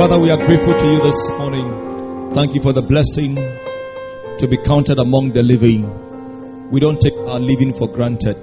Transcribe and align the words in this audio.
Father, 0.00 0.18
we 0.18 0.30
are 0.30 0.38
grateful 0.46 0.74
to 0.74 0.86
you 0.86 1.02
this 1.02 1.30
morning. 1.36 2.32
Thank 2.32 2.54
you 2.54 2.62
for 2.62 2.72
the 2.72 2.80
blessing 2.80 3.34
to 3.34 4.48
be 4.48 4.56
counted 4.56 4.98
among 4.98 5.32
the 5.32 5.42
living. 5.42 6.70
We 6.70 6.80
don't 6.80 6.98
take 6.98 7.12
our 7.28 7.38
living 7.38 7.74
for 7.74 7.86
granted, 7.86 8.34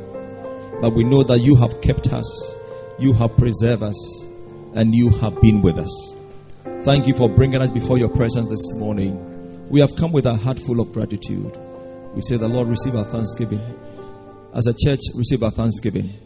but 0.82 0.94
we 0.94 1.04
know 1.04 1.24
that 1.24 1.40
you 1.40 1.56
have 1.56 1.82
kept 1.82 2.14
us, 2.14 2.56
you 3.00 3.12
have 3.14 3.36
preserved 3.38 3.82
us, 3.82 4.28
and 4.76 4.94
you 4.94 5.10
have 5.10 5.42
been 5.42 5.64
with 5.64 5.80
us. 5.80 6.16
Thank 6.84 7.08
you 7.08 7.16
for 7.16 7.28
bringing 7.28 7.60
us 7.60 7.72
before 7.72 7.98
your 7.98 8.10
presence 8.10 8.50
this 8.50 8.78
morning. 8.78 9.68
We 9.68 9.80
have 9.80 9.96
come 9.96 10.12
with 10.12 10.28
a 10.28 10.36
heart 10.36 10.60
full 10.60 10.80
of 10.80 10.94
gratitude. 10.94 11.58
We 12.14 12.22
say, 12.22 12.38
The 12.38 12.48
Lord, 12.48 12.68
receive 12.68 12.94
our 12.94 13.06
thanksgiving. 13.06 13.64
As 14.54 14.68
a 14.68 14.76
church, 14.76 15.00
receive 15.16 15.42
our 15.42 15.50
thanksgiving. 15.50 16.20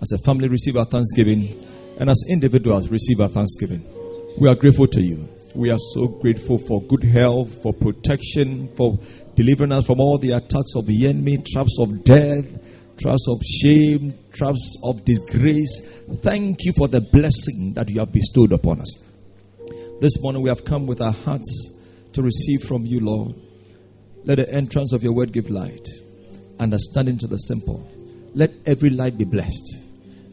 As 0.00 0.10
a 0.10 0.18
family, 0.18 0.48
receive 0.48 0.76
our 0.76 0.86
thanksgiving. 0.86 1.64
And 2.00 2.10
as 2.10 2.24
individuals, 2.28 2.88
receive 2.88 3.20
our 3.20 3.28
thanksgiving. 3.28 4.01
We 4.38 4.48
are 4.48 4.54
grateful 4.54 4.86
to 4.88 5.00
you. 5.02 5.28
We 5.54 5.70
are 5.70 5.78
so 5.78 6.08
grateful 6.08 6.58
for 6.58 6.82
good 6.82 7.04
health, 7.04 7.62
for 7.62 7.74
protection, 7.74 8.74
for 8.74 8.98
delivering 9.36 9.72
us 9.72 9.86
from 9.86 10.00
all 10.00 10.16
the 10.16 10.32
attacks 10.32 10.74
of 10.74 10.86
the 10.86 11.06
enemy, 11.06 11.36
traps 11.52 11.76
of 11.78 12.02
death, 12.02 12.46
traps 12.96 13.26
of 13.28 13.42
shame, 13.44 14.14
traps 14.32 14.80
of 14.82 15.04
disgrace. 15.04 15.86
Thank 16.22 16.64
you 16.64 16.72
for 16.72 16.88
the 16.88 17.02
blessing 17.02 17.74
that 17.74 17.90
you 17.90 18.00
have 18.00 18.10
bestowed 18.10 18.52
upon 18.52 18.80
us. 18.80 19.04
This 20.00 20.22
morning 20.22 20.42
we 20.42 20.48
have 20.48 20.64
come 20.64 20.86
with 20.86 21.02
our 21.02 21.12
hearts 21.12 21.78
to 22.14 22.22
receive 22.22 22.62
from 22.62 22.86
you, 22.86 23.00
Lord. 23.00 23.34
Let 24.24 24.36
the 24.36 24.50
entrance 24.50 24.94
of 24.94 25.02
your 25.02 25.12
word 25.12 25.32
give 25.32 25.50
light, 25.50 25.86
understanding 26.58 27.18
to 27.18 27.26
the 27.26 27.36
simple. 27.36 27.86
Let 28.34 28.50
every 28.64 28.90
life 28.90 29.18
be 29.18 29.24
blessed. 29.24 29.84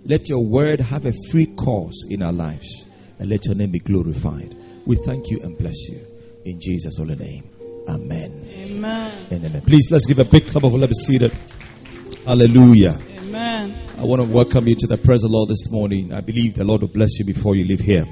Let 0.06 0.30
your 0.30 0.46
word 0.46 0.80
have 0.80 1.06
a 1.06 1.14
free 1.30 1.48
course 1.48 2.06
in 2.10 2.24
our 2.24 2.34
lives 2.34 2.89
and 3.20 3.30
let 3.30 3.46
your 3.46 3.56
name 3.56 3.72
be 3.72 3.80
glorified. 3.80 4.56
We 4.86 4.96
thank 5.06 5.30
you 5.30 5.40
and 5.42 5.58
bless 5.58 5.90
you. 5.90 6.06
In 6.46 6.60
Jesus' 6.60 6.98
holy 6.98 7.16
name. 7.16 7.50
Amen. 7.88 8.50
Amen. 8.54 9.28
And 9.30 9.46
amen. 9.46 9.62
Please 9.62 9.90
let's 9.92 10.06
give 10.06 10.20
a 10.20 10.26
big 10.26 10.48
clap 10.48 10.64
of 10.64 10.74
let 10.74 10.90
be 10.90 10.96
seated. 10.96 11.32
Hallelujah. 12.26 13.00
Amen. 13.18 13.76
I 13.98 14.04
want 14.04 14.22
to 14.22 14.28
welcome 14.28 14.68
you 14.68 14.76
to 14.76 14.88
the 14.88 14.98
presence 14.98 15.26
of 15.26 15.32
the 15.32 15.38
Lord 15.38 15.50
this 15.50 15.72
morning. 15.72 16.14
I 16.14 16.22
believe 16.22 16.56
the 16.56 16.64
Lord 16.64 16.82
will 16.82 16.88
bless 16.88 17.20
you 17.20 17.26
before 17.26 17.56
you 17.56 17.66
leave 17.66 17.82
here. 17.82 18.06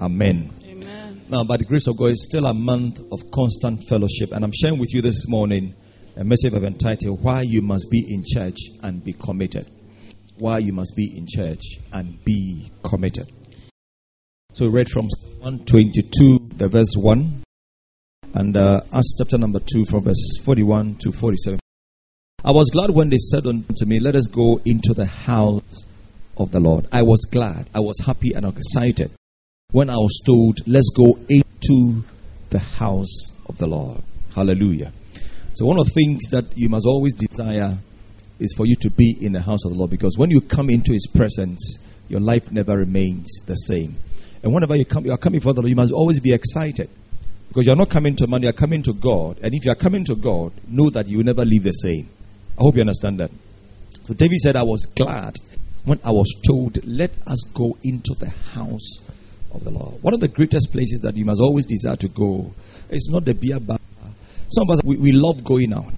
Amen. 0.00 0.52
Amen. 0.64 1.24
Now, 1.28 1.44
by 1.44 1.56
the 1.56 1.64
grace 1.64 1.86
of 1.86 1.96
God, 1.96 2.06
it's 2.06 2.24
still 2.24 2.46
a 2.46 2.54
month 2.54 3.00
of 3.12 3.30
constant 3.30 3.80
fellowship, 3.88 4.32
and 4.32 4.44
I'm 4.44 4.52
sharing 4.52 4.78
with 4.78 4.92
you 4.92 5.02
this 5.02 5.28
morning 5.28 5.74
a 6.16 6.24
message 6.24 6.54
I've 6.54 6.64
entitled 6.64 7.22
Why 7.22 7.42
You 7.42 7.62
Must 7.62 7.90
Be 7.90 8.04
in 8.08 8.24
Church 8.26 8.58
and 8.82 9.04
Be 9.04 9.12
Committed. 9.12 9.66
Why 10.38 10.58
You 10.58 10.72
Must 10.72 10.94
Be 10.96 11.16
in 11.16 11.26
Church 11.28 11.62
and 11.92 12.22
Be 12.24 12.70
Committed. 12.82 13.26
So, 14.56 14.64
we 14.64 14.70
read 14.70 14.88
from 14.88 15.04
122, 15.40 16.48
the 16.56 16.68
verse 16.68 16.94
1, 16.96 17.42
and 18.32 18.56
uh, 18.56 18.80
Acts 18.90 19.14
chapter 19.18 19.36
number 19.36 19.60
2, 19.60 19.84
from 19.84 20.04
verse 20.04 20.38
41 20.46 20.94
to 21.02 21.12
47. 21.12 21.60
I 22.42 22.52
was 22.52 22.70
glad 22.72 22.88
when 22.88 23.10
they 23.10 23.18
said 23.18 23.46
unto 23.46 23.84
me, 23.84 24.00
Let 24.00 24.14
us 24.14 24.28
go 24.28 24.58
into 24.64 24.94
the 24.94 25.04
house 25.04 25.84
of 26.38 26.52
the 26.52 26.60
Lord. 26.60 26.86
I 26.90 27.02
was 27.02 27.20
glad, 27.30 27.68
I 27.74 27.80
was 27.80 27.98
happy 28.06 28.32
and 28.32 28.46
excited 28.46 29.10
when 29.72 29.90
I 29.90 29.96
was 29.96 30.22
told, 30.24 30.66
Let's 30.66 30.88
go 30.96 31.18
into 31.28 32.04
the 32.48 32.60
house 32.60 33.32
of 33.50 33.58
the 33.58 33.66
Lord. 33.66 34.02
Hallelujah. 34.34 34.90
So, 35.52 35.66
one 35.66 35.78
of 35.78 35.84
the 35.84 35.92
things 35.92 36.30
that 36.30 36.56
you 36.56 36.70
must 36.70 36.86
always 36.86 37.12
desire 37.14 37.76
is 38.38 38.54
for 38.56 38.64
you 38.64 38.76
to 38.76 38.90
be 38.96 39.18
in 39.20 39.32
the 39.32 39.42
house 39.42 39.66
of 39.66 39.72
the 39.72 39.76
Lord 39.76 39.90
because 39.90 40.16
when 40.16 40.30
you 40.30 40.40
come 40.40 40.70
into 40.70 40.94
His 40.94 41.06
presence, 41.14 41.84
your 42.08 42.20
life 42.20 42.50
never 42.50 42.74
remains 42.74 43.30
the 43.44 43.56
same. 43.56 43.96
And 44.42 44.52
whenever 44.52 44.76
you 44.76 44.84
come, 44.84 45.04
you 45.04 45.12
are 45.12 45.18
coming 45.18 45.40
for 45.40 45.52
the 45.52 45.60
Lord, 45.60 45.70
you 45.70 45.76
must 45.76 45.92
always 45.92 46.20
be 46.20 46.32
excited 46.32 46.88
because 47.48 47.66
you 47.66 47.72
are 47.72 47.76
not 47.76 47.88
coming 47.90 48.14
to 48.16 48.26
man, 48.26 48.42
you 48.42 48.48
are 48.48 48.52
coming 48.52 48.82
to 48.82 48.92
God. 48.92 49.38
And 49.42 49.54
if 49.54 49.64
you 49.64 49.72
are 49.72 49.76
coming 49.76 50.04
to 50.04 50.14
God, 50.14 50.52
know 50.68 50.90
that 50.90 51.06
you 51.08 51.18
will 51.18 51.24
never 51.24 51.44
leave 51.44 51.62
the 51.62 51.72
same. 51.72 52.08
I 52.58 52.62
hope 52.62 52.74
you 52.74 52.82
understand 52.82 53.20
that. 53.20 53.30
So 54.06 54.14
David 54.14 54.38
said, 54.38 54.56
I 54.56 54.62
was 54.62 54.86
glad 54.96 55.36
when 55.84 56.00
I 56.04 56.10
was 56.10 56.40
told, 56.46 56.84
let 56.86 57.12
us 57.26 57.42
go 57.54 57.78
into 57.82 58.14
the 58.18 58.30
house 58.54 58.98
of 59.52 59.64
the 59.64 59.70
Lord. 59.70 60.02
One 60.02 60.14
of 60.14 60.20
the 60.20 60.28
greatest 60.28 60.72
places 60.72 61.00
that 61.00 61.16
you 61.16 61.24
must 61.24 61.40
always 61.40 61.64
desire 61.64 61.96
to 61.96 62.08
go 62.08 62.52
is 62.90 63.08
not 63.10 63.24
the 63.24 63.34
beer 63.34 63.60
bar. 63.60 63.78
Some 64.48 64.68
of 64.68 64.70
us, 64.70 64.80
we, 64.84 64.96
we 64.96 65.12
love 65.12 65.42
going 65.44 65.72
out. 65.72 65.92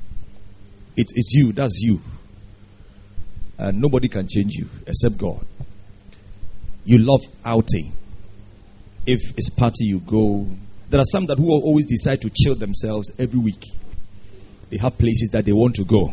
It, 0.97 1.07
it's 1.15 1.33
you, 1.33 1.53
that's 1.53 1.81
you. 1.83 2.01
And 3.59 3.81
nobody 3.81 4.09
can 4.09 4.29
change 4.29 4.55
you 4.55 4.69
except 4.87 5.19
God. 5.19 5.45
You 6.85 6.99
love 6.99 7.21
outing. 7.45 7.93
If 9.11 9.39
it's 9.39 9.49
party, 9.49 9.87
you 9.87 10.01
go. 10.01 10.47
There 10.91 11.01
are 11.01 11.07
some 11.07 11.25
that 11.27 11.39
who 11.39 11.51
always 11.51 11.87
decide 11.87 12.21
to 12.21 12.31
chill 12.31 12.55
themselves 12.55 13.11
every 13.19 13.41
week. 13.41 13.65
They 14.69 14.77
have 14.77 14.99
places 14.99 15.31
that 15.33 15.47
they 15.47 15.53
want 15.53 15.77
to 15.77 15.85
go. 15.87 16.13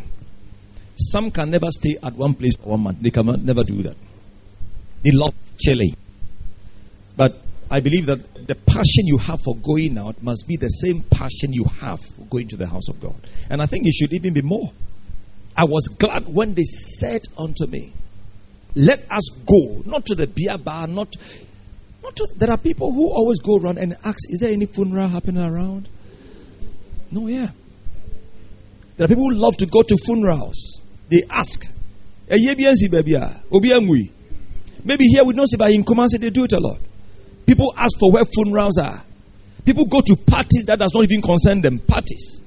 Some 0.96 1.30
can 1.30 1.50
never 1.50 1.70
stay 1.70 1.98
at 2.02 2.14
one 2.14 2.32
place 2.32 2.56
for 2.56 2.70
one 2.70 2.80
month. 2.80 3.02
They 3.02 3.10
can 3.10 3.26
never 3.44 3.64
do 3.64 3.82
that. 3.82 3.96
They 5.02 5.10
love 5.10 5.34
chilling. 5.60 5.94
But 7.18 7.36
I 7.70 7.80
believe 7.80 8.06
that 8.06 8.46
the 8.46 8.54
passion 8.54 9.04
you 9.04 9.18
have 9.18 9.40
for 9.42 9.54
going 9.56 9.98
out 9.98 10.22
must 10.22 10.46
be 10.48 10.56
the 10.56 10.68
same 10.68 11.02
passion 11.02 11.52
you 11.52 11.64
have 11.64 12.00
for 12.00 12.22
going 12.30 12.48
to 12.48 12.56
the 12.56 12.66
house 12.66 12.88
of 12.88 12.98
God. 12.98 13.16
And 13.50 13.60
I 13.60 13.66
think 13.66 13.86
it 13.86 13.92
should 13.92 14.14
even 14.14 14.32
be 14.32 14.40
more. 14.40 14.72
I 15.54 15.64
was 15.64 15.98
glad 16.00 16.24
when 16.28 16.54
they 16.54 16.64
said 16.64 17.20
unto 17.36 17.66
me, 17.66 17.92
Let 18.74 19.04
us 19.10 19.42
go, 19.44 19.82
not 19.84 20.06
to 20.06 20.14
the 20.14 20.26
beer 20.26 20.56
bar, 20.56 20.86
not, 20.86 21.14
not 21.16 21.16
to, 22.10 22.28
there 22.36 22.50
are 22.50 22.58
people 22.58 22.92
who 22.92 23.10
always 23.10 23.38
go 23.40 23.56
around 23.56 23.78
and 23.78 23.96
ask, 24.04 24.18
Is 24.30 24.40
there 24.40 24.52
any 24.52 24.66
funeral 24.66 25.08
happening 25.08 25.42
around? 25.42 25.88
No, 27.10 27.26
yeah. 27.28 27.48
There 28.96 29.04
are 29.04 29.08
people 29.08 29.24
who 29.24 29.34
love 29.34 29.56
to 29.58 29.66
go 29.66 29.82
to 29.82 29.96
funerals. 29.96 30.80
They 31.08 31.22
ask, 31.30 31.64
"Eh, 32.28 32.36
ye 32.36 32.54
bi 32.54 32.62
ansi 32.62 32.88
baabi 32.88 33.14
a, 33.14 33.42
obi 33.52 33.68
angui." 33.68 34.10
Maybe 34.84 35.04
here 35.04 35.24
we 35.24 35.34
don't 35.34 35.46
see, 35.46 35.56
but 35.56 35.70
in 35.70 35.84
Kumasi 35.84 36.18
they 36.18 36.30
do 36.30 36.44
it 36.44 36.52
a 36.52 36.60
lot. 36.60 36.78
People 37.44 37.72
ask 37.76 37.98
for 37.98 38.10
where 38.12 38.24
funerals 38.24 38.78
are. 38.78 39.02
People 39.64 39.84
go 39.84 40.00
to 40.00 40.16
parties 40.16 40.64
that 40.66 40.78
does 40.78 40.92
not 40.94 41.04
even 41.04 41.22
concern 41.22 41.60
them. 41.60 41.78
Parties. 41.78 42.40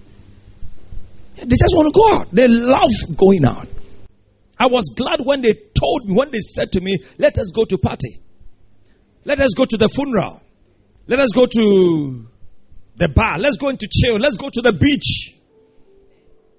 They 1.35 1.55
just 1.55 1.73
want 1.75 1.93
to 1.93 1.97
go 1.97 2.17
out. 2.17 2.27
They 2.31 2.47
love 2.47 2.91
going 3.15 3.45
out. 3.45 3.67
I 4.57 4.67
was 4.67 4.93
glad 4.95 5.19
when 5.23 5.41
they 5.41 5.53
told 5.53 6.05
me, 6.05 6.13
when 6.15 6.31
they 6.31 6.39
said 6.39 6.71
to 6.73 6.81
me, 6.81 6.97
let 7.17 7.37
us 7.37 7.51
go 7.55 7.63
to 7.65 7.77
party. 7.77 8.19
Let 9.29 9.41
us 9.41 9.53
go 9.55 9.63
to 9.63 9.77
the 9.77 9.87
funeral. 9.87 10.41
Let 11.05 11.19
us 11.19 11.29
go 11.35 11.45
to 11.45 12.27
the 12.95 13.09
bar. 13.09 13.37
Let's 13.37 13.57
go 13.57 13.69
into 13.69 13.87
chill. 13.87 14.17
Let's 14.17 14.37
go 14.37 14.49
to 14.49 14.59
the 14.59 14.73
beach. 14.73 15.37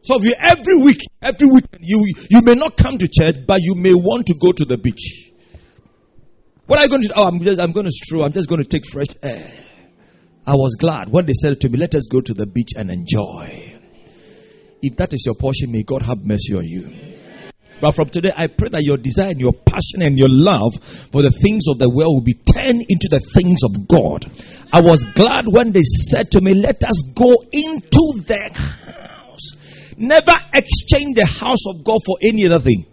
So 0.03 0.22
you 0.22 0.34
every 0.38 0.76
week, 0.76 1.00
every 1.20 1.50
week, 1.50 1.64
you 1.81 2.14
you 2.31 2.42
may 2.42 2.54
not 2.54 2.76
come 2.76 2.97
to 2.98 3.08
church, 3.08 3.38
but 3.44 3.60
you 3.60 3.75
may 3.75 3.92
want 3.92 4.26
to 4.26 4.36
go 4.41 4.53
to 4.53 4.64
the 4.64 4.78
beach. 4.78 5.32
What 6.66 6.78
are 6.78 6.84
you 6.84 6.88
going 6.88 7.03
to 7.03 7.08
do? 7.08 7.14
Oh, 7.16 7.26
I'm 7.26 7.41
just 7.41 7.60
I'm 7.60 7.72
going 7.72 7.86
to 7.86 7.92
stroll. 7.92 8.25
I'm 8.25 8.32
just 8.32 8.48
going 8.48 8.62
to 8.62 8.69
take 8.69 8.84
fresh 8.87 9.08
air. 9.20 9.52
I 10.47 10.52
was 10.54 10.76
glad 10.78 11.08
when 11.08 11.26
they 11.26 11.34
said 11.34 11.60
to 11.62 11.69
me, 11.69 11.76
"Let 11.76 11.97
us 11.97 12.06
go 12.06 12.20
to 12.20 12.32
the 12.32 12.47
beach 12.47 12.70
and 12.76 12.88
enjoy." 12.88 13.81
If 14.81 14.94
that 14.98 15.12
is 15.12 15.25
your 15.26 15.34
portion, 15.34 15.72
may 15.72 15.82
God 15.82 16.02
have 16.02 16.25
mercy 16.25 16.54
on 16.54 16.64
you. 16.64 17.09
But 17.81 17.93
from 17.93 18.11
today, 18.11 18.33
I 18.37 18.47
pray 18.49 18.69
that 18.69 18.83
your 18.83 18.99
desire 18.99 19.31
and 19.31 19.41
your 19.41 19.53
passion 19.53 20.03
and 20.03 20.19
your 20.19 20.29
love 20.29 20.75
for 21.13 21.23
the 21.23 21.31
things 21.31 21.65
of 21.69 21.79
the 21.79 21.89
world 21.89 22.15
will 22.15 22.25
be 22.25 22.35
turned 22.35 22.85
into 22.89 23.09
the 23.09 23.21
things 23.35 23.61
of 23.65 23.89
God. 23.89 24.27
I 24.73 24.83
was 24.83 25.05
glad 25.15 25.47
when 25.49 25.73
they 25.73 25.83
said 25.83 26.31
to 26.33 26.41
me, 26.41 26.55
Let 26.55 26.85
us 26.85 27.15
go 27.17 27.33
into 27.53 28.23
the 28.27 28.51
house. 28.55 29.95
Never 29.97 30.33
exchange 30.53 31.17
the 31.17 31.27
house 31.27 31.67
of 31.69 31.85
God 31.85 32.01
for 32.05 32.17
any 32.23 32.47
other 32.47 32.61
thing. 32.61 32.87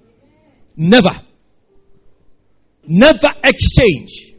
Never. 0.76 1.12
Never 2.86 3.30
exchange. 3.44 4.34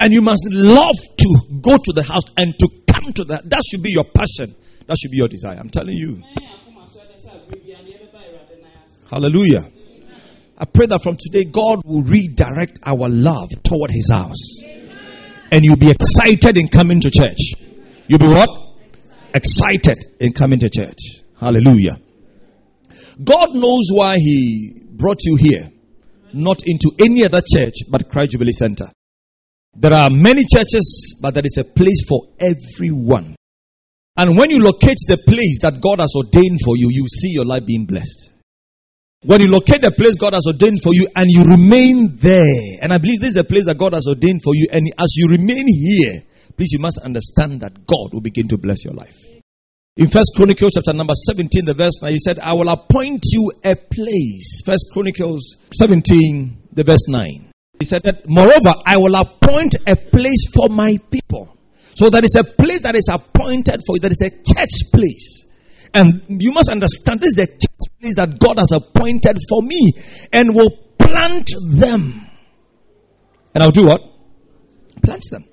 And 0.00 0.12
you 0.12 0.22
must 0.22 0.48
love 0.52 0.96
to 1.16 1.38
go 1.60 1.76
to 1.76 1.92
the 1.92 2.02
house 2.02 2.24
and 2.36 2.54
to 2.58 2.68
come 2.90 3.12
to 3.12 3.24
that. 3.24 3.48
That 3.48 3.62
should 3.68 3.82
be 3.82 3.90
your 3.92 4.04
passion. 4.04 4.54
That 4.86 4.96
should 5.00 5.10
be 5.10 5.18
your 5.18 5.28
desire. 5.28 5.58
I'm 5.58 5.70
telling 5.70 5.96
you. 5.96 6.22
Hallelujah. 9.10 9.64
I 10.58 10.64
pray 10.64 10.86
that 10.86 11.02
from 11.02 11.16
today, 11.18 11.44
God 11.44 11.82
will 11.84 12.02
redirect 12.02 12.80
our 12.84 13.08
love 13.08 13.48
toward 13.62 13.90
His 13.90 14.10
house. 14.10 14.60
And 15.50 15.64
you'll 15.64 15.76
be 15.76 15.90
excited 15.90 16.56
in 16.56 16.68
coming 16.68 17.00
to 17.00 17.10
church. 17.10 17.38
You'll 18.06 18.18
be 18.18 18.26
what? 18.26 18.50
Excited 19.32 19.96
in 20.20 20.32
coming 20.32 20.58
to 20.58 20.68
church. 20.68 20.98
Hallelujah. 21.38 21.98
God 23.22 23.54
knows 23.54 23.88
why 23.92 24.16
He 24.16 24.82
brought 24.90 25.18
you 25.24 25.36
here, 25.36 25.70
not 26.32 26.62
into 26.66 26.90
any 27.00 27.24
other 27.24 27.40
church 27.40 27.74
but 27.90 28.10
Christ 28.10 28.32
Jubilee 28.32 28.52
Center. 28.52 28.86
There 29.74 29.92
are 29.92 30.10
many 30.10 30.42
churches, 30.44 31.20
but 31.22 31.34
there 31.34 31.46
is 31.46 31.56
a 31.56 31.64
place 31.64 32.04
for 32.08 32.22
everyone. 32.40 33.36
And 34.16 34.36
when 34.36 34.50
you 34.50 34.60
locate 34.60 34.98
the 35.06 35.18
place 35.24 35.60
that 35.62 35.80
God 35.80 36.00
has 36.00 36.12
ordained 36.16 36.58
for 36.64 36.76
you, 36.76 36.88
you 36.90 37.06
see 37.06 37.30
your 37.30 37.44
life 37.44 37.64
being 37.64 37.86
blessed. 37.86 38.32
When 39.22 39.40
you 39.40 39.48
locate 39.48 39.82
the 39.82 39.90
place 39.90 40.14
God 40.14 40.32
has 40.34 40.46
ordained 40.46 40.78
for 40.80 40.94
you 40.94 41.08
and 41.16 41.26
you 41.26 41.42
remain 41.42 42.14
there, 42.22 42.78
and 42.80 42.92
I 42.92 42.98
believe 42.98 43.18
this 43.20 43.34
is 43.34 43.42
a 43.42 43.44
place 43.44 43.66
that 43.66 43.76
God 43.76 43.92
has 43.92 44.06
ordained 44.06 44.42
for 44.44 44.54
you, 44.54 44.68
and 44.70 44.86
as 44.94 45.10
you 45.16 45.26
remain 45.26 45.66
here, 45.66 46.22
please 46.56 46.70
you 46.70 46.78
must 46.78 47.00
understand 47.02 47.60
that 47.66 47.84
God 47.84 48.14
will 48.14 48.22
begin 48.22 48.46
to 48.46 48.58
bless 48.58 48.84
your 48.84 48.94
life. 48.94 49.18
In 49.96 50.06
First 50.06 50.34
Chronicles 50.36 50.74
chapter 50.74 50.92
number 50.92 51.14
17, 51.14 51.64
the 51.64 51.74
verse 51.74 51.98
9, 52.00 52.12
he 52.12 52.20
said, 52.20 52.38
I 52.38 52.52
will 52.52 52.68
appoint 52.68 53.24
you 53.32 53.50
a 53.64 53.74
place. 53.74 54.62
First 54.64 54.86
Chronicles 54.94 55.56
17, 55.74 56.70
the 56.70 56.84
verse 56.84 57.08
9. 57.08 57.50
He 57.80 57.84
said 57.84 58.02
that, 58.04 58.28
moreover, 58.28 58.70
I 58.86 58.98
will 58.98 59.16
appoint 59.16 59.74
a 59.88 59.96
place 59.96 60.46
for 60.54 60.68
my 60.68 60.96
people. 61.10 61.58
So 61.96 62.08
there 62.10 62.24
is 62.24 62.36
a 62.36 62.44
place 62.62 62.82
that 62.82 62.94
is 62.94 63.10
appointed 63.10 63.82
for 63.84 63.96
you. 63.96 64.00
There 64.00 64.12
is 64.12 64.22
a 64.22 64.30
church 64.30 64.94
place. 64.94 65.47
And 65.94 66.22
you 66.28 66.52
must 66.52 66.70
understand 66.70 67.20
this 67.20 67.30
is 67.30 67.36
the 67.36 67.46
church 67.46 68.00
place 68.00 68.16
that 68.16 68.38
God 68.38 68.58
has 68.58 68.72
appointed 68.72 69.38
for 69.48 69.62
me 69.62 69.92
and 70.32 70.54
will 70.54 70.70
plant 70.98 71.50
them. 71.70 72.28
And 73.54 73.64
I'll 73.64 73.70
do 73.70 73.86
what? 73.86 74.00
Plant 75.02 75.24
them. 75.30 75.44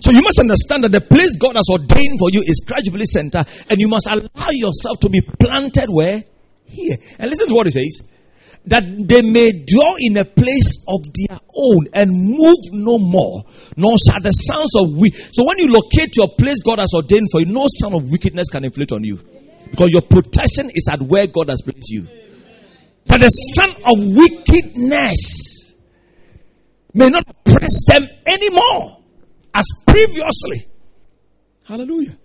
So 0.00 0.10
you 0.10 0.22
must 0.22 0.40
understand 0.40 0.84
that 0.84 0.92
the 0.92 1.00
place 1.00 1.36
God 1.36 1.54
has 1.54 1.68
ordained 1.70 2.18
for 2.18 2.28
you 2.30 2.42
is 2.44 2.66
Jubilee 2.84 3.06
Center, 3.06 3.44
and 3.70 3.78
you 3.78 3.86
must 3.86 4.08
allow 4.10 4.50
yourself 4.50 4.98
to 5.00 5.08
be 5.08 5.20
planted 5.20 5.86
where? 5.88 6.24
Here. 6.64 6.96
And 7.18 7.30
listen 7.30 7.48
to 7.48 7.54
what 7.54 7.66
he 7.66 7.70
says. 7.70 8.08
That 8.66 8.82
they 8.82 9.22
may 9.22 9.64
dwell 9.64 9.94
in 9.98 10.16
a 10.16 10.24
place 10.24 10.84
of 10.88 11.02
their 11.14 11.38
own 11.54 11.86
and 11.94 12.10
move 12.10 12.58
no 12.72 12.98
more, 12.98 13.44
nor 13.76 13.96
shall 13.98 14.20
the 14.20 14.30
sounds 14.30 14.74
of 14.76 14.96
we. 14.96 15.10
So 15.10 15.44
when 15.46 15.58
you 15.58 15.72
locate 15.72 16.16
your 16.16 16.28
place 16.38 16.62
God 16.64 16.78
has 16.78 16.92
ordained 16.94 17.28
for 17.30 17.40
you, 17.40 17.46
no 17.46 17.66
sound 17.68 17.94
of 17.94 18.10
wickedness 18.10 18.48
can 18.50 18.64
inflict 18.64 18.92
on 18.92 19.04
you. 19.04 19.18
Because 19.72 19.90
your 19.90 20.02
protection 20.02 20.68
is 20.68 20.86
at 20.92 21.00
where 21.00 21.26
God 21.26 21.48
has 21.48 21.62
placed 21.62 21.88
you. 21.88 22.06
That 23.06 23.20
the 23.20 23.28
son 23.28 23.70
of 23.84 23.98
wickedness 23.98 25.74
may 26.94 27.08
not 27.08 27.24
oppress 27.26 27.86
them 27.88 28.06
anymore 28.26 28.98
as 29.54 29.64
previously. 29.86 30.70
Hallelujah. 31.64 32.18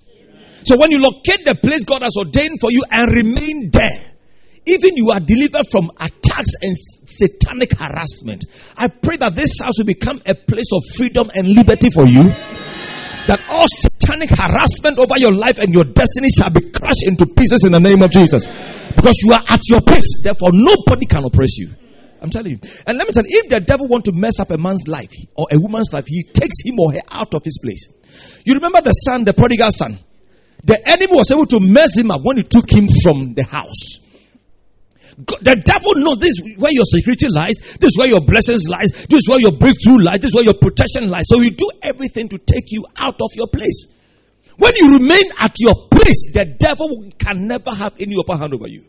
So 0.64 0.78
when 0.78 0.92
you 0.92 1.02
locate 1.02 1.46
the 1.46 1.56
place 1.56 1.86
God 1.86 2.02
has 2.02 2.18
ordained 2.18 2.60
for 2.60 2.70
you 2.70 2.84
and 2.92 3.16
remain 3.16 3.72
there, 3.72 4.14
even 4.66 4.98
you 4.98 5.12
are 5.12 5.22
delivered 5.22 5.66
from 5.72 5.90
attacks 5.98 6.52
and 6.62 6.76
satanic 6.76 7.72
harassment. 7.80 8.44
I 8.76 8.90
pray 8.90 9.16
that 9.18 9.36
this 9.36 9.60
house 9.62 9.80
will 9.80 9.86
become 9.86 10.22
a 10.26 10.36
place 10.36 10.70
of 10.74 10.84
freedom 10.98 11.32
and 11.34 11.48
liberty 11.48 11.90
for 11.90 12.06
you. 12.06 12.24
That 13.28 13.44
all 13.50 13.66
satanic 13.68 14.30
harassment 14.30 15.00
over 15.00 15.18
your 15.18 15.34
life 15.34 15.60
and 15.60 15.74
your 15.74 15.84
destiny 15.84 16.30
shall 16.30 16.52
be 16.52 16.72
crushed 16.72 17.04
into 17.06 17.26
pieces 17.26 17.66
in 17.66 17.74
the 17.74 17.80
name 17.80 18.02
of 18.02 18.12
Jesus. 18.12 18.48
Because 18.96 19.20
you 19.24 19.34
are 19.34 19.44
at 19.48 19.62
your 19.68 19.82
place, 19.82 20.24
therefore 20.24 20.50
nobody 20.54 21.06
can 21.06 21.24
oppress 21.26 21.58
you. 21.58 21.70
I'm 22.22 22.30
telling 22.30 22.52
you. 22.52 22.60
And 22.88 22.98
let 22.98 23.08
me 23.08 23.14
tell 23.14 23.24
you, 23.24 23.42
if 23.44 23.50
the 23.50 23.60
devil 23.60 23.88
want 23.88 24.06
to 24.06 24.12
mess 24.12 24.40
up 24.40 24.50
a 24.50 24.58
man's 24.58 24.88
life 24.88 25.12
or 25.36 25.48
a 25.52 25.60
woman's 25.60 25.94
life, 25.94 26.06
he 26.08 26.24
takes 26.24 26.66
him 26.66 26.80
or 26.80 26.94
her 26.94 27.02
out 27.12 27.34
of 27.34 27.44
his 27.44 27.60
place. 27.64 27.88
You 28.46 28.56
remember 28.56 28.82
the 28.82 28.94
son, 28.94 29.24
the 29.24 29.34
prodigal 29.34 29.72
son? 29.72 29.98
The 30.64 30.80
enemy 30.88 31.14
was 31.14 31.30
able 31.32 31.46
to 31.48 31.60
mess 31.60 31.98
him 31.98 32.12
up 32.12 32.22
when 32.24 32.38
he 32.38 32.44
took 32.44 32.72
him 32.72 32.88
from 33.04 33.34
the 33.36 33.44
house. 33.44 34.07
The 35.18 35.58
devil 35.66 35.94
knows 35.96 36.20
this 36.20 36.38
is 36.38 36.58
where 36.60 36.72
your 36.72 36.86
security 36.86 37.28
lies, 37.30 37.58
this 37.82 37.90
is 37.90 37.98
where 37.98 38.08
your 38.08 38.22
blessings 38.22 38.70
lies, 38.70 38.92
this 39.10 39.26
is 39.26 39.28
where 39.28 39.40
your 39.42 39.52
breakthrough 39.52 39.98
lies, 39.98 40.20
this 40.20 40.30
is 40.30 40.36
where 40.36 40.46
your 40.46 40.54
protection 40.54 41.10
lies. 41.10 41.26
So 41.28 41.40
he 41.40 41.50
do 41.50 41.70
everything 41.82 42.30
to 42.30 42.38
take 42.38 42.72
you 42.72 42.86
out 42.96 43.18
of 43.22 43.32
your 43.34 43.48
place. 43.48 43.96
When 44.58 44.72
you 44.78 44.98
remain 45.00 45.24
at 45.40 45.56
your 45.60 45.74
place, 45.90 46.34
the 46.34 46.56
devil 46.60 47.10
can 47.18 47.48
never 47.48 47.72
have 47.72 47.94
any 48.00 48.16
upper 48.20 48.38
hand 48.38 48.54
over 48.54 48.68
you. 48.68 48.88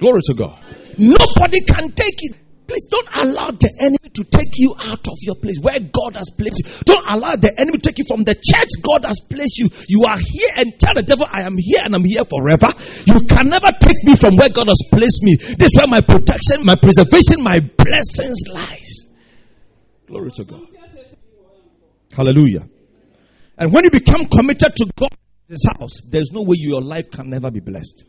Glory 0.00 0.20
to 0.24 0.34
God. 0.34 0.58
Nobody 0.98 1.60
can 1.64 1.92
take 1.92 2.18
it. 2.18 2.36
Please 2.66 2.88
don't 2.90 3.08
allow 3.14 3.50
the 3.50 3.70
enemy 3.80 4.10
to 4.14 4.24
take 4.24 4.58
you 4.58 4.74
out 4.74 5.06
of 5.06 5.14
your 5.22 5.36
place 5.36 5.58
where 5.60 5.78
God 5.78 6.16
has 6.18 6.30
placed 6.36 6.58
you. 6.58 6.66
Don't 6.84 7.06
allow 7.06 7.36
the 7.36 7.54
enemy 7.58 7.78
to 7.78 7.84
take 7.86 7.98
you 7.98 8.04
from 8.08 8.24
the 8.24 8.34
church 8.34 8.70
God 8.82 9.06
has 9.06 9.22
placed 9.30 9.58
you. 9.58 9.70
You 9.88 10.04
are 10.04 10.18
here 10.18 10.50
and 10.56 10.74
tell 10.78 10.94
the 10.94 11.02
devil, 11.06 11.26
I 11.30 11.42
am 11.42 11.54
here 11.56 11.80
and 11.84 11.94
I'm 11.94 12.04
here 12.04 12.24
forever. 12.26 12.74
You 13.06 13.22
can 13.30 13.48
never 13.48 13.70
take 13.70 14.02
me 14.02 14.16
from 14.18 14.34
where 14.34 14.50
God 14.50 14.66
has 14.66 14.82
placed 14.90 15.22
me. 15.22 15.36
This 15.54 15.70
is 15.70 15.76
where 15.78 15.86
my 15.86 16.02
protection, 16.02 16.66
my 16.66 16.74
preservation, 16.74 17.42
my 17.46 17.60
blessings 17.62 18.42
lies. 18.50 19.14
Glory 20.06 20.30
to 20.34 20.44
God. 20.44 20.66
Hallelujah. 22.14 22.66
And 23.58 23.72
when 23.72 23.84
you 23.84 23.90
become 23.90 24.26
committed 24.26 24.74
to 24.74 24.86
God's 24.96 25.66
house, 25.78 26.00
there's 26.10 26.30
no 26.32 26.42
way 26.42 26.56
your 26.58 26.82
life 26.82 27.10
can 27.10 27.30
never 27.30 27.50
be 27.50 27.60
blessed. 27.60 28.06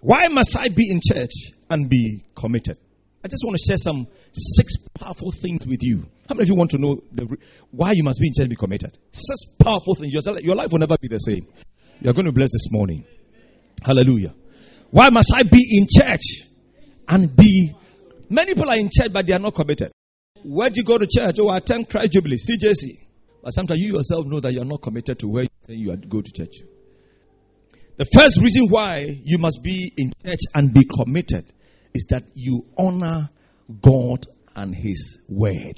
Why 0.00 0.28
must 0.28 0.56
I 0.58 0.68
be 0.68 0.90
in 0.90 1.00
church 1.00 1.32
and 1.68 1.88
be 1.88 2.24
committed? 2.34 2.78
I 3.22 3.28
just 3.28 3.44
want 3.44 3.56
to 3.58 3.62
share 3.66 3.76
some 3.76 4.06
six 4.32 4.88
powerful 4.94 5.30
things 5.30 5.66
with 5.66 5.80
you. 5.82 6.06
How 6.28 6.34
many 6.34 6.44
of 6.44 6.48
you 6.48 6.54
want 6.54 6.70
to 6.70 6.78
know 6.78 7.02
the, 7.12 7.36
why 7.70 7.92
you 7.92 8.02
must 8.02 8.18
be 8.20 8.28
in 8.28 8.32
church 8.34 8.44
and 8.44 8.50
be 8.50 8.56
committed? 8.56 8.96
Six 9.12 9.56
powerful 9.56 9.94
things. 9.94 10.12
Your, 10.12 10.56
life 10.56 10.72
will 10.72 10.78
never 10.78 10.96
be 10.98 11.08
the 11.08 11.18
same. 11.18 11.46
You're 12.00 12.14
going 12.14 12.26
to 12.26 12.32
bless 12.32 12.50
this 12.50 12.72
morning. 12.72 13.04
Hallelujah. 13.82 14.34
Why 14.90 15.10
must 15.10 15.32
I 15.34 15.42
be 15.42 15.78
in 15.78 15.86
church 15.88 16.50
and 17.10 17.36
be. 17.36 17.72
Many 18.30 18.54
people 18.54 18.70
are 18.70 18.76
in 18.76 18.88
church, 18.90 19.12
but 19.12 19.26
they 19.26 19.32
are 19.32 19.38
not 19.38 19.54
committed. 19.54 19.90
Where 20.44 20.70
do 20.70 20.80
you 20.80 20.84
go 20.84 20.96
to 20.96 21.06
church? 21.06 21.36
Oh, 21.40 21.48
I 21.48 21.58
attend 21.58 21.90
Christ 21.90 22.12
Jubilee, 22.12 22.36
CJC. 22.36 23.06
But 23.42 23.50
sometimes 23.50 23.80
you 23.80 23.96
yourself 23.96 24.26
know 24.26 24.40
that 24.40 24.52
you 24.52 24.62
are 24.62 24.66
not 24.66 24.80
committed 24.80 25.18
to 25.18 25.28
where 25.28 25.46
you 25.68 25.96
go 25.96 26.22
to 26.22 26.32
church. 26.32 26.54
The 27.96 28.06
first 28.14 28.40
reason 28.40 28.68
why 28.68 29.18
you 29.24 29.38
must 29.38 29.62
be 29.62 29.92
in 29.96 30.12
church 30.24 30.40
and 30.54 30.72
be 30.72 30.84
committed 30.84 31.44
is 31.94 32.06
that 32.10 32.22
you 32.34 32.66
honor 32.76 33.30
God 33.80 34.26
and 34.54 34.74
His 34.74 35.24
word. 35.28 35.74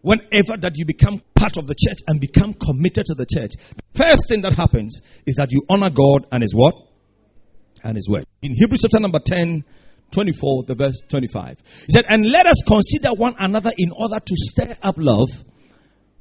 Whenever 0.00 0.56
that 0.56 0.72
you 0.76 0.84
become 0.84 1.20
part 1.34 1.56
of 1.56 1.66
the 1.66 1.74
church 1.74 1.98
and 2.06 2.20
become 2.20 2.54
committed 2.54 3.06
to 3.06 3.14
the 3.14 3.26
church, 3.26 3.52
the 3.76 3.82
first 3.94 4.28
thing 4.28 4.42
that 4.42 4.54
happens 4.54 5.00
is 5.26 5.36
that 5.36 5.50
you 5.50 5.62
honor 5.68 5.90
God 5.90 6.24
and 6.30 6.42
His 6.42 6.54
what? 6.54 6.74
And 7.82 7.96
His 7.96 8.08
word. 8.08 8.24
In 8.42 8.52
Hebrews 8.54 8.80
chapter 8.82 9.00
number 9.00 9.18
10, 9.18 9.64
24, 10.10 10.64
the 10.64 10.74
verse 10.74 11.02
25. 11.08 11.58
He 11.86 11.92
said, 11.92 12.04
And 12.08 12.30
let 12.30 12.46
us 12.46 12.62
consider 12.66 13.10
one 13.14 13.34
another 13.38 13.72
in 13.76 13.92
order 13.92 14.18
to 14.18 14.34
stir 14.36 14.76
up 14.82 14.94
love 14.96 15.28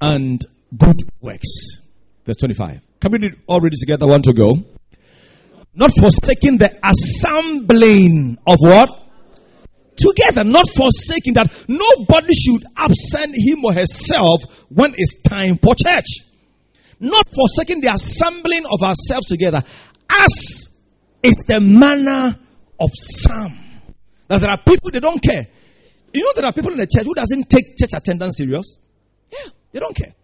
and 0.01 0.41
good 0.75 0.97
works. 1.21 1.87
Verse 2.25 2.37
25. 2.37 2.81
Can 2.99 3.11
we 3.11 3.31
all 3.47 3.61
read 3.61 3.73
it 3.73 3.79
together? 3.79 4.07
One 4.07 4.21
to 4.23 4.33
go. 4.33 4.57
Not 5.77 5.91
forsaking 5.93 6.57
the 6.57 6.73
assembling 6.83 8.39
of 8.47 8.57
what? 8.59 8.89
Together, 9.95 10.43
not 10.43 10.65
forsaking 10.67 11.35
that 11.35 11.53
nobody 11.67 12.33
should 12.33 12.63
absent 12.75 13.35
him 13.37 13.63
or 13.63 13.73
herself 13.73 14.41
when 14.69 14.93
it's 14.97 15.21
time 15.21 15.57
for 15.57 15.75
church. 15.75 16.25
Not 16.99 17.29
forsaking 17.29 17.81
the 17.81 17.93
assembling 17.93 18.65
of 18.65 18.81
ourselves 18.81 19.27
together, 19.27 19.61
as 20.11 20.83
is 21.21 21.45
the 21.47 21.59
manner 21.61 22.35
of 22.79 22.89
some. 22.93 23.57
That 24.27 24.41
there 24.41 24.49
are 24.49 24.57
people 24.57 24.89
they 24.91 24.99
don't 24.99 25.21
care. 25.21 25.45
You 26.11 26.23
know 26.23 26.31
there 26.35 26.45
are 26.45 26.53
people 26.53 26.71
in 26.71 26.77
the 26.77 26.87
church 26.87 27.05
who 27.05 27.13
doesn't 27.13 27.49
take 27.51 27.77
church 27.77 27.93
attendance 27.93 28.37
serious. 28.37 28.81
Yeah, 29.31 29.51
they 29.71 29.79
don't 29.79 29.95
care. 29.95 30.16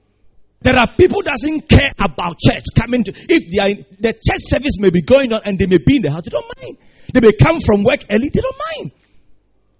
There 0.63 0.77
are 0.77 0.87
people 0.87 1.21
doesn't 1.21 1.67
care 1.67 1.91
about 1.99 2.39
church 2.39 2.63
coming 2.75 3.03
to, 3.03 3.11
if 3.13 3.51
they 3.51 3.59
are 3.61 3.69
in, 3.69 3.85
the 3.99 4.13
church 4.13 4.41
service 4.47 4.79
may 4.79 4.89
be 4.89 5.01
going 5.01 5.33
on 5.33 5.41
and 5.45 5.59
they 5.59 5.65
may 5.65 5.77
be 5.77 5.97
in 5.97 6.01
the 6.01 6.11
house, 6.11 6.23
they 6.23 6.29
don't 6.29 6.49
mind. 6.61 6.77
They 7.13 7.19
may 7.19 7.33
come 7.33 7.59
from 7.59 7.83
work 7.83 7.99
early, 8.09 8.29
they 8.29 8.39
don't 8.39 8.61
mind. 8.77 8.91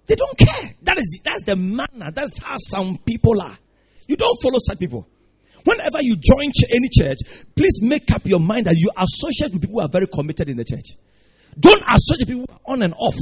They 0.06 0.14
don't 0.14 0.36
care. 0.36 0.74
That 0.82 0.98
is, 0.98 1.22
that's 1.24 1.44
the 1.44 1.56
manner. 1.56 2.10
That's 2.12 2.38
how 2.38 2.56
some 2.58 2.98
people 2.98 3.40
are. 3.40 3.56
You 4.06 4.16
don't 4.16 4.36
follow 4.42 4.58
such 4.58 4.78
people. 4.78 5.08
Whenever 5.64 6.02
you 6.02 6.16
join 6.16 6.52
any 6.74 6.88
church, 6.92 7.18
please 7.56 7.80
make 7.82 8.10
up 8.12 8.26
your 8.26 8.40
mind 8.40 8.66
that 8.66 8.76
you 8.76 8.90
associate 8.96 9.54
with 9.54 9.62
people 9.62 9.80
who 9.80 9.86
are 9.86 9.88
very 9.88 10.06
committed 10.06 10.50
in 10.50 10.58
the 10.58 10.64
church. 10.64 10.98
Don't 11.58 11.82
associate 11.88 12.28
people 12.28 12.60
on 12.66 12.82
and 12.82 12.92
off. 12.92 13.16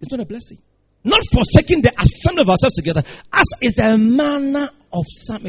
It's 0.00 0.10
not 0.10 0.20
a 0.20 0.26
blessing. 0.26 0.58
Not 1.04 1.22
forsaking 1.32 1.80
the 1.80 1.92
assembly 1.98 2.42
of 2.42 2.50
ourselves 2.50 2.74
together, 2.74 3.02
as 3.32 3.46
is 3.62 3.74
the 3.74 3.96
manner 3.96 4.68
of 4.92 5.04
some. 5.08 5.46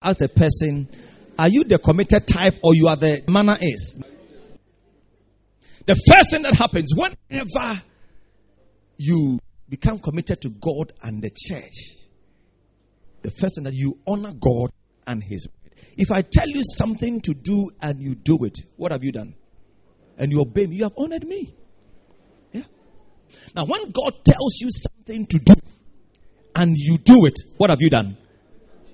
Ask 0.00 0.18
the 0.18 0.28
person, 0.28 0.88
are 1.38 1.48
you 1.48 1.64
the 1.64 1.78
committed 1.78 2.26
type 2.26 2.54
or 2.62 2.74
you 2.74 2.86
are 2.88 2.96
the 2.96 3.22
manner 3.28 3.56
is? 3.60 4.02
The 5.86 5.94
first 5.94 6.30
thing 6.30 6.42
that 6.42 6.54
happens 6.54 6.92
whenever 6.94 7.82
you 8.96 9.38
become 9.68 9.98
committed 9.98 10.40
to 10.42 10.50
God 10.50 10.92
and 11.02 11.22
the 11.22 11.30
church, 11.30 11.96
the 13.22 13.30
first 13.30 13.56
thing 13.56 13.64
that 13.64 13.74
you 13.74 13.98
honor 14.06 14.32
God 14.32 14.70
and 15.06 15.22
His 15.22 15.48
word. 15.48 15.72
If 15.96 16.12
I 16.12 16.22
tell 16.22 16.48
you 16.48 16.62
something 16.62 17.20
to 17.22 17.34
do 17.42 17.70
and 17.80 18.00
you 18.00 18.14
do 18.14 18.44
it, 18.44 18.58
what 18.76 18.92
have 18.92 19.02
you 19.02 19.12
done? 19.12 19.34
And 20.16 20.30
you 20.30 20.40
obey 20.40 20.66
me, 20.66 20.76
you 20.76 20.84
have 20.84 20.94
honored 20.96 21.26
me. 21.26 21.54
Yeah. 22.52 22.62
Now, 23.54 23.64
when 23.64 23.90
God 23.90 24.12
tells 24.24 24.58
you 24.60 24.68
something 24.70 25.26
to 25.26 25.38
do 25.38 25.54
and 26.54 26.76
you 26.76 26.98
do 26.98 27.26
it, 27.26 27.34
what 27.56 27.70
have 27.70 27.80
you 27.80 27.90
done? 27.90 28.16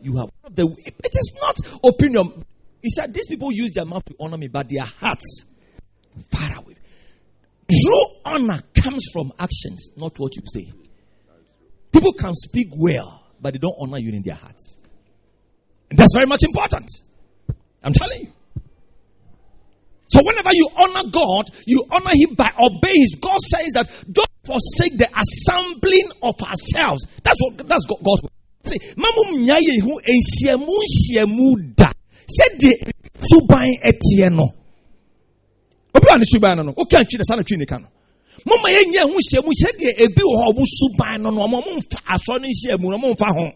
You 0.05 0.19
have 0.19 0.29
the 0.55 0.67
it 0.67 1.17
is 1.17 1.39
not 1.41 1.57
opinion. 1.83 2.45
He 2.83 2.91
said, 2.91 3.15
These 3.15 3.27
people 3.27 3.51
use 3.51 3.73
their 3.73 3.87
mouth 3.87 4.05
to 4.05 4.15
honor 4.21 4.37
me, 4.37 4.49
but 4.49 4.69
their 4.69 4.85
hearts 4.85 5.57
far 6.31 6.59
away. 6.59 6.75
True 7.71 8.05
honor 8.25 8.61
comes 8.79 9.07
from 9.11 9.33
actions, 9.39 9.97
not 9.97 10.13
what 10.19 10.37
you 10.37 10.43
say. 10.45 10.71
People 11.91 12.13
can 12.13 12.35
speak 12.35 12.69
well, 12.77 13.25
but 13.41 13.55
they 13.55 13.59
don't 13.59 13.77
honor 13.81 13.97
you 13.99 14.13
in 14.13 14.23
their 14.23 14.35
hearts. 14.35 14.79
That's 15.91 16.15
very 16.15 16.27
much 16.27 16.43
important. 16.43 16.91
I'm 17.83 17.95
telling 17.95 18.25
you. 18.25 18.33
So 20.09 20.21
whenever 20.23 20.51
you 20.53 20.69
honor 20.77 21.09
God, 21.11 21.47
you 21.67 21.87
honor 21.91 22.11
Him 22.13 22.35
by 22.35 22.51
obeying. 22.59 23.01
His. 23.01 23.17
God 23.19 23.41
says 23.41 23.73
that 23.73 23.87
don't 24.13 24.29
forsake 24.45 24.99
the 24.99 25.09
assembling 25.09 26.11
of 26.23 26.35
ourselves. 26.43 27.07
That's 27.23 27.39
what 27.41 27.67
that's 27.67 27.87
God's 27.87 28.23
word. 28.23 28.31
See, 28.65 28.81
mamu 28.97 29.25
mnyaye 29.33 29.81
hu 29.81 30.01
enhyiamu 30.01 30.73
nhyiamu 30.73 31.77
da. 31.77 31.93
The 32.27 32.93
suban 33.21 33.69
etie 33.83 34.31
no. 34.31 34.49
Obi 35.95 36.07
wa 36.09 36.17
ne 36.17 36.25
suban 36.25 36.57
no 36.57 36.63
no. 36.63 36.75
O 36.77 36.85
kan 36.87 37.05
twi 37.05 37.19
de 37.19 37.25
sana 37.25 37.43
twi 37.43 37.57
ne 37.57 37.67
kan. 37.67 37.87
Mama 38.47 38.71
ye 38.71 38.85
nya 38.87 39.03
hu 39.03 39.19
hyiamu 39.21 39.51
hyɛ 39.53 39.95
ebi 40.05 40.23
wɔ 40.23 40.35
hɔ 40.41 40.53
ɔmo 40.53 40.65
suban 40.65 41.23
no 41.23 41.31
no 41.31 41.47
ɔmo 41.47 41.61
mfa 41.61 41.99
asɔ 42.15 42.41
ne 42.41 42.49
nhyiamu 42.49 42.91
no 42.91 42.97
ɔmo 42.99 43.15
mfa 43.15 43.27
ho. 43.37 43.53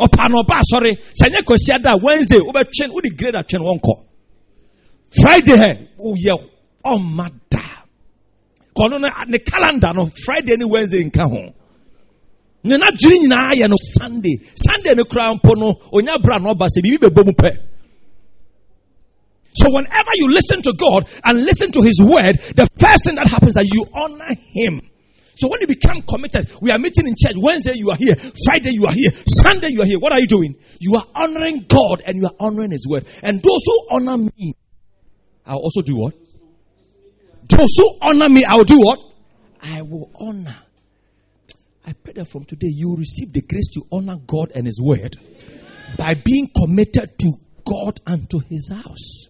Ɔpa 0.00 0.30
no 0.30 0.42
ɔba 0.42 0.60
asɔre 0.62 0.98
sɛ 1.14 1.30
nye 1.30 1.40
kɔsia 1.42 1.82
da 1.82 1.96
Wednesday 1.96 2.38
wobɛtwe 2.38 2.88
wode 2.90 3.16
grade 3.16 3.34
atwe 3.34 3.58
no 3.58 3.74
wɔnkɔ. 3.74 4.04
Friday 5.10 5.56
hɛ 5.56 5.78
woyɛ 5.98 6.40
ɔma 6.84 7.30
da. 7.50 7.62
Kɔno 8.76 9.00
no 9.00 9.08
ne 9.28 9.38
calendar 9.38 9.92
no 9.94 10.10
Friday 10.24 10.56
ne 10.56 10.64
Wednesday 10.64 11.04
nka 11.04 11.22
ho 11.30 11.54
ne 12.68 12.76
n'adwene 12.76 13.18
nyinaa 13.24 13.52
yɛ 13.54 13.68
no 13.68 13.76
sunday. 13.78 14.36
Sunday 14.54 14.94
no 14.94 15.04
kura 15.04 15.34
mpo 15.34 15.56
no 15.56 15.74
onya 15.92 16.18
bra 16.18 16.38
na 16.38 16.52
ɔba 16.54 16.68
sɛ 16.68 16.82
biribi 16.84 17.08
bɛbɔ 17.08 17.26
mu 17.26 17.32
pɛ. 17.32 17.50
So 19.54 19.72
whenever 19.72 20.10
you 20.14 20.30
listen 20.30 20.62
to 20.62 20.72
god 20.78 21.08
and 21.24 21.38
listen 21.42 21.72
to 21.72 21.82
his 21.82 22.00
word 22.00 22.36
the 22.54 22.68
first 22.78 23.06
thing 23.06 23.16
that 23.16 23.26
happens 23.26 23.50
is 23.50 23.54
that 23.54 23.66
you 23.72 23.84
honor 23.92 24.34
him. 24.52 24.80
So 25.34 25.48
when 25.48 25.60
you 25.60 25.66
become 25.66 26.02
committed 26.02 26.48
we 26.60 26.70
are 26.70 26.78
meeting 26.78 27.08
in 27.08 27.14
church. 27.18 27.34
Wednesday 27.36 27.74
you 27.74 27.90
are 27.90 27.96
here. 27.96 28.14
Friday 28.44 28.70
you 28.70 28.86
are 28.86 28.92
here. 28.92 29.10
Sunday 29.26 29.68
you 29.70 29.82
are 29.82 29.86
here. 29.86 29.98
What 29.98 30.12
are 30.12 30.20
you 30.20 30.26
doing? 30.26 30.54
You 30.80 30.96
are 30.96 31.04
honoring 31.14 31.64
god 31.66 32.02
and 32.06 32.16
you 32.16 32.26
are 32.26 32.36
honoring 32.38 32.70
his 32.70 32.86
word. 32.86 33.04
And 33.22 33.42
those 33.42 33.64
who 33.64 33.86
honor 33.90 34.18
me 34.18 34.54
i'll 35.46 35.58
also 35.58 35.80
do 35.80 35.96
what? 35.96 36.14
Those 37.48 37.74
who 37.76 37.98
honor 38.02 38.28
me 38.28 38.44
i'll 38.44 38.64
do 38.64 38.78
what? 38.78 39.00
I 39.62 39.82
will 39.82 40.10
honor 40.20 40.54
I 41.88 41.94
pray 41.94 42.12
that 42.16 42.26
from 42.26 42.44
today 42.44 42.68
you 42.70 42.94
receive 42.98 43.32
the 43.32 43.40
grace 43.40 43.70
to 43.72 43.80
honor 43.90 44.16
God 44.16 44.52
and 44.54 44.66
His 44.66 44.78
word 44.78 45.16
by 45.96 46.12
being 46.22 46.48
committed 46.54 47.08
to 47.18 47.32
God 47.64 47.98
and 48.06 48.28
to 48.28 48.40
His 48.40 48.70
house. 48.70 49.28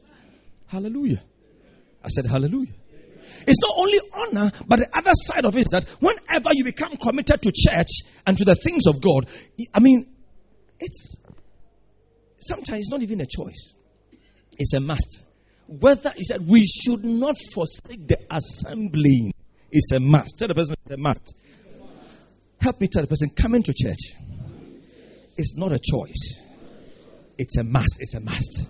Hallelujah. 0.66 1.22
I 2.02 2.08
said, 2.08 2.26
Hallelujah. 2.26 2.72
It's 3.46 3.60
not 3.62 3.74
only 3.76 3.98
honor, 4.12 4.52
but 4.66 4.80
the 4.80 4.88
other 4.92 5.12
side 5.14 5.44
of 5.44 5.56
it 5.56 5.60
is 5.60 5.68
that 5.70 5.84
whenever 6.00 6.50
you 6.52 6.64
become 6.64 6.96
committed 6.96 7.40
to 7.42 7.52
church 7.54 8.10
and 8.26 8.36
to 8.36 8.44
the 8.44 8.56
things 8.56 8.88
of 8.88 9.00
God, 9.00 9.28
I 9.72 9.78
mean, 9.78 10.12
it's 10.80 11.22
sometimes 12.40 12.80
it's 12.80 12.90
not 12.90 13.02
even 13.02 13.20
a 13.20 13.26
choice, 13.26 13.72
it's 14.58 14.74
a 14.74 14.80
must. 14.80 15.26
Whether 15.68 16.10
he 16.16 16.24
said 16.24 16.40
we 16.44 16.66
should 16.66 17.04
not 17.04 17.36
forsake 17.54 18.08
the 18.08 18.18
assembling, 18.32 19.32
it's 19.70 19.92
a 19.92 20.00
must. 20.00 20.40
Tell 20.40 20.48
the 20.48 20.56
person 20.56 20.74
it's 20.82 20.90
a 20.90 20.96
must. 20.96 21.36
Help 22.60 22.80
me 22.80 22.88
tell 22.88 23.02
the 23.02 23.08
person 23.08 23.30
coming 23.30 23.62
to 23.62 23.72
church. 23.72 24.14
It's 25.36 25.56
not 25.56 25.72
a 25.72 25.78
choice. 25.78 26.44
It's 27.38 27.56
a 27.56 27.64
must. 27.64 27.98
It's 28.00 28.14
a 28.14 28.20
must. 28.20 28.68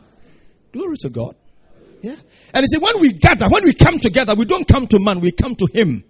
Glory 0.72 0.96
to 1.00 1.08
God. 1.08 1.34
Yeah. 2.02 2.14
And 2.54 2.62
he 2.62 2.66
said, 2.66 2.82
when 2.82 3.00
we 3.00 3.12
gather, 3.12 3.48
when 3.48 3.64
we 3.64 3.72
come 3.72 3.98
together, 3.98 4.34
we 4.34 4.44
don't 4.44 4.68
come 4.68 4.86
to 4.88 4.98
man, 5.00 5.20
we 5.20 5.32
come 5.32 5.54
to 5.56 5.66
him. 5.72 6.04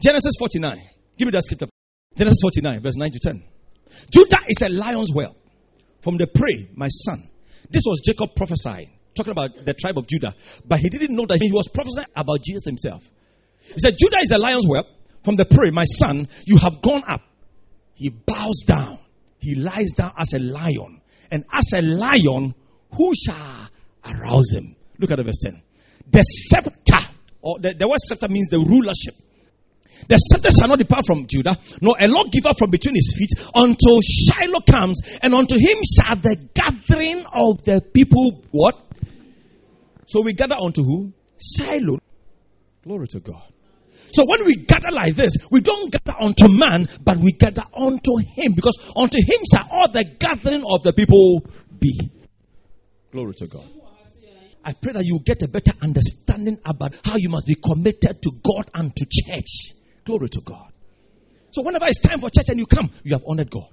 Genesis 0.00 0.34
49. 0.38 0.76
Give 1.16 1.26
me 1.26 1.32
that 1.32 1.44
scripture. 1.44 1.66
Genesis 2.16 2.38
49, 2.42 2.80
verse 2.80 2.96
9 2.96 3.10
to 3.12 3.18
10. 3.18 3.42
Judah 4.12 4.38
is 4.48 4.62
a 4.62 4.68
lion's 4.68 5.10
whelp. 5.10 5.36
From 6.02 6.16
the 6.16 6.26
prey, 6.26 6.68
my 6.74 6.88
son. 6.88 7.22
This 7.70 7.82
was 7.86 8.00
Jacob 8.04 8.34
prophesying, 8.34 8.90
talking 9.14 9.32
about 9.32 9.64
the 9.64 9.74
tribe 9.74 9.98
of 9.98 10.06
Judah. 10.06 10.34
But 10.66 10.80
he 10.80 10.88
didn't 10.88 11.14
know 11.14 11.26
that 11.26 11.38
he 11.40 11.50
was 11.52 11.68
prophesying 11.68 12.08
about 12.16 12.42
Jesus 12.42 12.64
himself. 12.64 13.02
He 13.62 13.78
said, 13.78 13.96
Judah 13.98 14.18
is 14.18 14.30
a 14.30 14.38
lion's 14.38 14.66
whelp 14.66 14.86
from 15.24 15.36
the 15.36 15.44
prey, 15.44 15.70
my 15.70 15.84
son, 15.84 16.28
you 16.46 16.58
have 16.58 16.80
gone 16.80 17.02
up. 17.06 17.22
He 17.94 18.08
bows 18.08 18.64
down. 18.66 18.98
He 19.38 19.54
lies 19.54 19.92
down 19.96 20.12
as 20.16 20.32
a 20.32 20.38
lion. 20.38 21.00
And 21.30 21.44
as 21.52 21.72
a 21.74 21.82
lion, 21.82 22.54
who 22.96 23.12
shall 23.14 23.68
arouse 24.04 24.52
him? 24.52 24.76
Look 24.98 25.10
at 25.10 25.16
the 25.16 25.24
verse 25.24 25.38
10. 25.42 25.62
The 26.10 26.22
scepter, 26.22 26.98
or 27.40 27.58
the, 27.58 27.74
the 27.74 27.88
word 27.88 27.98
scepter 27.98 28.28
means 28.28 28.48
the 28.48 28.58
rulership. 28.58 29.14
The 30.08 30.16
scepter 30.16 30.50
shall 30.50 30.68
not 30.68 30.78
depart 30.78 31.06
from 31.06 31.26
Judah, 31.26 31.56
nor 31.80 31.94
a 32.00 32.08
lawgiver 32.08 32.52
from 32.56 32.70
between 32.70 32.94
his 32.94 33.14
feet, 33.16 33.46
until 33.54 34.00
Shiloh 34.00 34.60
comes, 34.60 35.00
and 35.22 35.34
unto 35.34 35.56
him 35.56 35.78
shall 35.84 36.16
the 36.16 36.36
gathering 36.54 37.24
of 37.32 37.62
the 37.64 37.80
people 37.80 38.42
what? 38.50 38.76
So 40.06 40.22
we 40.22 40.32
gather 40.32 40.56
unto 40.56 40.82
who? 40.82 41.12
Shiloh. 41.38 41.98
Glory 42.82 43.06
to 43.08 43.20
God. 43.20 43.42
So 44.12 44.24
when 44.26 44.44
we 44.44 44.56
gather 44.56 44.90
like 44.90 45.14
this, 45.14 45.36
we 45.50 45.60
don't 45.60 45.92
gather 45.92 46.18
unto 46.18 46.48
man, 46.48 46.88
but 47.02 47.18
we 47.18 47.32
gather 47.32 47.62
unto 47.74 48.16
him 48.18 48.54
because 48.54 48.92
unto 48.96 49.18
him 49.18 49.40
shall 49.50 49.66
all 49.70 49.88
the 49.88 50.04
gathering 50.18 50.64
of 50.68 50.82
the 50.82 50.92
people 50.92 51.46
be. 51.78 51.98
Glory 53.12 53.34
to 53.34 53.46
God. 53.46 53.68
I 54.64 54.72
pray 54.74 54.92
that 54.92 55.04
you 55.04 55.20
get 55.24 55.42
a 55.42 55.48
better 55.48 55.72
understanding 55.82 56.58
about 56.64 56.94
how 57.04 57.16
you 57.16 57.30
must 57.30 57.46
be 57.46 57.54
committed 57.54 58.20
to 58.22 58.30
God 58.42 58.70
and 58.74 58.94
to 58.94 59.06
church. 59.10 59.72
Glory 60.04 60.28
to 60.28 60.40
God. 60.44 60.70
So 61.50 61.62
whenever 61.62 61.86
it's 61.86 62.00
time 62.00 62.20
for 62.20 62.30
church 62.30 62.48
and 62.48 62.58
you 62.58 62.66
come, 62.66 62.90
you 63.02 63.12
have 63.12 63.24
honored 63.26 63.50
God. 63.50 63.68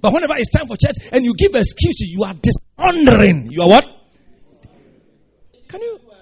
But 0.00 0.12
whenever 0.12 0.34
it's 0.36 0.50
time 0.50 0.66
for 0.66 0.76
church 0.76 0.96
and 1.12 1.24
you 1.24 1.34
give 1.34 1.54
excuses, 1.54 2.10
you 2.10 2.24
are 2.24 2.34
dishonoring. 2.34 3.50
You 3.50 3.62
are 3.62 3.68
what? 3.68 3.99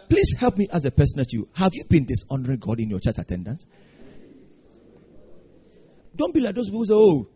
Please 0.09 0.37
help 0.39 0.57
me 0.57 0.69
as 0.73 0.85
a 0.85 0.91
person 0.91 1.19
that 1.19 1.33
you. 1.33 1.49
Have 1.55 1.73
you 1.75 1.85
been 1.89 2.07
dishonoring 2.07 2.59
God 2.59 2.81
in 2.81 2.89
your 2.91 3.01
church 3.01 3.19
attendance? 3.19 3.67
Don't 6.17 6.35
be 6.35 6.41
like 6.41 6.55
those 6.55 6.67
people 6.67 6.81
who 6.81 6.87
say, 6.87 6.95
oh, 6.95 7.29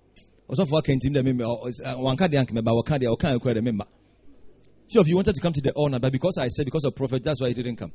also 0.48 0.66
for 0.66 0.82
can 0.82 0.98
team 0.98 1.12
member 1.12 1.44
oh, 1.44 1.70
uh, 1.84 1.94
one 1.94 2.16
card 2.16 2.32
yank 2.32 2.52
member 2.52 2.70
or 2.72 2.82
card 2.82 3.04
or 3.04 3.16
can 3.16 3.38
the 3.38 3.62
member. 3.62 3.84
So 4.88 5.00
if 5.00 5.08
you 5.08 5.16
wanted 5.16 5.34
to 5.34 5.40
come 5.40 5.52
to 5.52 5.60
the 5.60 5.72
honor, 5.76 5.98
but 5.98 6.12
because 6.12 6.36
I 6.38 6.48
said 6.48 6.64
because 6.64 6.84
of 6.84 6.94
prophet, 6.96 7.22
that's 7.22 7.40
why 7.40 7.48
you 7.48 7.54
didn't 7.54 7.76
come. 7.76 7.92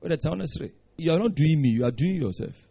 But 0.00 0.10
that's 0.10 0.26
honestly. 0.26 0.72
You 0.96 1.12
are 1.12 1.18
not 1.18 1.34
doing 1.34 1.60
me, 1.60 1.70
you 1.70 1.84
are 1.84 1.90
doing 1.90 2.16
yourself. 2.16 2.66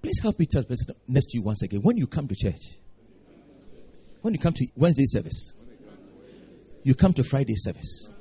Please 0.00 0.18
help 0.20 0.38
me 0.38 0.46
tell 0.50 0.64
person 0.64 0.94
next 1.06 1.26
to 1.26 1.38
you 1.38 1.42
once 1.42 1.62
again. 1.62 1.80
When 1.82 1.96
you 1.96 2.06
come 2.06 2.26
to 2.28 2.34
church, 2.34 2.78
when 4.20 4.34
you 4.34 4.40
come 4.40 4.52
to 4.54 4.66
Wednesday 4.76 5.06
service, 5.06 5.54
you 6.82 6.94
come 6.94 7.12
to 7.14 7.24
Friday 7.24 7.54
service. 7.56 8.11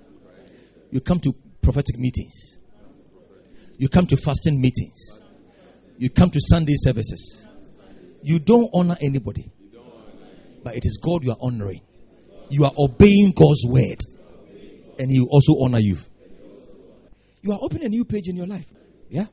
You 0.92 1.02
come 1.02 1.20
to 1.22 1.32
prophetic 1.62 1.98
meetings. 1.98 2.60
You 3.78 3.90
come 3.90 4.06
to 4.08 4.18
fasting 4.18 4.62
meetings. 4.62 5.20
You 5.98 6.10
come 6.10 6.30
to 6.30 6.40
Sunday 6.40 6.74
services. 6.76 7.46
You 8.22 8.40
don't 8.40 8.70
honor 8.74 8.98
anybody. 9.02 9.52
But 10.64 10.76
it 10.76 10.86
is 10.86 11.00
God 11.04 11.24
you 11.24 11.32
are 11.32 11.38
honoring. 11.42 11.82
You 12.50 12.66
are 12.66 12.74
obeying 12.78 13.34
God's 13.36 13.64
word. 13.66 13.98
And 15.00 15.10
He 15.10 15.20
will 15.20 15.30
also 15.32 15.54
honor 15.64 15.80
you. 15.80 15.98
You 17.42 17.54
are 17.54 17.60
opening 17.62 17.86
a 17.86 17.90
new 17.90 18.06
page 18.06 18.28
in 18.28 18.36
your 18.36 18.46
life. 18.46 18.68
Yeah? 19.10 19.26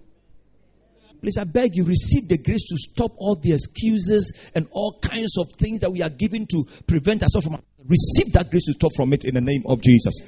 Please, 1.20 1.36
I 1.36 1.44
beg 1.44 1.74
you, 1.74 1.84
receive 1.84 2.28
the 2.28 2.38
grace 2.38 2.64
to 2.68 2.76
stop 2.78 3.10
all 3.18 3.34
the 3.34 3.52
excuses 3.52 4.50
and 4.54 4.68
all 4.70 4.98
kinds 5.02 5.36
of 5.36 5.46
things 5.58 5.80
that 5.80 5.90
we 5.90 6.00
are 6.00 6.08
given 6.08 6.46
to 6.46 6.64
prevent 6.86 7.22
ourselves 7.22 7.46
from. 7.48 7.60
Receive 7.86 8.32
that 8.34 8.50
grace 8.50 8.66
to 8.66 8.72
stop 8.72 8.92
from 8.94 9.12
it 9.12 9.24
in 9.24 9.34
the 9.34 9.40
name 9.40 9.64
of 9.66 9.82
Jesus. 9.82 10.20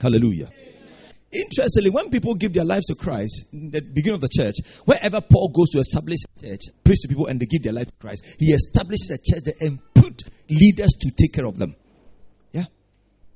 Hallelujah. 0.00 0.48
Interestingly, 1.32 1.90
when 1.90 2.10
people 2.10 2.34
give 2.34 2.52
their 2.54 2.64
lives 2.64 2.86
to 2.86 2.96
Christ 2.96 3.52
in 3.52 3.70
the 3.70 3.80
beginning 3.80 4.14
of 4.14 4.20
the 4.20 4.28
church, 4.28 4.56
wherever 4.84 5.20
Paul 5.20 5.52
goes 5.54 5.70
to 5.70 5.78
establish 5.78 6.18
a 6.24 6.40
church, 6.40 6.60
preach 6.82 7.02
to 7.02 7.08
people 7.08 7.26
and 7.26 7.38
they 7.38 7.46
give 7.46 7.62
their 7.62 7.72
life 7.72 7.86
to 7.86 7.92
Christ, 8.00 8.24
he 8.38 8.46
establishes 8.46 9.10
a 9.10 9.18
church 9.18 9.44
there 9.44 9.54
and 9.60 9.78
put 9.94 10.24
leaders 10.48 10.90
to 11.00 11.10
take 11.16 11.32
care 11.32 11.46
of 11.46 11.56
them. 11.56 11.76
Yeah? 12.52 12.64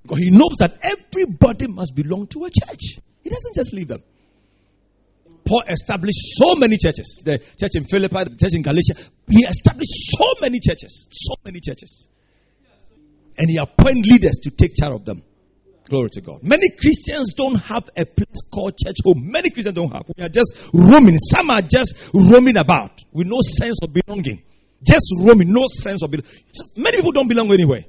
Because 0.03 0.19
he 0.19 0.31
knows 0.31 0.57
that 0.59 0.73
everybody 0.83 1.69
must 1.69 1.95
belong 1.95 2.27
to 2.29 2.45
a 2.47 2.51
church. 2.51 2.99
He 3.23 3.31
doesn't 3.31 3.55
just 3.55 3.73
leave 3.73 3.89
them. 3.89 4.03
Paul 5.47 5.63
established 5.69 6.19
so 6.39 6.57
many 6.57 6.79
churches. 6.79 7.23
The 7.25 7.39
church 7.39 7.73
in 7.75 7.85
Philippi, 7.85 8.25
the 8.25 8.37
church 8.37 8.55
in 8.55 8.63
Galatia. 8.63 8.95
He 9.29 9.45
established 9.45 10.17
so 10.19 10.35
many 10.41 10.59
churches. 10.59 11.07
So 11.13 11.35
many 11.45 11.61
churches. 11.61 12.09
And 13.39 13.51
he 13.51 13.59
appointed 13.59 14.07
leaders 14.07 14.41
to 14.43 14.51
take 14.51 14.75
care 14.75 14.93
of 14.93 15.05
them. 15.05 15.23
Glory 15.89 16.09
to 16.11 16.21
God. 16.23 16.43
Many 16.43 16.69
Christians 16.81 17.35
don't 17.35 17.57
have 17.57 17.91
a 17.97 18.07
place 18.07 18.41
called 18.53 18.75
church 18.79 18.97
home. 19.05 19.31
Many 19.31 19.51
Christians 19.51 19.75
don't 19.77 19.93
have. 19.93 20.05
We 20.17 20.25
are 20.25 20.31
just 20.31 20.71
roaming. 20.73 21.19
Some 21.19 21.51
are 21.51 21.61
just 21.61 22.11
roaming 22.15 22.57
about 22.57 23.03
with 23.13 23.27
no 23.27 23.41
sense 23.43 23.79
of 23.83 23.93
belonging. 23.93 24.43
Just 24.83 25.15
roaming, 25.21 25.53
no 25.53 25.65
sense 25.67 26.03
of 26.03 26.11
belonging. 26.11 26.31
Many 26.77 26.97
people 26.99 27.13
don't 27.13 27.29
belong 27.29 27.53
anywhere. 27.53 27.85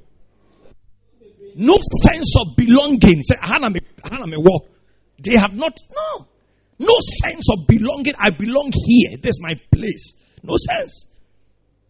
No 1.56 1.78
sense 2.02 2.34
of 2.38 2.56
belonging. 2.56 3.22
Say, 3.22 3.36
They 5.18 5.32
have 5.36 5.56
not, 5.56 5.76
no. 5.94 6.26
No 6.78 6.94
sense 7.00 7.46
of 7.50 7.66
belonging. 7.66 8.12
I 8.18 8.30
belong 8.30 8.72
here. 8.74 9.16
This 9.16 9.30
is 9.30 9.40
my 9.42 9.54
place. 9.72 10.20
No 10.42 10.56
sense. 10.58 11.14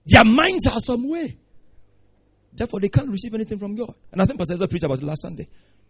Their 0.07 0.25
minds 0.25 0.69
are 0.69 0.79
somewhere. 0.79 1.29
Therefore, 2.53 2.81
they 2.81 2.89
can't 2.89 3.11
receive 3.11 3.35
anything 3.35 3.59
from 3.59 3.75
God. 3.75 3.93
And 4.13 4.23
I 4.23 4.25
think 4.25 4.39
Pastor 4.39 4.67
preached 4.69 4.85
about 4.85 4.99
it 4.99 5.05
last 5.05 5.23
Sunday. 5.23 5.49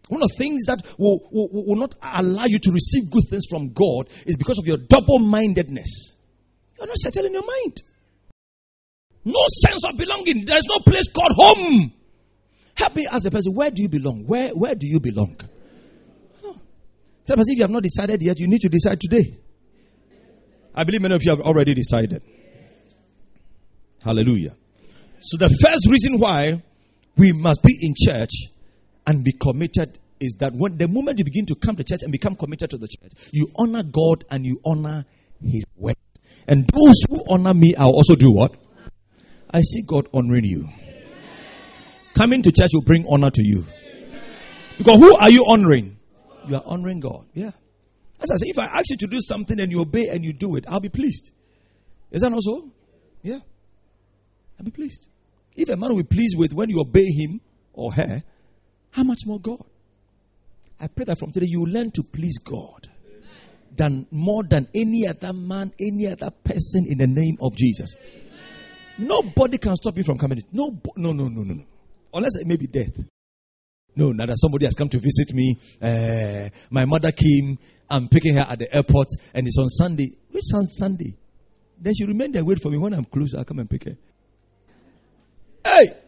One 0.09 0.23
of 0.23 0.29
the 0.29 0.35
things 0.37 0.65
that 0.65 0.81
will, 0.97 1.19
will, 1.31 1.49
will 1.51 1.75
not 1.75 1.95
allow 2.01 2.45
you 2.45 2.59
to 2.59 2.71
receive 2.71 3.11
good 3.11 3.23
things 3.29 3.45
from 3.49 3.73
God 3.73 4.07
is 4.25 4.37
because 4.37 4.57
of 4.57 4.65
your 4.65 4.77
double 4.77 5.19
mindedness. 5.19 6.17
You're 6.77 6.87
not 6.87 6.97
settled 6.97 7.25
in 7.25 7.33
your 7.33 7.45
mind. 7.45 7.81
No 9.25 9.43
sense 9.61 9.83
of 9.83 9.97
belonging. 9.97 10.45
There's 10.45 10.65
no 10.65 10.79
place 10.79 11.11
called 11.11 11.33
home. 11.35 11.91
Help 12.75 12.95
me 12.95 13.07
ask 13.11 13.27
a 13.27 13.31
person, 13.31 13.53
where 13.53 13.71
do 13.71 13.81
you 13.81 13.89
belong? 13.89 14.23
Where, 14.25 14.49
where 14.51 14.75
do 14.75 14.87
you 14.87 14.99
belong? 14.99 15.35
No. 16.43 16.55
Tell 17.25 17.35
person, 17.35 17.53
if 17.53 17.57
you 17.57 17.63
have 17.63 17.71
not 17.71 17.83
decided 17.83 18.21
yet, 18.21 18.39
you 18.39 18.47
need 18.47 18.61
to 18.61 18.69
decide 18.69 19.01
today. 19.01 19.35
I 20.73 20.83
believe 20.83 21.01
many 21.01 21.15
of 21.15 21.23
you 21.23 21.31
have 21.31 21.41
already 21.41 21.73
decided. 21.73 22.21
Hallelujah. 24.03 24.55
So 25.19 25.37
the 25.37 25.49
first 25.49 25.89
reason 25.89 26.19
why 26.19 26.61
we 27.17 27.31
must 27.33 27.63
be 27.63 27.77
in 27.81 27.95
church 27.97 28.29
and 29.07 29.23
be 29.23 29.31
committed 29.31 29.97
is 30.19 30.37
that 30.41 30.53
when 30.53 30.77
the 30.77 30.87
moment 30.87 31.17
you 31.17 31.25
begin 31.25 31.45
to 31.45 31.55
come 31.55 31.75
to 31.77 31.83
church 31.83 32.03
and 32.03 32.11
become 32.11 32.35
committed 32.35 32.69
to 32.71 32.77
the 32.77 32.87
church, 32.87 33.13
you 33.31 33.49
honor 33.55 33.83
God 33.83 34.25
and 34.29 34.45
you 34.45 34.59
honor 34.65 35.05
His 35.41 35.63
word. 35.75 35.95
And 36.47 36.67
those 36.67 37.03
who 37.09 37.23
honor 37.29 37.53
me, 37.53 37.73
I'll 37.75 37.89
also 37.89 38.15
do 38.15 38.31
what? 38.31 38.53
I 39.49 39.61
see 39.61 39.83
God 39.87 40.07
honoring 40.13 40.43
you. 40.43 40.67
Coming 42.15 42.41
to 42.43 42.51
church 42.51 42.71
will 42.73 42.83
bring 42.85 43.05
honor 43.07 43.29
to 43.29 43.41
you. 43.41 43.65
Because 44.77 44.99
who 44.99 45.15
are 45.15 45.29
you 45.29 45.45
honoring? 45.47 45.97
You 46.47 46.55
are 46.55 46.63
honoring 46.65 46.99
God. 46.99 47.25
Yeah. 47.33 47.51
As 48.19 48.31
I 48.31 48.35
say, 48.37 48.49
if 48.49 48.59
I 48.59 48.65
ask 48.65 48.89
you 48.89 48.97
to 48.97 49.07
do 49.07 49.19
something 49.21 49.59
and 49.59 49.71
you 49.71 49.81
obey 49.81 50.09
and 50.09 50.23
you 50.23 50.33
do 50.33 50.55
it, 50.55 50.65
I'll 50.67 50.79
be 50.79 50.89
pleased. 50.89 51.31
Is 52.11 52.21
that 52.21 52.29
not 52.29 52.41
so? 52.41 52.71
Yeah. 53.21 53.39
I'll 54.59 54.65
be 54.65 54.71
pleased. 54.71 55.07
If 55.55 55.69
a 55.69 55.77
man 55.77 55.89
will 55.91 56.03
be 56.03 56.15
pleased 56.15 56.37
with 56.37 56.53
when 56.53 56.69
you 56.69 56.81
obey 56.81 57.05
him 57.05 57.41
or 57.73 57.91
her, 57.93 58.23
how 58.97 59.03
much 59.03 59.19
more 59.27 59.39
God? 59.39 59.63
I 60.79 60.87
pray 60.87 61.05
that 61.05 61.19
from 61.19 61.31
today 61.31 61.45
you 61.47 61.65
learn 61.65 61.91
to 61.91 62.03
please 62.03 62.39
God 62.39 62.87
than 63.75 64.07
more 64.09 64.43
than 64.43 64.67
any 64.73 65.07
other 65.07 65.33
man, 65.33 65.71
any 65.79 66.07
other 66.07 66.31
person 66.31 66.87
in 66.89 66.97
the 66.97 67.05
name 67.05 67.37
of 67.39 67.55
Jesus. 67.55 67.95
Nobody 68.97 69.59
can 69.59 69.75
stop 69.75 69.95
you 69.97 70.03
from 70.03 70.17
coming. 70.17 70.43
No, 70.51 70.81
no, 70.95 71.13
no, 71.13 71.27
no, 71.27 71.43
no, 71.43 71.53
no. 71.53 71.63
Unless 72.11 72.37
it 72.37 72.47
may 72.47 72.57
be 72.57 72.65
death. 72.65 72.99
No, 73.95 74.11
now 74.11 74.25
that 74.25 74.37
somebody 74.39 74.65
has 74.65 74.73
come 74.73 74.89
to 74.89 74.97
visit 74.97 75.31
me. 75.31 75.55
Uh, 75.79 76.49
my 76.71 76.85
mother 76.85 77.11
came. 77.11 77.59
I'm 77.89 78.07
picking 78.07 78.35
her 78.35 78.45
at 78.49 78.57
the 78.57 78.75
airport, 78.75 79.07
and 79.33 79.45
it's 79.45 79.59
on 79.59 79.69
Sunday. 79.69 80.09
Which 80.31 80.43
on 80.55 80.65
Sunday? 80.65 81.13
Then 81.79 81.93
she 81.93 82.05
remained 82.05 82.33
there, 82.33 82.43
wait 82.43 82.59
for 82.59 82.69
me. 82.69 82.77
When 82.77 82.93
I'm 82.93 83.05
close, 83.05 83.35
I'll 83.35 83.45
come 83.45 83.59
and 83.59 83.69
pick 83.69 83.83
her. 83.83 83.97
Hey! 85.63 86.06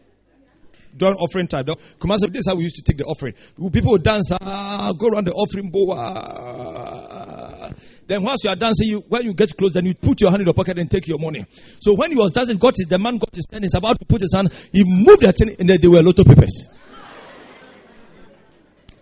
During 0.96 1.16
offering 1.16 1.46
time. 1.46 1.64
Kumasi, 1.64 2.32
this 2.32 2.40
is 2.40 2.46
how 2.48 2.56
we 2.56 2.64
used 2.64 2.76
to 2.76 2.82
take 2.82 2.98
the 2.98 3.04
offering. 3.04 3.34
People 3.72 3.92
would 3.92 4.02
dance, 4.02 4.32
ah, 4.32 4.92
go 4.98 5.08
around 5.08 5.26
the 5.26 5.32
offering 5.32 5.70
bowl. 5.70 5.94
Ah. 5.96 7.70
Then 8.06 8.24
once 8.24 8.42
you 8.42 8.50
are 8.50 8.56
dancing, 8.56 8.88
you, 8.88 9.00
when 9.08 9.22
you 9.22 9.32
get 9.34 9.56
close, 9.56 9.72
then 9.72 9.86
you 9.86 9.94
put 9.94 10.20
your 10.20 10.30
hand 10.30 10.40
in 10.40 10.46
your 10.46 10.54
pocket 10.54 10.78
and 10.78 10.90
take 10.90 11.06
your 11.06 11.18
money. 11.18 11.46
So 11.78 11.94
when 11.94 12.10
he 12.10 12.16
was 12.16 12.32
dancing, 12.32 12.58
got 12.58 12.74
his, 12.76 12.86
the 12.86 12.98
man 12.98 13.18
got 13.18 13.32
his 13.32 13.46
hand, 13.52 13.62
he's 13.62 13.74
about 13.74 14.00
to 14.00 14.04
put 14.04 14.20
his 14.20 14.34
hand, 14.34 14.52
he 14.72 14.82
moved 14.84 15.22
the 15.22 15.32
thing, 15.32 15.54
and 15.60 15.68
there 15.68 15.90
were 15.90 16.02
lotto 16.02 16.24
papers. 16.24 16.68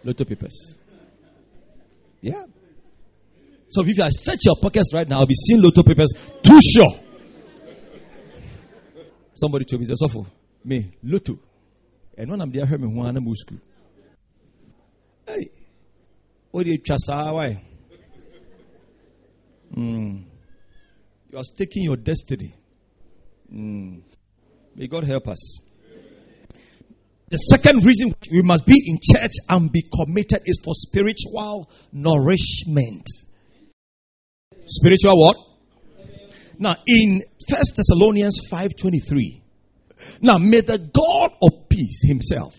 Lotto 0.05 0.25
papers. 0.27 0.75
Yeah. 2.21 2.45
So 3.71 3.81
if 3.83 3.89
you 3.89 3.95
search 4.11 4.41
your 4.45 4.57
pockets 4.57 4.93
right 4.93 5.09
now, 5.09 5.21
I'll 5.21 5.27
be 5.27 5.35
seeing 5.35 5.63
lotto 5.63 5.83
papers. 5.83 6.13
Too 6.43 6.61
sure. 6.61 6.91
Somebody 9.35 9.65
told 9.65 9.81
me, 9.81 9.87
says, 9.87 10.01
Sofo, 10.03 10.27
me, 10.65 10.91
lotto. 11.03 11.39
I'm 12.19 12.51
there, 12.51 12.65
I 12.65 12.67
heard 12.67 12.81
me 12.81 12.89
one 12.89 13.17
and 13.17 13.39
school. 13.39 13.59
Hey, 15.27 15.51
what 16.51 16.65
do 16.65 16.71
you 16.71 16.79
trust? 16.79 17.09
Why? 17.09 17.63
Mm. 19.73 20.25
You 21.31 21.39
are 21.39 21.45
staking 21.45 21.85
your 21.85 21.97
destiny. 21.97 22.55
Mm. 23.53 24.01
May 24.75 24.87
God 24.89 25.05
help 25.05 25.29
us. 25.29 25.61
The 27.29 27.37
second 27.37 27.85
reason 27.85 28.13
we 28.33 28.43
must 28.43 28.67
be 28.67 28.75
in 28.87 28.99
church 29.15 29.33
and 29.51 29.71
be 29.71 29.83
committed 29.95 30.41
is 30.45 30.61
for 30.65 30.75
spiritual 30.75 31.71
nourishment. 31.93 33.07
Spiritual 34.67 35.21
what? 35.21 35.37
Now 36.59 36.77
in 36.87 37.23
First 37.49 37.77
Thessalonians 37.77 38.41
5:23. 38.51 39.43
Now 40.23 40.39
may 40.39 40.63
the 40.63 40.79
God 40.79 41.33
of 41.43 41.68
peace 41.79 42.03
himself 42.07 42.55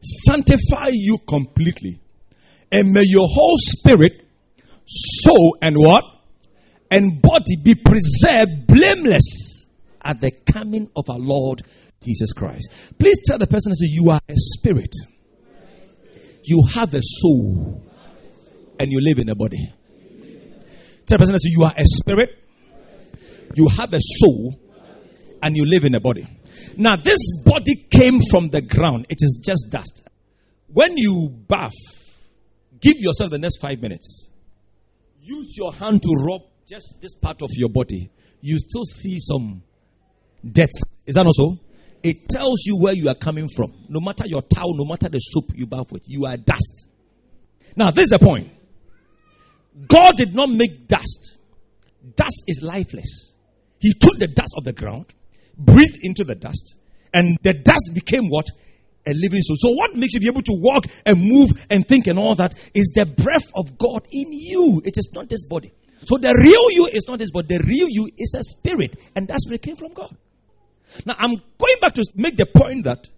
sanctify 0.00 0.90
you 0.92 1.18
completely 1.26 2.00
and 2.70 2.92
may 2.92 3.02
your 3.04 3.26
whole 3.26 3.56
spirit 3.58 4.24
soul 4.86 5.56
and 5.62 5.76
what? 5.76 6.04
And 6.90 7.20
body 7.20 7.56
be 7.62 7.74
preserved 7.74 8.66
blameless 8.66 9.72
at 10.02 10.20
the 10.20 10.30
coming 10.30 10.90
of 10.94 11.08
our 11.08 11.18
Lord 11.18 11.62
Jesus 12.02 12.32
Christ. 12.32 12.68
Please 12.98 13.18
tell 13.26 13.38
the 13.38 13.46
person 13.46 13.70
that 13.70 13.88
you 13.90 14.10
are 14.10 14.20
a 14.28 14.34
spirit. 14.36 14.94
You 16.44 16.64
have 16.74 16.92
a 16.94 17.00
soul. 17.02 17.82
And 18.78 18.90
you 18.90 19.00
live 19.00 19.18
in 19.18 19.28
a 19.28 19.34
body. 19.34 19.72
Tell 21.06 21.16
the 21.16 21.18
person 21.18 21.32
that 21.32 21.44
you 21.44 21.64
are 21.64 21.72
a 21.76 21.84
spirit. 21.86 22.38
You 23.54 23.68
have 23.68 23.94
a 23.94 24.00
soul. 24.00 24.58
And 25.42 25.56
you 25.56 25.64
live 25.64 25.84
in 25.84 25.94
a 25.94 26.00
body. 26.00 26.26
Now, 26.76 26.96
this 26.96 27.44
body 27.44 27.74
came 27.90 28.20
from 28.30 28.50
the 28.50 28.62
ground. 28.62 29.06
It 29.08 29.18
is 29.20 29.42
just 29.44 29.70
dust. 29.70 30.08
When 30.68 30.96
you 30.96 31.30
bath, 31.48 31.72
give 32.80 32.96
yourself 32.98 33.30
the 33.30 33.38
next 33.38 33.60
five 33.60 33.80
minutes 33.80 34.30
use 35.24 35.56
your 35.56 35.72
hand 35.72 36.02
to 36.02 36.10
rub 36.26 36.42
just 36.68 36.98
this 37.00 37.14
part 37.14 37.42
of 37.42 37.50
your 37.54 37.70
body, 37.70 38.10
you 38.40 38.58
still 38.58 38.84
see 38.84 39.18
some 39.18 39.62
death. 40.50 40.70
Is 41.06 41.14
that 41.14 41.24
not 41.24 41.34
so? 41.34 41.58
It 42.02 42.28
tells 42.28 42.64
you 42.66 42.78
where 42.78 42.92
you 42.92 43.08
are 43.08 43.14
coming 43.14 43.48
from. 43.48 43.72
No 43.88 44.00
matter 44.00 44.26
your 44.26 44.42
towel, 44.42 44.74
no 44.74 44.84
matter 44.84 45.08
the 45.08 45.18
soap 45.18 45.44
you 45.54 45.66
bath 45.66 45.90
with, 45.90 46.02
you 46.06 46.26
are 46.26 46.36
dust. 46.36 46.88
Now, 47.76 47.90
this 47.90 48.04
is 48.04 48.18
the 48.18 48.18
point. 48.18 48.50
God 49.88 50.16
did 50.16 50.34
not 50.34 50.50
make 50.50 50.86
dust. 50.86 51.38
Dust 52.14 52.44
is 52.46 52.62
lifeless. 52.62 53.34
He 53.78 53.92
took 53.94 54.18
the 54.18 54.28
dust 54.28 54.54
of 54.56 54.64
the 54.64 54.72
ground, 54.72 55.06
breathed 55.56 55.98
into 56.02 56.24
the 56.24 56.34
dust, 56.34 56.76
and 57.12 57.38
the 57.42 57.54
dust 57.54 57.92
became 57.94 58.28
what? 58.28 58.46
a 59.06 59.12
living 59.12 59.42
soul. 59.42 59.56
So, 59.58 59.68
what 59.72 59.94
makes 59.94 60.14
you 60.14 60.20
be 60.20 60.28
able 60.28 60.42
to 60.42 60.56
walk 60.56 60.86
and 61.04 61.20
move 61.20 61.50
and 61.70 61.86
think 61.86 62.06
and 62.06 62.18
all 62.18 62.34
that 62.36 62.54
is 62.74 62.92
the 62.94 63.04
breath 63.04 63.52
of 63.54 63.78
God 63.78 64.02
in 64.10 64.32
you. 64.32 64.80
It 64.84 64.96
is 64.96 65.12
not 65.14 65.28
this 65.28 65.46
body. 65.46 65.72
So, 66.06 66.18
the 66.18 66.34
real 66.34 66.70
you 66.70 66.86
is 66.86 67.04
not 67.08 67.18
this 67.18 67.30
body. 67.30 67.48
The 67.48 67.64
real 67.64 67.88
you 67.88 68.10
is 68.16 68.34
a 68.38 68.42
spirit, 68.42 68.96
and 69.14 69.28
that 69.28 69.40
spirit 69.40 69.62
came 69.62 69.76
from 69.76 69.92
God. 69.92 70.14
Now, 71.04 71.16
I'm 71.18 71.34
going 71.58 71.76
back 71.80 71.94
to 71.94 72.04
make 72.14 72.36
the 72.36 72.46
point 72.46 72.84
that 72.84 73.08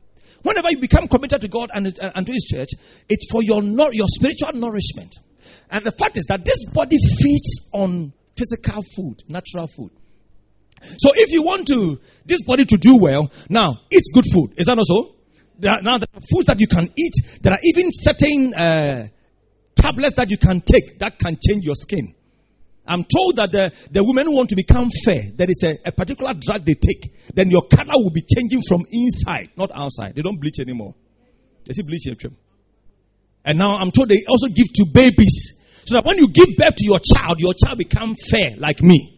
whenever 0.42 0.70
you 0.70 0.78
become 0.78 1.08
committed 1.08 1.42
to 1.42 1.48
God 1.48 1.70
and, 1.74 1.86
and 1.86 2.26
to 2.26 2.32
His 2.32 2.44
church, 2.44 2.70
it's 3.08 3.30
for 3.30 3.42
your, 3.42 3.62
your 3.92 4.08
spiritual 4.08 4.52
nourishment. 4.54 5.14
And 5.70 5.84
the 5.84 5.92
fact 5.92 6.16
is 6.16 6.26
that 6.26 6.44
this 6.44 6.72
body 6.72 6.96
feeds 6.96 7.70
on 7.74 8.12
physical 8.36 8.82
food, 8.94 9.16
natural 9.28 9.66
food. 9.66 9.90
So 10.98 11.10
if 11.14 11.32
you 11.32 11.42
want 11.42 11.68
to 11.68 11.98
this 12.24 12.42
body 12.42 12.64
to 12.64 12.76
do 12.76 12.98
well, 13.00 13.30
now 13.48 13.80
eat 13.90 14.02
good 14.12 14.24
food. 14.32 14.54
Is 14.56 14.66
that 14.66 14.76
not 14.76 14.86
so? 14.86 15.14
There 15.58 15.72
are, 15.72 15.82
now, 15.82 15.98
there 15.98 16.08
are 16.14 16.20
foods 16.20 16.46
that 16.46 16.60
you 16.60 16.66
can 16.66 16.90
eat. 16.96 17.14
There 17.42 17.52
are 17.52 17.58
even 17.62 17.88
certain 17.90 18.52
uh, 18.52 19.08
tablets 19.74 20.16
that 20.16 20.30
you 20.30 20.36
can 20.36 20.60
take 20.60 20.98
that 20.98 21.18
can 21.18 21.38
change 21.40 21.64
your 21.64 21.74
skin. 21.76 22.14
I'm 22.88 23.02
told 23.04 23.36
that 23.36 23.50
the, 23.50 23.72
the 23.90 24.04
women 24.04 24.26
who 24.26 24.36
want 24.36 24.50
to 24.50 24.56
become 24.56 24.90
fair, 25.04 25.22
there 25.34 25.50
is 25.50 25.64
a, 25.64 25.88
a 25.88 25.92
particular 25.92 26.34
drug 26.34 26.64
they 26.64 26.74
take. 26.74 27.34
Then 27.34 27.50
your 27.50 27.62
color 27.62 27.94
will 27.96 28.12
be 28.12 28.22
changing 28.22 28.62
from 28.68 28.84
inside, 28.90 29.50
not 29.56 29.70
outside. 29.74 30.14
They 30.14 30.22
don't 30.22 30.40
bleach 30.40 30.60
anymore. 30.60 30.94
They 31.64 31.72
see 31.72 31.82
bleach 31.82 32.06
And 33.44 33.58
now 33.58 33.76
I'm 33.78 33.90
told 33.90 34.08
they 34.08 34.22
also 34.28 34.46
give 34.48 34.72
to 34.74 34.86
babies. 34.94 35.62
So 35.86 35.94
that 35.94 36.04
when 36.04 36.18
you 36.18 36.28
give 36.32 36.56
birth 36.56 36.76
to 36.76 36.84
your 36.84 37.00
child, 37.00 37.40
your 37.40 37.54
child 37.54 37.78
become 37.78 38.14
fair 38.14 38.56
like 38.56 38.82
me. 38.82 39.15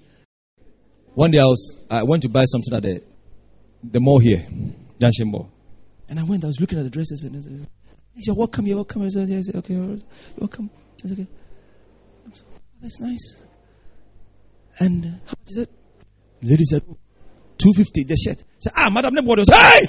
One 1.19 1.33
day 1.33 1.41
I 1.41 1.47
was 1.47 1.77
I 1.91 2.05
went 2.05 2.23
to 2.23 2.29
buy 2.29 2.45
something 2.45 2.73
at 2.73 2.85
the 2.85 3.03
the 3.83 3.99
mall 3.99 4.21
here, 4.21 4.47
Junction 5.01 5.33
Mall. 5.33 5.51
And 6.09 6.21
I 6.21 6.23
went, 6.23 6.45
I 6.45 6.47
was 6.47 6.61
looking 6.61 6.79
at 6.79 6.85
the 6.85 6.91
dresses 6.91 7.25
and 7.25 7.37
I 7.37 7.41
said, 7.41 7.67
you're 8.15 8.37
welcome, 8.37 8.69
you're 8.69 8.77
welcome. 8.77 9.03
I 9.03 9.09
said, 9.09 9.29
yes, 9.29 9.53
okay, 9.53 9.75
you're 9.75 9.97
welcome. 10.37 10.71
I 11.05 11.09
said, 11.09 11.19
okay. 11.19 11.27
Said, 12.33 12.45
oh, 12.55 12.61
that's 12.81 13.01
nice. 13.01 13.37
And 14.79 15.05
how 15.27 15.35
much 15.41 15.49
is 15.49 15.57
it? 15.57 15.71
lady 16.41 16.63
said, 16.63 16.83
250, 16.83 18.05
the 18.05 18.17
shirt. 18.17 18.39
I 18.39 18.59
said, 18.61 18.73
ah, 18.77 18.89
madam, 18.89 19.15
nobody 19.15 19.41
was, 19.41 19.49
hey! 19.53 19.87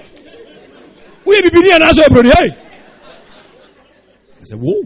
We 1.27 1.47
be 1.47 1.61
here 1.61 1.75
and 1.75 1.83
answer, 1.83 2.09
hey! 2.09 2.57
I 4.41 4.45
said, 4.45 4.57
whoa. 4.59 4.81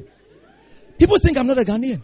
People 0.99 1.19
think 1.19 1.37
I'm 1.37 1.47
not 1.47 1.57
a 1.57 1.63
Ghanaian. 1.63 2.03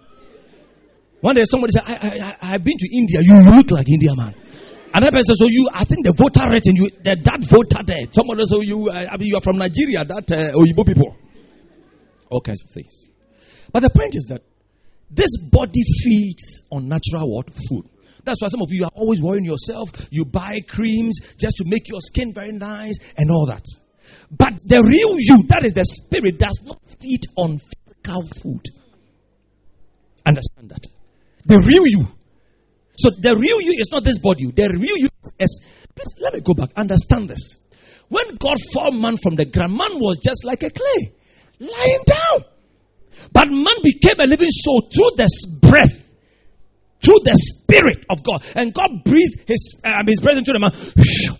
One 1.21 1.35
day 1.35 1.43
somebody 1.43 1.71
said, 1.71 1.83
I, 1.85 1.93
I, 1.93 2.19
I, 2.23 2.53
I've 2.53 2.63
been 2.63 2.77
to 2.77 2.89
India. 2.95 3.19
You 3.21 3.51
look 3.55 3.71
like 3.71 3.89
India, 3.89 4.15
man. 4.15 4.33
Another 4.93 5.11
person 5.11 5.35
said, 5.35 5.37
"So 5.37 5.47
you, 5.47 5.69
I 5.73 5.83
think 5.83 6.05
the 6.05 6.13
voter 6.13 6.49
rate 6.49 6.65
and 6.65 6.75
you, 6.77 6.89
the, 6.89 7.15
that 7.15 7.41
voter 7.45 7.83
there. 7.83 8.07
Someone 8.11 8.39
else, 8.39 8.49
so 8.49 8.61
you, 8.61 8.89
I 8.89 9.17
mean, 9.17 9.27
you 9.27 9.37
are 9.37 9.41
from 9.41 9.57
Nigeria. 9.57 10.03
That 10.03 10.31
uh, 10.31 10.57
Oyibo 10.57 10.85
people, 10.85 11.15
all 12.31 12.41
kinds 12.41 12.63
of 12.63 12.71
things. 12.71 13.07
But 13.71 13.81
the 13.81 13.91
point 13.91 14.15
is 14.15 14.25
that 14.29 14.41
this 15.11 15.49
body 15.51 15.83
feeds 16.03 16.67
on 16.71 16.87
natural 16.87 17.29
what 17.29 17.49
food. 17.69 17.85
That's 18.23 18.41
why 18.41 18.47
some 18.47 18.61
of 18.61 18.69
you 18.71 18.85
are 18.85 18.91
always 18.93 19.21
worrying 19.21 19.45
yourself. 19.45 19.91
You 20.11 20.25
buy 20.25 20.59
creams 20.67 21.19
just 21.37 21.57
to 21.57 21.65
make 21.67 21.87
your 21.87 22.01
skin 22.01 22.33
very 22.33 22.51
nice 22.51 22.97
and 23.17 23.29
all 23.29 23.45
that. 23.45 23.65
But 24.31 24.53
the 24.67 24.81
real 24.81 25.19
you, 25.19 25.47
that 25.49 25.65
is 25.65 25.73
the 25.73 25.85
spirit, 25.85 26.39
does 26.39 26.59
not 26.65 26.79
feed 26.99 27.21
on 27.37 27.59
physical 27.59 28.23
food. 28.41 28.65
Understand 30.25 30.69
that. 30.69 30.85
The 31.45 31.59
real 31.59 31.87
you. 31.87 32.05
So 32.97 33.09
the 33.11 33.35
real 33.35 33.61
you 33.61 33.79
is 33.79 33.89
not 33.91 34.03
this 34.03 34.19
body. 34.19 34.45
The 34.51 34.69
real 34.69 34.97
you 34.97 35.09
is. 35.39 35.65
Please, 35.95 36.15
let 36.19 36.33
me 36.33 36.41
go 36.41 36.53
back. 36.53 36.69
Understand 36.75 37.29
this. 37.29 37.59
When 38.09 38.35
God 38.37 38.57
formed 38.73 38.99
man 38.99 39.17
from 39.17 39.35
the 39.35 39.45
ground, 39.45 39.77
man 39.77 39.99
was 39.99 40.17
just 40.17 40.43
like 40.43 40.63
a 40.63 40.69
clay, 40.69 41.13
lying 41.59 42.03
down. 42.05 42.45
But 43.31 43.49
man 43.49 43.75
became 43.83 44.19
a 44.19 44.27
living 44.27 44.49
soul 44.49 44.81
through 44.81 45.11
the 45.15 45.29
breath, 45.61 46.07
through 47.01 47.19
the 47.23 47.35
spirit 47.35 48.05
of 48.09 48.23
God. 48.23 48.43
And 48.55 48.73
God 48.73 49.03
breathed 49.05 49.47
his, 49.47 49.81
uh, 49.83 50.03
his 50.05 50.19
breath 50.19 50.37
into 50.37 50.53
the 50.53 50.59
man. 50.59 50.71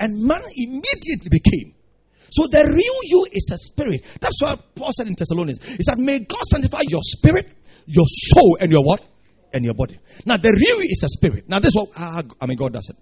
And 0.00 0.22
man 0.22 0.42
immediately 0.54 1.28
became. 1.28 1.74
So 2.30 2.46
the 2.46 2.62
real 2.62 2.98
you 3.02 3.26
is 3.32 3.50
a 3.52 3.58
spirit. 3.58 4.04
That's 4.20 4.40
what 4.40 4.76
Paul 4.76 4.92
said 4.96 5.08
in 5.08 5.16
Thessalonians. 5.18 5.58
He 5.64 5.82
said, 5.82 5.98
May 5.98 6.20
God 6.20 6.42
sanctify 6.42 6.82
your 6.86 7.00
spirit, 7.02 7.50
your 7.86 8.06
soul, 8.06 8.58
and 8.60 8.70
your 8.70 8.84
what? 8.84 9.02
And 9.52 9.64
your 9.64 9.74
body. 9.74 9.98
Now 10.26 10.36
the 10.36 10.50
real 10.50 10.80
is 10.80 11.02
a 11.04 11.08
spirit. 11.08 11.48
Now 11.48 11.58
this 11.58 11.68
is 11.68 11.76
what 11.76 11.88
uh, 11.96 12.22
I 12.40 12.46
mean 12.46 12.58
God 12.58 12.72
does 12.72 12.90
it. 12.90 12.96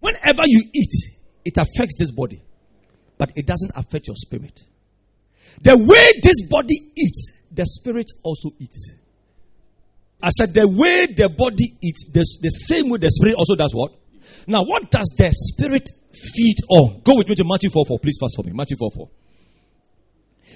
Whenever 0.00 0.42
you 0.46 0.62
eat, 0.74 0.92
it 1.44 1.56
affects 1.56 1.96
this 1.98 2.10
body, 2.12 2.42
but 3.16 3.32
it 3.36 3.46
doesn't 3.46 3.72
affect 3.74 4.06
your 4.06 4.16
spirit. 4.16 4.62
The 5.62 5.76
way 5.76 6.20
this 6.22 6.48
body 6.50 6.76
eats, 6.96 7.46
the 7.50 7.64
spirit 7.64 8.10
also 8.22 8.50
eats. 8.58 8.96
I 10.22 10.30
said 10.30 10.54
the 10.54 10.66
way 10.66 11.06
the 11.06 11.28
body 11.28 11.68
eats, 11.82 12.12
the, 12.12 12.24
the 12.42 12.50
same 12.50 12.88
way 12.88 12.98
the 12.98 13.10
spirit 13.10 13.36
also 13.36 13.56
does 13.56 13.74
what? 13.74 13.92
Now, 14.46 14.64
what 14.64 14.90
does 14.90 15.14
the 15.16 15.30
spirit 15.32 15.88
feed 16.12 16.56
on? 16.68 17.00
Go 17.04 17.16
with 17.16 17.28
me 17.28 17.34
to 17.34 17.44
Matthew 17.44 17.70
4 17.70 17.84
4. 17.86 17.98
Please 17.98 18.18
fast 18.20 18.34
for 18.36 18.42
me. 18.42 18.52
Matthew 18.52 18.76
4 18.76 18.90
4. 18.90 19.08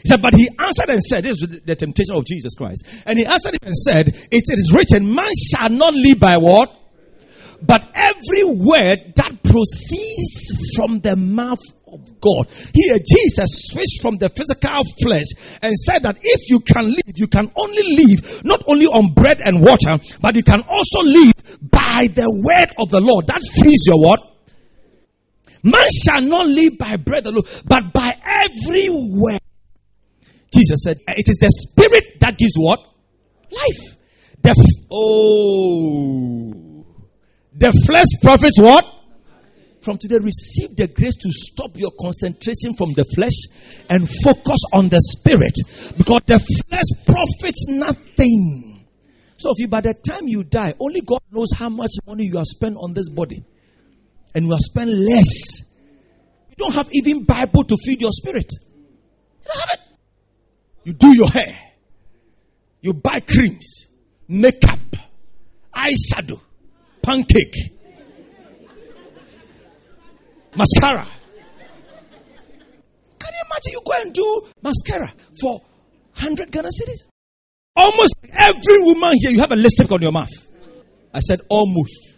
He 0.02 0.08
said, 0.08 0.22
But 0.22 0.34
he 0.34 0.48
answered 0.58 0.88
and 0.88 1.02
said, 1.02 1.24
This 1.24 1.42
is 1.42 1.60
the 1.64 1.76
temptation 1.76 2.14
of 2.14 2.24
Jesus 2.26 2.54
Christ. 2.54 2.86
And 3.06 3.18
he 3.18 3.26
answered 3.26 3.54
him 3.54 3.60
and 3.62 3.76
said, 3.76 4.08
It 4.08 4.44
is 4.48 4.72
written, 4.74 5.14
Man 5.14 5.32
shall 5.50 5.70
not 5.70 5.94
live 5.94 6.20
by 6.20 6.36
what? 6.38 6.74
But 7.60 7.90
every 7.94 8.44
word 8.44 9.14
that 9.16 9.42
proceeds 9.42 10.76
from 10.76 11.00
the 11.00 11.16
mouth 11.16 11.58
of 11.92 12.20
God. 12.20 12.46
Here, 12.72 12.98
Jesus 12.98 13.70
switched 13.70 14.00
from 14.00 14.18
the 14.18 14.28
physical 14.28 14.84
flesh 15.02 15.26
and 15.62 15.74
said 15.74 16.00
that 16.00 16.18
if 16.22 16.50
you 16.50 16.60
can 16.60 16.86
live, 16.86 17.16
you 17.16 17.26
can 17.26 17.50
only 17.56 17.96
live 17.96 18.44
not 18.44 18.62
only 18.66 18.86
on 18.86 19.12
bread 19.12 19.40
and 19.40 19.60
water, 19.60 19.98
but 20.20 20.36
you 20.36 20.44
can 20.44 20.62
also 20.68 21.02
live 21.02 21.32
by 21.60 22.08
the 22.14 22.30
word 22.44 22.70
of 22.78 22.90
the 22.90 23.00
Lord. 23.00 23.26
That 23.26 23.42
frees 23.60 23.84
your 23.86 24.00
what? 24.00 24.20
Man 25.62 25.86
shall 26.04 26.22
not 26.22 26.46
live 26.46 26.78
by 26.78 26.96
bread 26.96 27.26
alone, 27.26 27.42
but 27.64 27.92
by 27.92 28.14
every 28.24 28.88
word. 28.88 29.40
Jesus 30.52 30.82
said, 30.84 30.96
It 31.08 31.28
is 31.28 31.38
the 31.38 31.50
spirit 31.50 32.20
that 32.20 32.38
gives 32.38 32.54
what? 32.56 32.80
Life. 33.50 33.96
The 34.40 34.50
f- 34.50 34.86
oh, 34.90 36.86
the 37.54 37.72
flesh 37.86 38.06
profits 38.22 38.58
what? 38.60 38.84
from 39.88 39.96
today 39.96 40.18
receive 40.20 40.76
the 40.76 40.86
grace 40.88 41.14
to 41.14 41.30
stop 41.30 41.70
your 41.76 41.90
concentration 41.98 42.74
from 42.74 42.92
the 42.92 43.04
flesh 43.16 43.32
and 43.88 44.08
focus 44.22 44.60
on 44.74 44.88
the 44.88 45.00
spirit 45.00 45.54
because 45.96 46.20
the 46.26 46.38
flesh 46.38 46.84
profits 47.06 47.68
nothing. 47.70 48.84
So 49.38 49.50
if 49.52 49.58
you 49.58 49.68
by 49.68 49.80
the 49.80 49.94
time 49.94 50.26
you 50.26 50.44
die, 50.44 50.74
only 50.78 51.00
God 51.00 51.20
knows 51.30 51.48
how 51.56 51.68
much 51.68 51.92
money 52.06 52.24
you 52.24 52.36
have 52.38 52.46
spent 52.46 52.76
on 52.76 52.92
this 52.92 53.08
body. 53.08 53.44
And 54.34 54.44
you 54.44 54.50
have 54.50 54.60
spent 54.60 54.90
less. 54.90 55.74
You 56.50 56.56
don't 56.58 56.74
have 56.74 56.90
even 56.92 57.24
Bible 57.24 57.64
to 57.64 57.76
feed 57.82 58.00
your 58.00 58.12
spirit. 58.12 58.52
You 59.40 59.46
don't 59.48 59.60
have 59.60 59.70
it. 59.72 59.77
You 60.88 60.94
do 60.94 61.14
your 61.14 61.28
hair. 61.28 61.54
You 62.80 62.94
buy 62.94 63.20
creams, 63.20 63.88
makeup, 64.26 64.78
eyeshadow, 65.76 66.40
pancake 67.02 67.54
mascara. 70.56 71.06
Can 73.18 73.32
you 73.34 73.44
imagine 73.44 73.72
you 73.72 73.82
go 73.84 73.92
and 73.98 74.14
do 74.14 74.46
mascara 74.62 75.12
for 75.38 75.60
100 76.14 76.50
Ghana 76.50 76.68
cedis? 76.68 77.06
Almost 77.76 78.14
every 78.32 78.82
woman 78.84 79.12
here, 79.18 79.32
you 79.32 79.40
have 79.40 79.52
a 79.52 79.56
lipstick 79.56 79.92
on 79.92 80.00
your 80.00 80.12
mouth. 80.12 80.32
I 81.12 81.20
said 81.20 81.40
almost. 81.50 82.14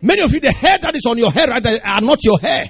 Many 0.00 0.22
of 0.22 0.32
you, 0.32 0.38
the 0.38 0.52
hair 0.52 0.78
that 0.78 0.94
is 0.94 1.06
on 1.08 1.18
your 1.18 1.32
hair 1.32 1.48
right 1.48 1.60
there 1.60 1.80
are 1.84 2.00
not 2.00 2.20
your 2.22 2.38
hair. 2.38 2.66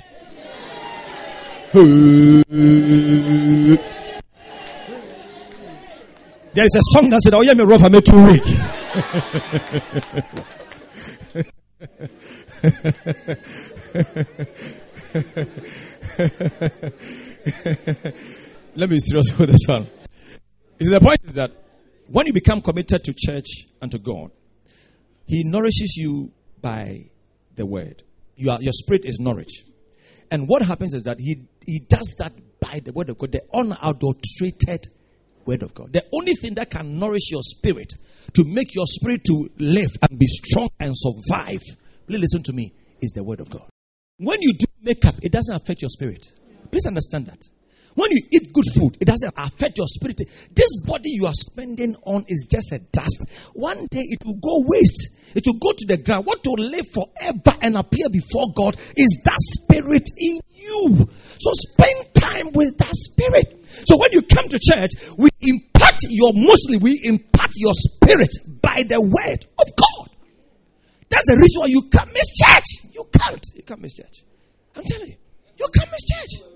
There 6.55 6.67
is 6.67 6.77
a 6.77 6.83
song 6.83 7.09
that 7.09 7.23
said, 7.23 7.33
Oh, 7.33 7.41
yeah, 7.41 7.55
me 7.55 7.65
rough, 7.65 7.83
I 7.83 7.89
made 7.89 8.05
too 8.05 8.23
weak. 8.23 8.45
Let 18.75 18.89
me 18.91 18.97
be 18.97 19.01
serious 19.01 19.39
with 19.39 19.51
this 19.51 19.67
one. 19.67 19.87
See, 20.79 20.91
the 20.91 21.01
point 21.01 21.21
is 21.25 21.33
that 21.35 21.53
when 22.09 22.27
you 22.27 22.35
become 22.35 22.61
committed 22.61 23.03
to 23.05 23.15
church 23.17 23.47
and 23.81 23.91
to 23.91 23.99
God, 23.99 24.31
He 25.27 25.45
nourishes 25.45 25.97
you 25.97 26.33
by 26.61 27.07
the 27.55 27.65
word. 27.65 28.03
You 28.37 28.51
are, 28.51 28.61
your 28.61 28.75
spirit 28.75 29.07
is 29.07 29.19
nourished. 29.19 29.65
And 30.31 30.47
what 30.47 30.61
happens 30.61 30.93
is 30.93 31.05
that 31.05 31.19
He, 31.19 31.47
he 31.65 31.79
does 31.79 32.17
that 32.19 32.35
by 32.61 32.81
the 32.85 32.93
word 32.93 33.09
of 33.09 33.17
God, 33.17 33.33
the 33.33 33.41
unadulterated 33.55 34.89
word 35.47 35.63
of 35.63 35.75
God. 35.75 35.93
The 35.93 36.05
only 36.13 36.35
thing 36.35 36.55
that 36.55 36.71
can 36.71 36.99
nourish 36.99 37.31
your 37.31 37.43
spirit 37.43 37.93
to 38.35 38.45
make 38.45 38.75
your 38.75 38.87
spirit 38.87 39.21
to 39.27 39.49
live 39.59 39.91
and 40.09 40.19
be 40.19 40.27
strong 40.27 40.69
and 40.81 40.93
survive, 40.95 41.61
please 42.07 42.21
listen 42.21 42.43
to 42.45 42.53
me, 42.53 42.73
is 43.01 43.13
the 43.13 43.25
word 43.25 43.41
of 43.41 43.51
God. 43.51 43.69
When 44.19 44.41
you 44.41 44.53
do 44.53 44.67
makeup, 44.81 45.15
it 45.23 45.33
doesn't 45.33 45.55
affect 45.55 45.83
your 45.83 45.91
spirit. 45.91 46.27
Please 46.71 46.87
understand 46.87 47.27
that. 47.27 47.43
When 47.95 48.11
you 48.11 48.23
eat 48.33 48.53
good 48.53 48.65
food, 48.75 48.97
it 49.01 49.05
doesn't 49.07 49.35
affect 49.37 49.79
your 49.79 49.87
spirit. 49.87 50.21
This 50.55 50.85
body 50.87 51.11
you 51.11 51.27
are 51.27 51.35
spending 51.35 51.95
on 52.05 52.25
is 52.29 52.49
just 52.51 52.73
a 52.73 52.79
dust. 52.79 53.31
One 53.53 53.87
day 53.91 54.03
it 54.03 54.25
will 54.25 54.41
go 54.41 54.65
waste. 54.67 55.21
It 55.35 55.45
will 55.47 55.59
go 55.59 55.73
to 55.73 55.87
the 55.87 56.03
ground. 56.03 56.27
What 56.27 56.41
will 56.47 56.57
live 56.57 56.87
forever 56.93 57.59
and 57.61 57.77
appear 57.77 58.07
before 58.13 58.53
God 58.55 58.77
is 58.97 59.23
that 59.25 59.39
spirit 59.41 60.09
in 60.19 60.41
you. 60.55 61.09
So 61.39 61.51
spend 61.53 62.15
time 62.15 62.53
with 62.53 62.79
that 62.79 62.95
spirit. 62.95 63.67
So 63.87 63.99
when 63.99 64.13
you 64.13 64.23
come 64.23 64.49
to 64.49 64.59
church, 64.61 64.91
we 65.19 65.31
impact 65.41 66.01
your 66.09 66.33
mostly 66.35 66.77
we 66.77 67.01
impact 67.03 67.55
your 67.57 67.73
spirit 67.75 68.31
by 68.61 68.85
the 68.87 69.01
word 69.01 69.47
of 69.59 69.67
God. 69.77 70.11
That's 71.09 71.27
the 71.27 71.37
reason 71.37 71.61
why 71.61 71.67
you 71.67 71.89
can't 71.93 72.13
miss 72.13 72.33
church. 72.37 72.95
You 72.95 73.07
can't. 73.13 73.45
You 73.55 73.63
can't 73.63 73.81
miss 73.81 73.95
church. 73.95 74.25
I'm 74.77 74.85
telling 74.85 75.09
you. 75.09 75.17
You 75.59 75.69
can't 75.75 75.91
miss 75.91 76.05
church. 76.05 76.49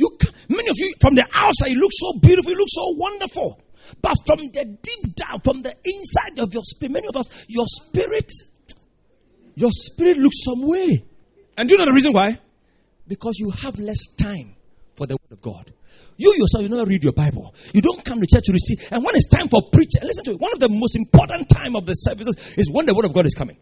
You 0.00 0.16
can't. 0.18 0.34
Many 0.48 0.70
of 0.70 0.76
you, 0.78 0.94
from 0.98 1.14
the 1.14 1.28
outside, 1.34 1.68
you 1.68 1.78
look 1.78 1.92
so 1.92 2.18
beautiful, 2.20 2.52
you 2.52 2.56
look 2.56 2.72
so 2.72 2.94
wonderful. 2.96 3.60
But 4.00 4.14
from 4.24 4.38
the 4.38 4.64
deep 4.64 5.14
down, 5.14 5.40
from 5.44 5.60
the 5.60 5.76
inside 5.84 6.42
of 6.42 6.54
your 6.54 6.62
spirit, 6.64 6.92
many 6.92 7.06
of 7.06 7.16
us, 7.16 7.44
your 7.48 7.66
spirit, 7.66 8.32
your 9.56 9.70
spirit 9.72 10.16
looks 10.16 10.42
some 10.42 10.66
way. 10.66 11.04
And 11.58 11.68
do 11.68 11.74
you 11.74 11.78
know 11.78 11.84
the 11.84 11.92
reason 11.92 12.14
why? 12.14 12.38
Because 13.06 13.36
you 13.38 13.50
have 13.50 13.78
less 13.78 14.14
time 14.16 14.56
for 14.94 15.06
the 15.06 15.18
word 15.20 15.32
of 15.32 15.42
God. 15.42 15.70
You 16.16 16.32
yourself, 16.38 16.62
you 16.62 16.70
never 16.70 16.88
read 16.88 17.04
your 17.04 17.12
Bible. 17.12 17.54
You 17.74 17.82
don't 17.82 18.02
come 18.02 18.20
to 18.20 18.26
church 18.26 18.44
to 18.44 18.52
receive. 18.52 18.78
And 18.92 19.04
when 19.04 19.14
it's 19.16 19.28
time 19.28 19.48
for 19.48 19.60
preaching, 19.70 20.02
listen 20.02 20.24
to 20.24 20.30
it. 20.32 20.40
One 20.40 20.52
of 20.54 20.60
the 20.60 20.68
most 20.70 20.96
important 20.96 21.48
time 21.50 21.76
of 21.76 21.84
the 21.84 21.94
services 21.94 22.56
is 22.56 22.70
when 22.70 22.86
the 22.86 22.94
word 22.94 23.04
of 23.04 23.12
God 23.12 23.26
is 23.26 23.34
coming. 23.34 23.58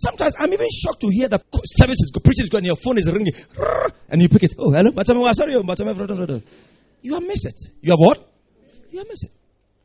Sometimes 0.00 0.34
I'm 0.38 0.50
even 0.52 0.66
shocked 0.72 1.00
to 1.02 1.08
hear 1.08 1.28
the 1.28 1.40
service 1.64 2.00
is 2.00 2.10
preaching 2.24 2.44
is 2.44 2.48
going, 2.48 2.64
your 2.64 2.76
phone 2.76 2.96
is 2.96 3.10
ringing, 3.12 3.34
and 4.08 4.22
you 4.22 4.30
pick 4.30 4.44
it. 4.44 4.54
Oh, 4.58 4.70
hello, 4.70 4.92
oh, 4.96 5.32
sorry, 5.34 5.54
oh, 5.54 6.40
you 7.02 7.14
have 7.14 7.22
missed 7.22 7.46
it. 7.46 7.54
You 7.82 7.92
have 7.92 7.98
what? 7.98 8.32
You 8.90 8.98
have 9.00 9.08
missed 9.08 9.24
it. 9.24 9.30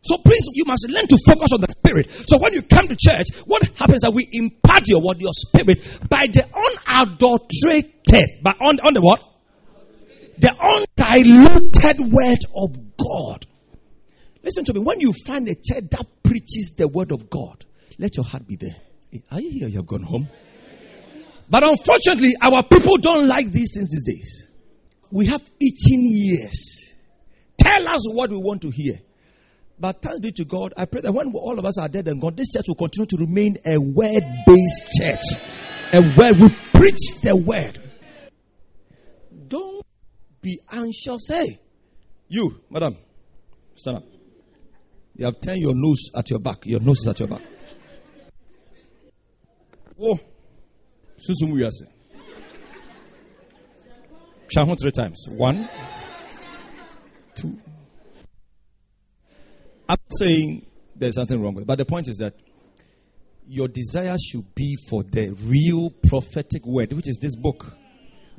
So 0.03 0.17
please, 0.23 0.47
you 0.53 0.63
must 0.65 0.87
learn 0.89 1.07
to 1.07 1.17
focus 1.25 1.51
on 1.51 1.61
the 1.61 1.67
spirit. 1.67 2.07
So 2.29 2.37
when 2.37 2.53
you 2.53 2.61
come 2.61 2.87
to 2.87 2.95
church, 2.95 3.27
what 3.45 3.63
happens 3.75 4.01
that 4.01 4.11
we 4.13 4.29
impart 4.31 4.87
your 4.87 5.01
word, 5.01 5.19
your 5.19 5.33
spirit, 5.33 5.83
by 6.07 6.27
the 6.27 6.45
unadulterated, 6.87 8.41
by 8.41 8.51
on, 8.61 8.79
on 8.81 8.93
the 8.93 9.01
what? 9.01 9.21
The 10.37 10.53
undiluted 10.53 12.13
word 12.13 12.39
of 12.55 12.95
God. 12.95 13.45
Listen 14.43 14.63
to 14.65 14.73
me. 14.73 14.79
When 14.79 15.01
you 15.01 15.11
find 15.25 15.47
a 15.49 15.55
church 15.55 15.89
that 15.91 16.05
preaches 16.23 16.75
the 16.77 16.87
word 16.87 17.11
of 17.11 17.29
God, 17.29 17.65
let 17.97 18.15
your 18.15 18.25
heart 18.25 18.47
be 18.47 18.55
there. 18.55 18.75
Are 19.31 19.39
you 19.39 19.51
here? 19.51 19.67
You 19.67 19.77
have 19.77 19.87
gone 19.87 20.03
home. 20.03 20.29
But 21.49 21.63
unfortunately, 21.63 22.33
our 22.41 22.63
people 22.63 22.97
don't 22.97 23.27
like 23.27 23.51
these 23.51 23.73
things 23.75 23.89
these 23.89 24.05
days. 24.05 24.47
We 25.11 25.27
have 25.27 25.41
itching 25.59 26.11
ears. 26.13 26.93
Tell 27.57 27.87
us 27.87 28.07
what 28.13 28.31
we 28.31 28.37
want 28.37 28.61
to 28.63 28.69
hear. 28.69 28.99
But 29.79 30.01
thanks 30.01 30.19
be 30.19 30.31
to 30.33 30.45
God, 30.45 30.73
I 30.77 30.85
pray 30.85 31.01
that 31.01 31.11
when 31.11 31.33
all 31.33 31.59
of 31.59 31.65
us 31.65 31.77
are 31.77 31.89
dead 31.89 32.07
and 32.07 32.21
gone, 32.21 32.35
this 32.35 32.49
church 32.49 32.65
will 32.67 32.75
continue 32.75 33.07
to 33.07 33.17
remain 33.17 33.57
a 33.65 33.77
word 33.77 34.23
based 34.45 34.91
church. 34.97 35.23
A 35.93 36.01
word, 36.01 36.37
we 36.39 36.49
preach 36.73 37.21
the 37.21 37.35
word. 37.35 37.81
Don't 39.47 39.85
be 40.41 40.59
anxious. 40.71 41.27
Hey, 41.27 41.59
you, 42.27 42.59
madam, 42.69 42.97
stand 43.75 43.97
up. 43.97 44.03
You 45.15 45.25
have 45.25 45.39
turned 45.39 45.59
your 45.59 45.73
nose 45.75 46.11
at 46.17 46.29
your 46.29 46.39
back. 46.39 46.65
Your 46.65 46.79
nose 46.79 46.99
is 46.99 47.07
at 47.07 47.19
your 47.19 47.29
back. 47.29 47.41
Oh, 49.99 50.19
Susumu 51.17 51.59
Yase. 51.59 51.87
Shahun 54.53 54.79
three 54.79 54.91
times. 54.91 55.25
One, 55.29 55.67
two. 57.33 57.57
I'm 59.87 59.97
saying 60.17 60.65
there's 60.95 61.17
nothing 61.17 61.41
wrong 61.41 61.55
with 61.55 61.63
it, 61.63 61.67
but 61.67 61.77
the 61.77 61.85
point 61.85 62.07
is 62.07 62.17
that 62.17 62.33
your 63.47 63.67
desire 63.67 64.17
should 64.17 64.53
be 64.55 64.75
for 64.89 65.03
the 65.03 65.29
real 65.43 65.91
prophetic 66.09 66.65
word, 66.65 66.91
which 66.93 67.07
is 67.07 67.19
this 67.21 67.35
book, 67.35 67.73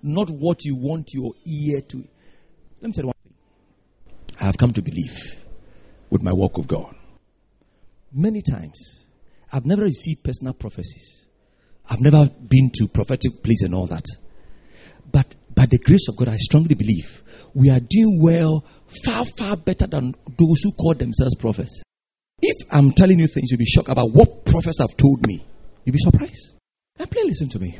not 0.02 0.28
what 0.30 0.64
you 0.64 0.76
want 0.76 1.08
your 1.12 1.32
ear 1.46 1.80
to. 1.88 1.98
Let 2.80 2.88
me 2.88 2.92
tell 2.92 3.04
you 3.04 3.06
one 3.08 3.14
thing. 3.22 3.34
I 4.40 4.44
have 4.44 4.58
come 4.58 4.72
to 4.72 4.82
believe 4.82 5.44
with 6.10 6.22
my 6.22 6.32
walk 6.32 6.58
with 6.58 6.66
God. 6.66 6.94
Many 8.12 8.42
times, 8.42 9.06
I've 9.52 9.66
never 9.66 9.82
received 9.82 10.24
personal 10.24 10.54
prophecies. 10.54 11.25
I've 11.88 12.00
never 12.00 12.28
been 12.28 12.70
to 12.74 12.88
prophetic 12.92 13.42
place 13.42 13.62
and 13.62 13.74
all 13.74 13.86
that. 13.86 14.04
But 15.10 15.34
by 15.54 15.66
the 15.66 15.78
grace 15.78 16.08
of 16.08 16.16
God, 16.16 16.28
I 16.28 16.36
strongly 16.36 16.74
believe 16.74 17.22
we 17.54 17.70
are 17.70 17.80
doing 17.80 18.20
well, 18.22 18.64
far, 19.04 19.24
far 19.38 19.56
better 19.56 19.86
than 19.86 20.14
those 20.36 20.62
who 20.62 20.72
call 20.72 20.94
themselves 20.94 21.34
prophets. 21.36 21.82
If 22.42 22.66
I'm 22.70 22.92
telling 22.92 23.18
you 23.18 23.26
things, 23.26 23.50
you'll 23.50 23.58
be 23.58 23.64
shocked 23.64 23.88
about 23.88 24.10
what 24.12 24.44
prophets 24.44 24.80
have 24.80 24.96
told 24.96 25.26
me. 25.26 25.44
You'll 25.84 25.94
be 25.94 25.98
surprised. 25.98 26.54
And 26.98 27.10
please 27.10 27.26
listen 27.26 27.48
to 27.50 27.58
me. 27.58 27.78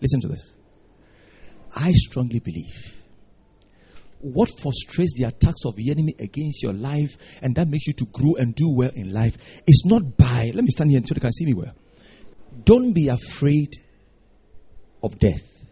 Listen 0.00 0.20
to 0.22 0.28
this. 0.28 0.54
I 1.76 1.92
strongly 1.92 2.40
believe 2.40 3.00
what 4.20 4.50
frustrates 4.60 5.14
the 5.18 5.26
attacks 5.26 5.64
of 5.64 5.76
the 5.76 5.90
enemy 5.90 6.14
against 6.18 6.62
your 6.62 6.72
life 6.72 7.16
and 7.42 7.54
that 7.56 7.68
makes 7.68 7.86
you 7.86 7.94
to 7.94 8.06
grow 8.12 8.34
and 8.38 8.54
do 8.54 8.74
well 8.76 8.90
in 8.94 9.12
life 9.12 9.36
is 9.66 9.84
not 9.86 10.16
by, 10.16 10.50
let 10.54 10.62
me 10.62 10.70
stand 10.70 10.90
here 10.90 11.00
so 11.04 11.14
they 11.14 11.20
can 11.20 11.32
see 11.32 11.46
me 11.46 11.54
well. 11.54 11.74
Don't 12.64 12.92
be 12.92 13.08
afraid 13.08 13.76
of 15.02 15.18
death. 15.18 15.66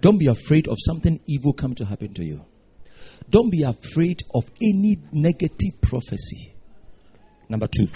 Don't 0.00 0.18
be 0.18 0.26
afraid 0.26 0.68
of 0.68 0.76
something 0.78 1.20
evil 1.26 1.52
coming 1.52 1.74
to 1.76 1.84
happen 1.84 2.14
to 2.14 2.24
you. 2.24 2.44
Don't 3.30 3.50
be 3.50 3.62
afraid 3.62 4.22
of 4.34 4.44
any 4.62 4.98
negative 5.12 5.80
prophecy. 5.82 6.54
Number 7.48 7.66
two, 7.66 7.88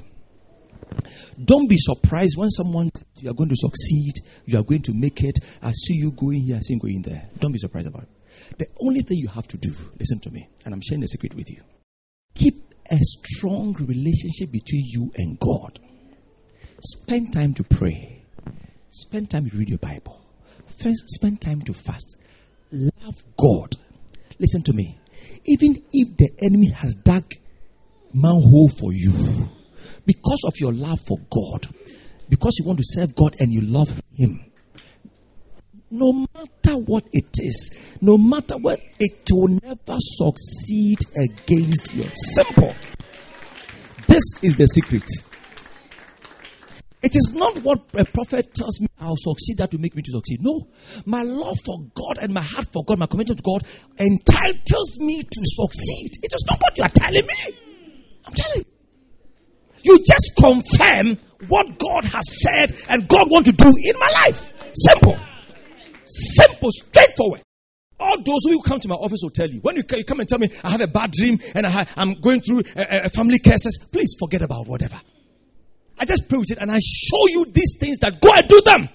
don't 1.43 1.69
be 1.69 1.77
surprised 1.79 2.37
when 2.37 2.51
someone 2.51 2.91
you 3.17 3.31
are 3.31 3.35
going 3.35 3.49
to 3.49 3.57
succeed, 3.57 4.15
you 4.47 4.59
are 4.59 4.65
going 4.65 4.83
to 4.83 4.93
make 4.93 5.23
it. 5.23 5.39
I 5.63 5.73
see 5.73 5.95
you 5.95 6.13
going 6.13 6.43
here, 6.43 6.57
I 6.57 6.61
see 6.61 6.75
you 6.75 6.81
going 6.81 7.03
there. 7.03 7.29
Don't 7.39 7.53
be 7.53 7.59
surprised 7.59 7.87
about 7.89 8.05
it. 8.05 8.59
The 8.59 8.67
only 8.81 9.03
thing 9.03 9.19
you 9.19 9.29
have 9.29 9.47
to 9.49 9.57
do, 9.57 9.73
listen 9.99 10.21
to 10.21 10.31
me, 10.31 10.49
and 10.65 10.75
I'm 10.75 10.81
sharing 10.81 11.05
a 11.05 11.09
secret 11.09 11.35
with 11.35 11.51
you. 11.51 11.63
Keep 12.35 12.75
a 12.91 12.99
strong 13.01 13.75
relationship 13.75 14.51
between 14.51 14.85
you 14.87 15.13
and 15.17 15.39
God. 15.39 15.79
Spend 16.85 17.33
time 17.33 17.55
to 17.55 17.63
pray. 17.63 18.25
Spend 18.91 19.31
time 19.31 19.49
to 19.49 19.57
read 19.57 19.69
your 19.69 19.79
Bible. 19.79 20.21
First, 20.67 21.09
spend 21.11 21.41
time 21.41 21.63
to 21.63 21.73
fast. 21.73 22.17
Love 22.73 23.23
God. 23.37 23.77
Listen 24.41 24.63
to 24.65 24.73
me. 24.73 24.99
Even 25.45 25.81
if 25.93 26.17
the 26.17 26.31
enemy 26.43 26.71
has 26.71 26.95
dug 26.97 27.23
manhole 28.13 28.69
for 28.69 28.93
you, 28.93 29.13
because 30.05 30.41
of 30.45 30.55
your 30.59 30.73
love 30.73 30.99
for 31.07 31.19
God, 31.31 31.69
because 32.29 32.57
you 32.59 32.67
want 32.67 32.79
to 32.79 32.85
serve 32.85 33.15
God 33.15 33.37
and 33.39 33.53
you 33.53 33.61
love 33.61 33.93
Him, 34.17 34.45
no 35.89 36.27
matter 36.35 36.79
what 36.79 37.05
it 37.13 37.37
is, 37.39 37.79
no 38.01 38.19
matter 38.19 38.57
what, 38.57 38.81
it 38.99 39.29
will 39.31 39.59
never 39.63 39.99
succeed 40.01 40.99
against 41.17 41.95
you. 41.95 42.05
Simple. 42.35 42.75
This 44.09 44.43
is 44.43 44.57
the 44.57 44.67
secret. 44.67 45.05
It 47.03 47.17
is 47.17 47.35
not 47.35 47.59
what 47.59 47.81
a 47.95 48.05
prophet 48.05 48.55
tells 48.55 48.81
me 48.81 48.87
I'll 49.01 49.17
succeed 49.17 49.57
that 49.59 49.73
will 49.73 49.81
make 49.81 49.97
me 49.97 50.03
to 50.03 50.13
succeed. 50.13 50.39
No. 50.41 50.69
My 51.05 51.23
love 51.23 51.59
for 51.65 51.79
God 51.95 52.19
and 52.23 52.33
my 52.33 52.43
heart 52.43 52.69
for 52.73 52.85
God, 52.85 52.99
my 52.99 53.07
commitment 53.07 53.39
to 53.39 53.43
God, 53.43 53.67
entitles 53.99 55.01
me 55.01 55.23
to 55.23 55.41
succeed. 55.43 56.11
It 56.23 56.33
is 56.33 56.45
not 56.49 56.61
what 56.61 56.79
you 56.79 56.85
are 56.85 56.95
telling 56.95 57.27
me. 57.27 57.59
I'm 58.25 58.35
telling 58.35 58.59
you. 58.59 58.65
You 59.85 59.99
just 59.99 60.37
confirm 60.39 61.19
what 61.49 61.77
God 61.77 62.05
has 62.05 62.43
said 62.43 62.73
and 62.89 63.09
God 63.09 63.29
wants 63.29 63.51
to 63.51 63.57
do 63.57 63.67
in 63.67 63.99
my 63.99 64.11
life. 64.25 64.53
Simple. 64.75 65.19
Simple, 66.05 66.71
straightforward. 66.71 67.43
All 67.99 68.23
those 68.23 68.45
who 68.45 68.63
come 68.63 68.79
to 68.81 68.89
my 68.89 68.95
office 68.95 69.21
will 69.23 69.31
tell 69.31 69.49
you. 69.49 69.61
When 69.61 69.77
you, 69.77 69.83
come 69.83 70.21
and 70.21 70.29
tell 70.29 70.39
me 70.39 70.49
I 70.63 70.71
have 70.71 70.81
a 70.81 70.87
bad 70.87 71.11
dream 71.11 71.39
and 71.55 71.67
I, 71.67 71.87
am 71.97 72.15
going 72.21 72.41
through 72.41 72.63
a, 72.77 73.09
family 73.11 73.39
crisis, 73.41 73.89
please 73.93 74.15
forget 74.19 74.43
about 74.43 74.67
whatever. 74.67 75.01
I 76.03 76.05
just 76.05 76.29
pray 76.29 76.37
with 76.37 76.51
it 76.51 76.59
and 76.59 76.69
I 76.69 76.81
show 76.81 77.29
you 77.29 77.45
these 77.45 77.79
things 77.79 77.99
that 77.99 78.21
go 78.21 78.33
and 78.35 78.49
do 78.49 78.61
them. 78.61 78.89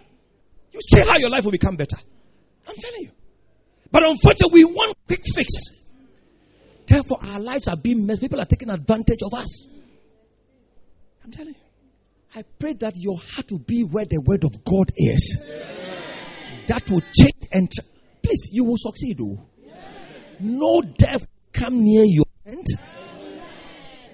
You 0.74 0.82
see 0.82 1.00
how 1.00 1.16
your 1.16 1.30
life 1.30 1.46
will 1.46 1.54
become 1.54 1.78
better. 1.78 1.96
I'm 2.68 2.76
telling 2.76 3.04
you. 3.04 3.12
But 3.90 4.04
unfortunately, 4.04 4.66
we 4.66 4.66
want 4.66 4.94
quick 5.08 5.22
fix. 5.34 5.88
Therefore, 6.86 7.20
our 7.24 7.40
lives 7.40 7.70
are 7.70 7.78
being 7.82 8.06
messed. 8.06 8.20
People 8.20 8.42
are 8.42 8.46
taking 8.46 8.70
advantage 8.70 9.20
of 9.24 9.34
us. 9.40 9.70
I'm 11.24 11.32
telling 11.32 11.54
you. 11.54 11.62
I 12.36 12.44
pray 12.60 12.74
that 12.74 12.96
your 12.98 13.18
heart 13.18 13.54
will 13.54 13.60
be 13.60 13.84
where 13.84 14.04
the 14.04 14.22
word 14.26 14.44
of 14.44 14.66
God 14.66 14.92
is. 14.98 15.48
That 16.68 16.92
will 16.92 17.00
change 17.00 17.48
and 17.54 17.72
tra- 17.72 17.86
please, 18.22 18.50
you 18.52 18.66
will 18.66 18.76
succeed. 18.78 19.18
Though. 19.18 19.48
No 20.42 20.82
death 20.82 21.26
come 21.54 21.86
near 21.86 22.04
your 22.06 22.26
end. 22.46 22.66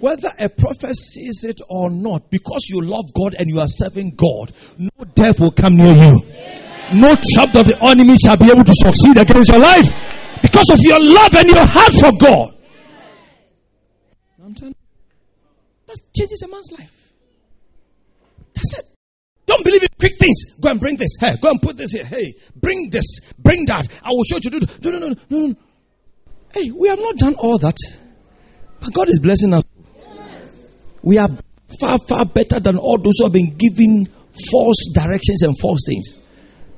Whether 0.04 0.32
a 0.38 0.50
prophet 0.50 0.98
sees 0.98 1.46
it 1.46 1.62
or 1.70 1.90
not, 1.90 2.30
because 2.30 2.68
you 2.68 2.82
love 2.82 3.06
God 3.16 3.36
and 3.40 3.48
you 3.48 3.62
are 3.62 3.70
serving 3.70 4.16
God, 4.18 4.52
no 4.78 5.06
death 5.16 5.40
will 5.40 5.52
come 5.52 5.78
near 5.78 5.94
you. 5.94 6.20
No 6.92 7.16
trap 7.16 7.56
of 7.56 7.66
the 7.72 7.78
enemy 7.82 8.18
shall 8.18 8.36
be 8.36 8.52
able 8.52 8.66
to 8.66 8.74
succeed 8.76 9.16
against 9.16 9.50
your 9.50 9.62
life 9.62 9.88
because 10.42 10.70
of 10.74 10.80
your 10.82 11.00
love 11.00 11.34
and 11.36 11.48
your 11.48 11.66
heart 11.66 11.94
for 11.94 12.12
God. 12.20 12.54
I'm 14.44 14.54
telling 14.54 14.76
you, 14.76 15.86
that 15.88 16.00
changes 16.14 16.42
a 16.42 16.50
man's 16.50 16.74
life. 16.74 17.14
That's 18.56 18.80
it. 18.80 18.86
Don't 19.46 19.64
believe 19.64 19.84
in 19.84 19.90
quick 19.98 20.20
things. 20.20 20.60
Go 20.60 20.70
and 20.70 20.82
bring 20.82 20.98
this. 20.98 21.16
Hey, 21.18 21.36
go 21.42 21.50
and 21.50 21.62
put 21.62 21.78
this 21.78 21.94
here. 21.94 22.04
Hey, 22.04 22.34
bring 22.58 22.90
this. 22.90 23.32
Bring 23.40 23.66
that. 23.68 23.88
I 24.04 24.10
will 24.10 24.26
show 24.26 24.40
you. 24.44 24.50
No, 24.52 24.60
no, 24.84 25.00
no, 25.00 25.16
no, 25.30 25.48
no. 25.48 25.56
Hey, 26.54 26.72
we 26.72 26.90
have 26.90 27.00
not 27.00 27.16
done 27.16 27.36
all 27.36 27.58
that. 27.60 27.78
But 28.82 28.94
God 28.94 29.08
is 29.08 29.22
blessing 29.22 29.54
us. 29.54 29.64
We 31.04 31.18
are 31.18 31.28
far, 31.80 31.98
far 32.08 32.26
better 32.26 32.60
than 32.60 32.78
all 32.78 32.98
those 32.98 33.16
who 33.20 33.26
have 33.26 33.34
been 33.34 33.56
given 33.58 34.08
false 34.52 34.94
directions 34.96 35.44
and 35.44 35.56
false 35.60 35.82
things. 35.86 36.16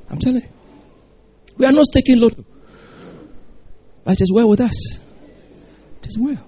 I'm 0.09 0.19
telling 0.19 0.41
you. 0.41 0.49
We 1.57 1.65
are 1.65 1.71
not 1.71 1.85
taking 1.93 2.19
load. 2.19 2.43
But 4.03 4.13
it 4.13 4.21
is 4.21 4.31
well 4.33 4.49
with 4.49 4.59
us. 4.59 4.97
It 6.01 6.07
is 6.07 6.17
well. 6.19 6.43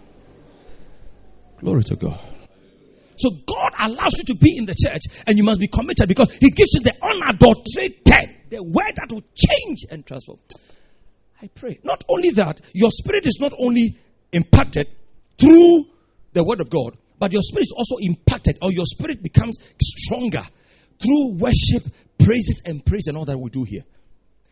Glory 1.59 1.83
to 1.83 1.95
God. 1.95 2.19
So 3.17 3.29
God 3.47 3.73
allows 3.79 4.13
you 4.17 4.25
to 4.25 4.35
be 4.35 4.57
in 4.57 4.65
the 4.65 4.75
church 4.75 5.01
and 5.25 5.37
you 5.37 5.43
must 5.43 5.59
be 5.59 5.67
committed 5.67 6.07
because 6.07 6.31
He 6.33 6.51
gives 6.51 6.73
you 6.73 6.81
the 6.81 6.93
unadulterated, 7.01 8.49
the 8.49 8.63
word 8.63 8.95
that 8.95 9.11
will 9.11 9.23
change 9.33 9.85
and 9.89 10.05
transform. 10.05 10.39
I 11.41 11.47
pray. 11.47 11.79
Not 11.83 12.03
only 12.09 12.31
that, 12.31 12.61
your 12.73 12.91
spirit 12.91 13.25
is 13.25 13.37
not 13.39 13.53
only 13.59 13.97
impacted 14.31 14.87
through 15.39 15.85
the 16.33 16.43
word 16.43 16.61
of 16.61 16.69
God, 16.69 16.97
but 17.19 17.32
your 17.32 17.41
spirit 17.41 17.63
is 17.63 17.73
also 17.75 17.95
impacted, 18.01 18.58
or 18.62 18.71
your 18.71 18.86
spirit 18.86 19.23
becomes 19.23 19.58
stronger 19.82 20.43
through 20.99 21.38
worship, 21.39 21.84
praises, 22.19 22.63
and 22.65 22.86
praise, 22.86 23.08
and 23.08 23.17
all 23.17 23.25
that 23.25 23.38
we 23.38 23.49
do 23.49 23.63
here. 23.63 23.84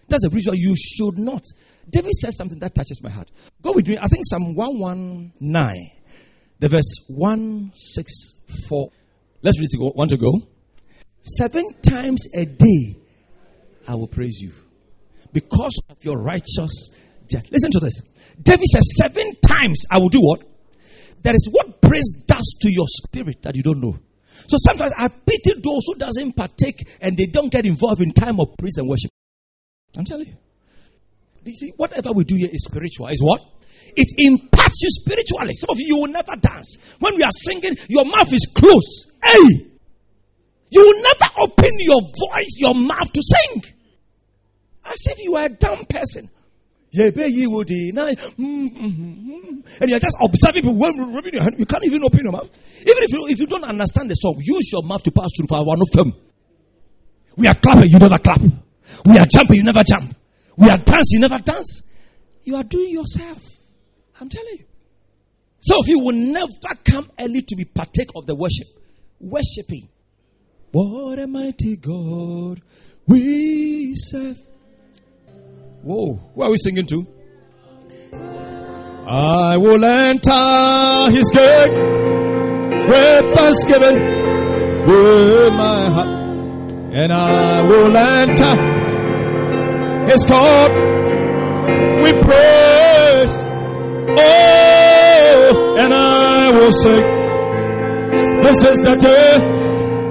That's 0.08 0.24
the 0.24 0.36
reason 0.36 0.52
why 0.52 0.58
you 0.58 0.76
should 0.76 1.18
not. 1.18 1.44
David 1.90 2.14
says 2.14 2.38
something 2.38 2.60
that 2.60 2.76
touches 2.76 3.02
my 3.04 3.10
heart. 3.10 3.30
Go 3.62 3.74
with 3.74 3.88
me. 3.88 3.98
I 3.98 4.08
think 4.08 4.24
Psalm 4.26 4.56
119, 4.56 5.92
the 6.60 6.70
verse 6.70 7.06
164. 7.10 8.90
Let's 9.42 9.60
read 9.60 9.70
it. 9.72 9.96
Want 9.96 10.10
to 10.12 10.18
go? 10.18 10.42
Seven 11.22 11.64
times 11.82 12.28
a 12.36 12.46
day 12.46 12.98
I 13.88 13.96
will 13.96 14.08
praise 14.08 14.40
you 14.42 14.54
because 15.34 15.80
of 15.90 16.04
your 16.04 16.22
righteous. 16.22 17.00
Listen 17.52 17.72
to 17.72 17.80
this. 17.80 18.12
David 18.42 18.66
says, 18.66 18.96
Seven 18.98 19.34
times 19.48 19.84
I 19.92 19.98
will 19.98 20.10
do 20.10 20.20
what? 20.22 20.42
There 21.26 21.34
is 21.34 21.50
what 21.52 21.82
praise 21.82 22.24
does 22.28 22.60
to 22.62 22.72
your 22.72 22.86
spirit 22.88 23.42
that 23.42 23.56
you 23.56 23.64
don't 23.64 23.82
know. 23.82 23.98
So 24.46 24.58
sometimes 24.60 24.94
I 24.96 25.08
pity 25.08 25.60
those 25.60 25.82
who 25.88 25.96
doesn't 25.96 26.34
partake 26.34 26.88
and 27.02 27.18
they 27.18 27.26
don't 27.26 27.52
get 27.52 27.66
involved 27.66 28.00
in 28.00 28.12
time 28.14 28.40
of 28.40 28.56
praise 28.60 28.78
and 28.78 28.88
worship. 28.88 29.10
I'm 29.98 30.06
telling 30.06 30.28
you. 30.28 30.36
You 31.44 31.56
see, 31.56 31.74
whatever 31.78 32.12
we 32.12 32.26
do 32.26 32.36
here 32.36 32.50
is 32.54 32.66
spiritual. 32.66 33.08
Is 33.08 33.24
what? 33.24 33.42
It 33.98 34.08
impacts 34.20 34.84
you 34.84 34.90
spiritually. 34.92 35.56
Some 35.56 35.72
of 35.72 35.80
you, 35.80 35.96
you 35.96 35.98
will 35.98 36.12
never 36.14 36.36
dance. 36.36 36.78
When 37.00 37.16
we 37.16 37.24
are 37.24 37.32
singing, 37.32 37.76
your 37.90 38.06
mouth 38.06 38.32
is 38.32 38.54
closed. 38.56 39.18
Hey! 39.24 39.72
You 40.70 40.82
will 40.82 41.02
never 41.02 41.34
open 41.40 41.72
your 41.80 42.02
voice, 42.02 42.58
your 42.60 42.76
mouth 42.76 43.12
to 43.12 43.22
sing. 43.24 43.64
As 44.86 45.08
if 45.08 45.24
you 45.24 45.34
were 45.34 45.46
a 45.46 45.50
dumb 45.50 45.86
person. 45.86 46.30
Mm, 48.38 48.70
mm, 48.70 48.78
mm, 48.78 49.82
and 49.82 49.90
you're 49.90 50.00
just 50.00 50.18
observing 50.22 50.64
people 50.64 50.78
rubbing 50.78 51.34
your 51.34 51.44
hand. 51.44 51.56
You 51.58 51.66
can't 51.66 51.84
even 51.86 52.04
open 52.04 52.22
your 52.24 52.32
mouth. 52.32 52.50
Even 52.82 53.04
if 53.04 53.12
you, 53.12 53.28
if 53.28 53.40
you 53.40 53.48
don't 53.48 53.64
understand 53.64 54.10
the 54.10 54.16
song, 54.16 54.36
use 54.42 54.72
your 54.72 54.84
mouth 54.84 55.04
to 55.04 55.12
pass 55.12 55.30
through 55.38 55.48
for 55.48 55.58
of 55.60 55.92
them. 55.92 56.14
We 57.36 57.48
are 57.48 57.56
clapping, 57.56 57.90
you 57.90 58.00
never 58.00 58.18
clap. 58.18 58.42
We 59.06 59.18
are 59.18 59.26
jumping, 59.26 59.58
you 59.58 59.64
never 59.64 59.84
jump. 59.84 60.16
We 60.58 60.70
are 60.70 60.78
dancing, 60.78 61.20
you 61.20 61.20
never 61.20 61.40
dance. 61.40 61.90
You 62.44 62.56
are 62.56 62.64
doing 62.64 62.94
yourself. 62.94 63.42
I'm 64.22 64.30
telling 64.30 64.58
you. 64.60 64.66
Some 65.60 65.80
of 65.80 65.88
you 65.88 66.00
will 66.00 66.16
never 66.16 66.48
come 66.84 67.10
early 67.20 67.42
to 67.42 67.56
be 67.56 67.66
partake 67.66 68.10
of 68.16 68.28
the 68.28 68.36
worship. 68.36 68.68
Worshipping. 69.20 69.90
What 70.72 71.20
a 71.20 71.28
mighty 71.28 71.76
God 71.78 72.62
we 73.08 73.96
serve. 73.96 74.38
Whoa, 75.86 76.16
where 76.34 76.48
are 76.48 76.52
we 76.52 76.58
singing 76.58 76.88
to? 76.88 77.06
I 79.08 79.56
will 79.58 79.86
enter 79.86 81.12
his 81.12 81.30
gate 81.30 81.78
with 82.90 83.36
thanksgiving 83.36 84.00
with 84.88 85.54
my 85.54 85.86
heart, 85.94 86.72
and 86.92 87.14
I 87.14 87.62
will 87.62 87.96
enter 87.96 88.56
his 90.10 90.26
court 90.26 90.72
with 92.02 92.20
praise. 92.26 93.36
Oh, 94.18 95.76
and 95.78 95.94
I 95.94 96.50
will 96.50 96.72
sing. 96.72 97.06
This 98.42 98.64
is 98.64 98.82
the 98.82 98.96
day 98.96 99.38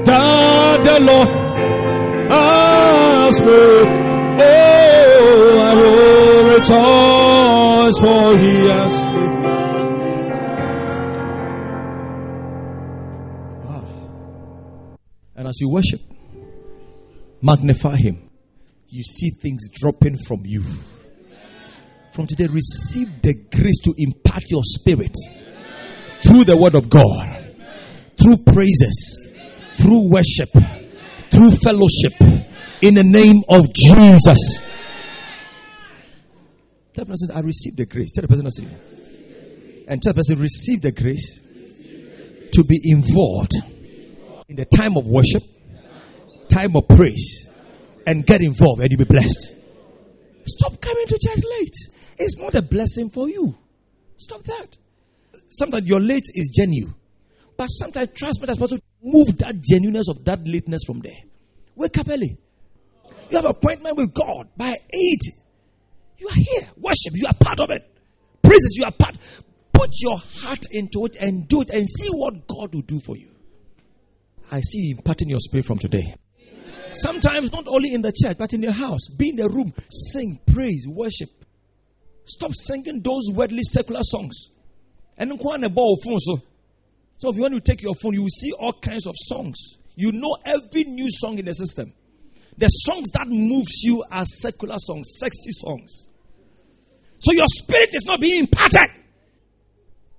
that 0.05 0.83
the 0.85 1.01
Lord 1.03 1.29
has 2.31 3.41
made. 3.41 3.89
Oh, 4.41 4.84
I 5.37 5.75
will 5.75 6.45
rejoice, 6.55 7.99
for 8.01 8.37
he 8.39 8.67
has 8.69 9.05
ah. 13.67 13.85
And 15.37 15.49
as 15.49 15.61
you 15.61 15.71
worship, 15.71 16.01
magnify 17.43 17.97
him. 17.97 18.31
You 18.89 19.03
see 19.03 19.31
things 19.31 19.69
dropping 19.73 20.19
from 20.19 20.43
you. 20.45 20.63
From 22.13 22.29
today, 22.29 22.47
receive 22.47 23.23
the 23.23 23.35
grace 23.35 23.81
to 23.85 23.95
impart 23.99 24.45
your 24.49 24.63
spirit 24.63 25.17
through 26.23 26.45
the 26.45 26.57
word 26.57 26.77
of 26.77 26.89
God, 26.89 27.55
through 28.17 28.37
praises, 28.45 29.33
through 29.73 30.11
worship, 30.11 30.51
through 31.31 31.51
fellowship 31.51 32.13
in 32.83 32.95
the 32.95 33.03
name 33.03 33.43
of 33.49 33.75
Jesus. 33.75 34.64
Tell 36.95 37.05
the 37.05 37.11
person, 37.11 37.31
I 37.35 37.41
received 37.41 37.77
the 37.77 37.87
grace. 37.87 38.13
Tell 38.13 38.23
the 38.23 38.29
person, 38.29 38.47
I 38.47 39.93
and 39.93 40.01
tell 40.01 40.13
the 40.13 40.19
person, 40.19 40.39
receive 40.39 40.81
the 40.81 40.93
grace 40.93 41.41
to 42.53 42.65
be 42.69 42.81
involved 42.85 43.53
in 44.49 44.57
the 44.57 44.65
time 44.65 44.97
of 44.97 45.07
worship, 45.07 45.43
time 46.49 46.77
of 46.77 46.87
praise, 46.89 47.51
and 48.07 48.25
get 48.25 48.41
involved 48.43 48.81
and 48.81 48.91
you'll 48.91 48.99
be 48.99 49.05
blessed. 49.05 49.57
Stop 50.47 50.81
coming 50.81 51.07
to 51.09 51.19
church 51.21 51.43
late. 51.59 51.75
It's 52.19 52.39
not 52.39 52.55
a 52.55 52.63
blessing 52.63 53.11
for 53.11 53.29
you. 53.29 53.57
Stop 54.17 54.45
that. 54.45 54.77
Sometimes 55.49 55.87
your 55.87 56.01
late 56.01 56.25
is 56.33 56.53
genuine. 56.55 56.95
But 57.57 57.67
sometimes 57.67 58.11
trust 58.13 58.41
me, 58.41 58.47
that's 58.47 58.59
supposed 58.59 58.77
to 58.77 58.83
move 59.03 59.39
that 59.39 59.61
genuineness 59.61 60.09
of 60.09 60.25
that 60.27 60.47
lateness 60.47 60.83
from 60.87 61.01
there. 61.01 61.23
Wake 61.75 61.99
up 61.99 62.09
early. 62.09 62.39
You 63.31 63.37
have 63.37 63.47
appointment 63.47 63.97
with 63.97 64.15
God 64.15 64.49
by 64.57 64.75
eight. 64.93 65.23
You 66.19 66.29
are 66.29 66.35
here. 66.35 66.69
Worship. 66.77 67.13
You 67.15 67.27
are 67.27 67.35
part 67.35 67.61
of 67.61 67.71
it. 67.71 67.83
Praises. 68.43 68.77
You 68.79 68.85
are 68.85 68.93
part. 68.93 69.17
Put 69.73 69.91
your 70.01 70.19
heart 70.19 70.65
into 70.71 71.07
it 71.07 71.17
and 71.17 71.49
do 71.49 71.63
it 71.63 71.71
and 71.71 71.87
see 71.89 72.09
what 72.11 72.47
God 72.47 72.75
will 72.75 72.83
do 72.83 73.01
for 73.01 73.17
you. 73.17 73.31
I 74.53 74.61
see 74.61 74.79
you 74.79 74.97
imparting 74.97 75.31
your 75.31 75.41
spirit 75.41 75.67
from 75.67 75.79
today. 75.79 76.15
Sometimes 76.93 77.53
not 77.53 77.67
only 77.67 77.93
in 77.93 78.03
the 78.03 78.13
church, 78.13 78.39
but 78.39 78.53
in 78.53 78.63
your 78.63 78.73
house. 78.73 79.09
Be 79.19 79.31
in 79.31 79.37
the 79.37 79.49
room. 79.49 79.75
Sing, 79.91 80.39
praise, 80.47 80.87
worship. 80.89 81.29
Stop 82.27 82.53
singing 82.55 83.03
those 83.03 83.31
worldly 83.35 83.63
secular 83.63 84.03
songs. 84.03 84.51
And 85.19 85.33
a 85.33 85.69
ball 85.69 85.99
phone 86.05 86.21
so. 86.21 86.39
So 87.19 87.31
if 87.31 87.37
you 87.37 87.43
want 87.43 87.55
to 87.55 87.61
take 87.61 87.83
your 87.83 87.95
phone, 87.95 88.15
you 88.15 88.23
will 88.23 88.29
see 88.29 88.53
all 88.53 88.73
kinds 88.73 89.07
of 89.07 89.15
songs. 89.17 89.57
You 89.97 90.13
know 90.13 90.37
every 90.45 90.85
new 90.85 91.07
song 91.11 91.39
in 91.39 91.47
the 91.47 91.55
system. 91.55 91.93
The 92.57 92.69
songs 92.69 93.11
that 93.11 93.27
moves 93.29 93.83
you 93.83 94.05
are 94.11 94.25
secular 94.25 94.77
songs, 94.79 95.17
sexy 95.19 95.51
songs. 95.53 96.09
So 97.19 97.33
your 97.33 97.47
spirit 97.49 97.91
is 97.93 98.05
not 98.07 98.21
being 98.21 98.41
imparted. 98.41 98.91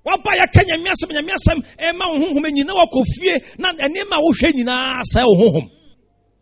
waba 0.05 0.31
yɛka 0.37 0.61
nyame 0.67 0.89
asɛm 0.93 1.11
nyame 1.17 1.31
asɛm 1.33 1.59
eh, 1.79 1.91
ɛma 1.91 2.05
wo 2.05 2.15
honhom 2.21 2.45
eh, 2.45 2.51
nyina 2.51 2.73
wakɔ 2.77 2.99
fie 3.09 3.41
na 4.63 5.01
sɛe 5.01 5.23
wo 5.25 5.35
honhom 5.49 5.67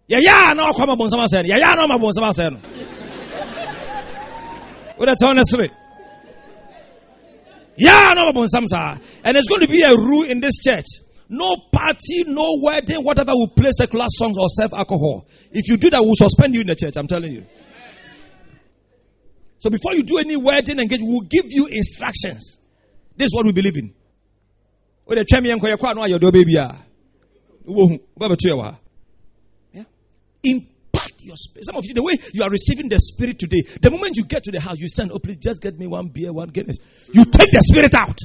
yɛyɛ 0.09 0.55
na 0.57 0.67
wakɔ 0.67 0.81
ama 0.83 0.95
bɔnsam 0.97 1.21
asɛe 1.23 1.47
no 1.47 1.49
yɛyɛ 1.55 1.75
na 1.77 1.87
ɔma 1.87 1.97
bɔnsam 1.97 2.25
asɛe 2.27 2.47
no 2.51 2.59
yɛa 7.77 8.15
na 8.15 8.25
ɔma 8.25 8.33
bɔnsam 8.33 8.67
saa. 8.67 8.97
And 9.23 9.37
it's 9.37 9.47
going 9.47 9.61
to 9.61 9.67
be 9.67 9.81
a 9.81 9.95
rule 9.95 10.23
in 10.23 10.39
this 10.39 10.59
church 10.59 10.85
no 11.33 11.57
party, 11.71 12.25
no 12.27 12.59
wedding, 12.61 13.03
whatever 13.03 13.31
will 13.33 13.47
play 13.47 13.71
secular 13.71 14.05
songs 14.07 14.37
or 14.37 14.45
serve 14.49 14.71
alcohol. 14.73 15.25
If 15.51 15.67
you 15.67 15.77
do 15.77 15.89
that, 15.89 16.01
we'll 16.01 16.13
suspend 16.13 16.53
you 16.53 16.61
in 16.61 16.67
the 16.67 16.75
church. 16.75 16.95
I'm 16.95 17.07
telling 17.07 17.33
you. 17.33 17.43
So 19.57 19.71
before 19.71 19.95
you 19.95 20.03
do 20.03 20.19
any 20.19 20.37
wedding 20.37 20.79
engagement, 20.79 21.09
we'll 21.09 21.27
give 21.27 21.45
you 21.47 21.65
instructions. 21.65 22.61
This 23.17 23.27
is 23.27 23.33
what 23.33 23.45
we 23.45 23.51
believe 23.51 23.77
in. 23.77 23.93
Ah. 28.61 28.77
Yeah. 29.73 29.83
Impact 30.43 31.21
your 31.21 31.35
spirit. 31.35 31.65
Some 31.65 31.77
of 31.77 31.85
you, 31.85 31.95
the 31.95 32.03
way 32.03 32.13
you 32.33 32.43
are 32.43 32.49
receiving 32.49 32.89
the 32.89 32.99
spirit 32.99 33.39
today, 33.39 33.61
the 33.81 33.89
moment 33.89 34.17
you 34.17 34.25
get 34.25 34.43
to 34.43 34.51
the 34.51 34.59
house, 34.59 34.77
you 34.77 34.87
send, 34.87 35.11
oh 35.11 35.17
please 35.17 35.37
just 35.37 35.63
get 35.63 35.79
me 35.79 35.87
one 35.87 36.09
beer, 36.09 36.31
one 36.31 36.49
Guinness. 36.49 36.77
You 37.11 37.25
take 37.25 37.51
the 37.51 37.61
spirit 37.61 37.95
out. 37.95 38.19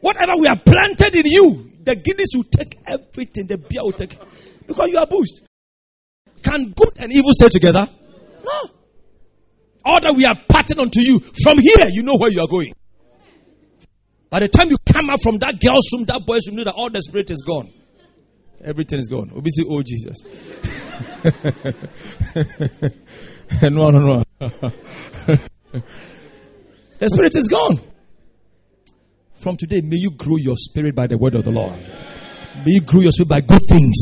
Whatever 0.00 0.32
we 0.40 0.48
have 0.48 0.64
planted 0.64 1.14
in 1.14 1.26
you, 1.26 1.69
the 1.82 1.96
Guinness 1.96 2.28
will 2.34 2.44
take 2.44 2.78
everything, 2.86 3.46
the 3.46 3.58
beer 3.58 3.82
will 3.82 3.92
take 3.92 4.18
because 4.66 4.88
you 4.90 4.98
are 4.98 5.06
boosted. 5.06 5.46
Can 6.42 6.70
good 6.70 6.90
and 6.98 7.12
evil 7.12 7.32
stay 7.32 7.48
together? 7.48 7.86
No. 8.44 8.70
All 9.84 10.00
that 10.00 10.14
we 10.14 10.24
are 10.26 10.36
parting 10.48 10.78
onto 10.78 11.00
you 11.00 11.20
from 11.20 11.58
here, 11.58 11.88
you 11.90 12.02
know 12.02 12.16
where 12.16 12.30
you 12.30 12.40
are 12.40 12.48
going. 12.48 12.72
By 14.28 14.40
the 14.40 14.48
time 14.48 14.70
you 14.70 14.76
come 14.86 15.10
out 15.10 15.20
from 15.22 15.38
that 15.38 15.60
girl's 15.60 15.90
room, 15.92 16.04
that 16.04 16.24
boy's 16.24 16.46
room, 16.46 16.58
you 16.58 16.64
know 16.64 16.70
that 16.70 16.76
all 16.76 16.90
the 16.90 17.02
spirit 17.02 17.30
is 17.30 17.42
gone. 17.42 17.72
Everything 18.62 19.00
is 19.00 19.08
gone. 19.08 19.32
We 19.34 19.50
see, 19.50 19.64
oh 19.68 19.82
Jesus. 19.82 20.22
no, 23.62 23.90
no, 23.90 23.98
no. 23.98 24.22
the 26.98 27.08
spirit 27.08 27.34
is 27.34 27.48
gone. 27.48 27.80
From 29.40 29.56
today, 29.56 29.80
may 29.80 29.96
you 29.96 30.10
grow 30.10 30.36
your 30.36 30.56
spirit 30.56 30.94
by 30.94 31.06
the 31.06 31.16
word 31.16 31.34
of 31.34 31.44
the 31.44 31.50
Lord. 31.50 31.78
May 32.66 32.72
you 32.72 32.82
grow 32.82 33.00
your 33.00 33.12
spirit 33.12 33.30
by 33.30 33.40
good 33.40 33.62
things. 33.70 33.96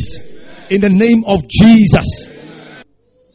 In 0.68 0.80
the 0.80 0.90
name 0.90 1.22
of 1.26 1.46
Jesus. 1.48 2.36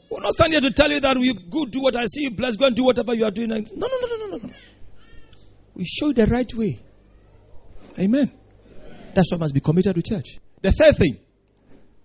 We're 0.10 0.20
not 0.20 0.34
standing 0.34 0.62
here 0.62 0.70
to 0.70 0.76
tell 0.76 0.92
you 0.92 1.00
that 1.00 1.18
we 1.18 1.34
go 1.50 1.66
do 1.66 1.82
what 1.82 1.96
I 1.96 2.06
see 2.08 2.24
you 2.24 2.32
bless, 2.36 2.58
go 2.58 2.68
and 2.68 2.76
do 2.76 2.84
whatever 2.84 3.14
you 3.14 3.24
are 3.24 3.32
doing. 3.32 3.50
No, 3.50 3.58
no, 3.58 3.88
no, 3.88 4.18
no, 4.18 4.28
no, 4.28 4.38
no. 4.38 4.50
We 5.76 5.86
show 5.86 6.08
you 6.08 6.14
the 6.14 6.28
right 6.28 6.54
way. 6.54 6.80
Amen. 7.98 8.32
That's 9.14 9.32
why 9.32 9.38
must 9.38 9.54
be 9.54 9.62
committed 9.62 9.96
to 9.96 10.02
church. 10.02 10.40
The 10.62 10.74
third 10.74 10.98
thing, 10.98 11.18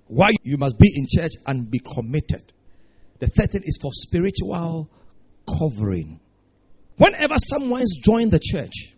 why 0.06 0.30
you 0.44 0.58
must 0.58 0.78
be 0.78 0.92
in 0.94 1.06
church 1.08 1.32
and 1.44 1.68
be 1.68 1.80
committed. 1.80 2.52
The 3.18 3.26
third 3.26 3.50
thing 3.50 3.62
is 3.64 3.78
for 3.82 3.90
spiritual 3.92 4.88
covering. 5.58 6.20
Whenever 6.98 7.34
someone's 7.38 8.00
joined 8.00 8.30
the 8.30 8.40
church, 8.40 8.94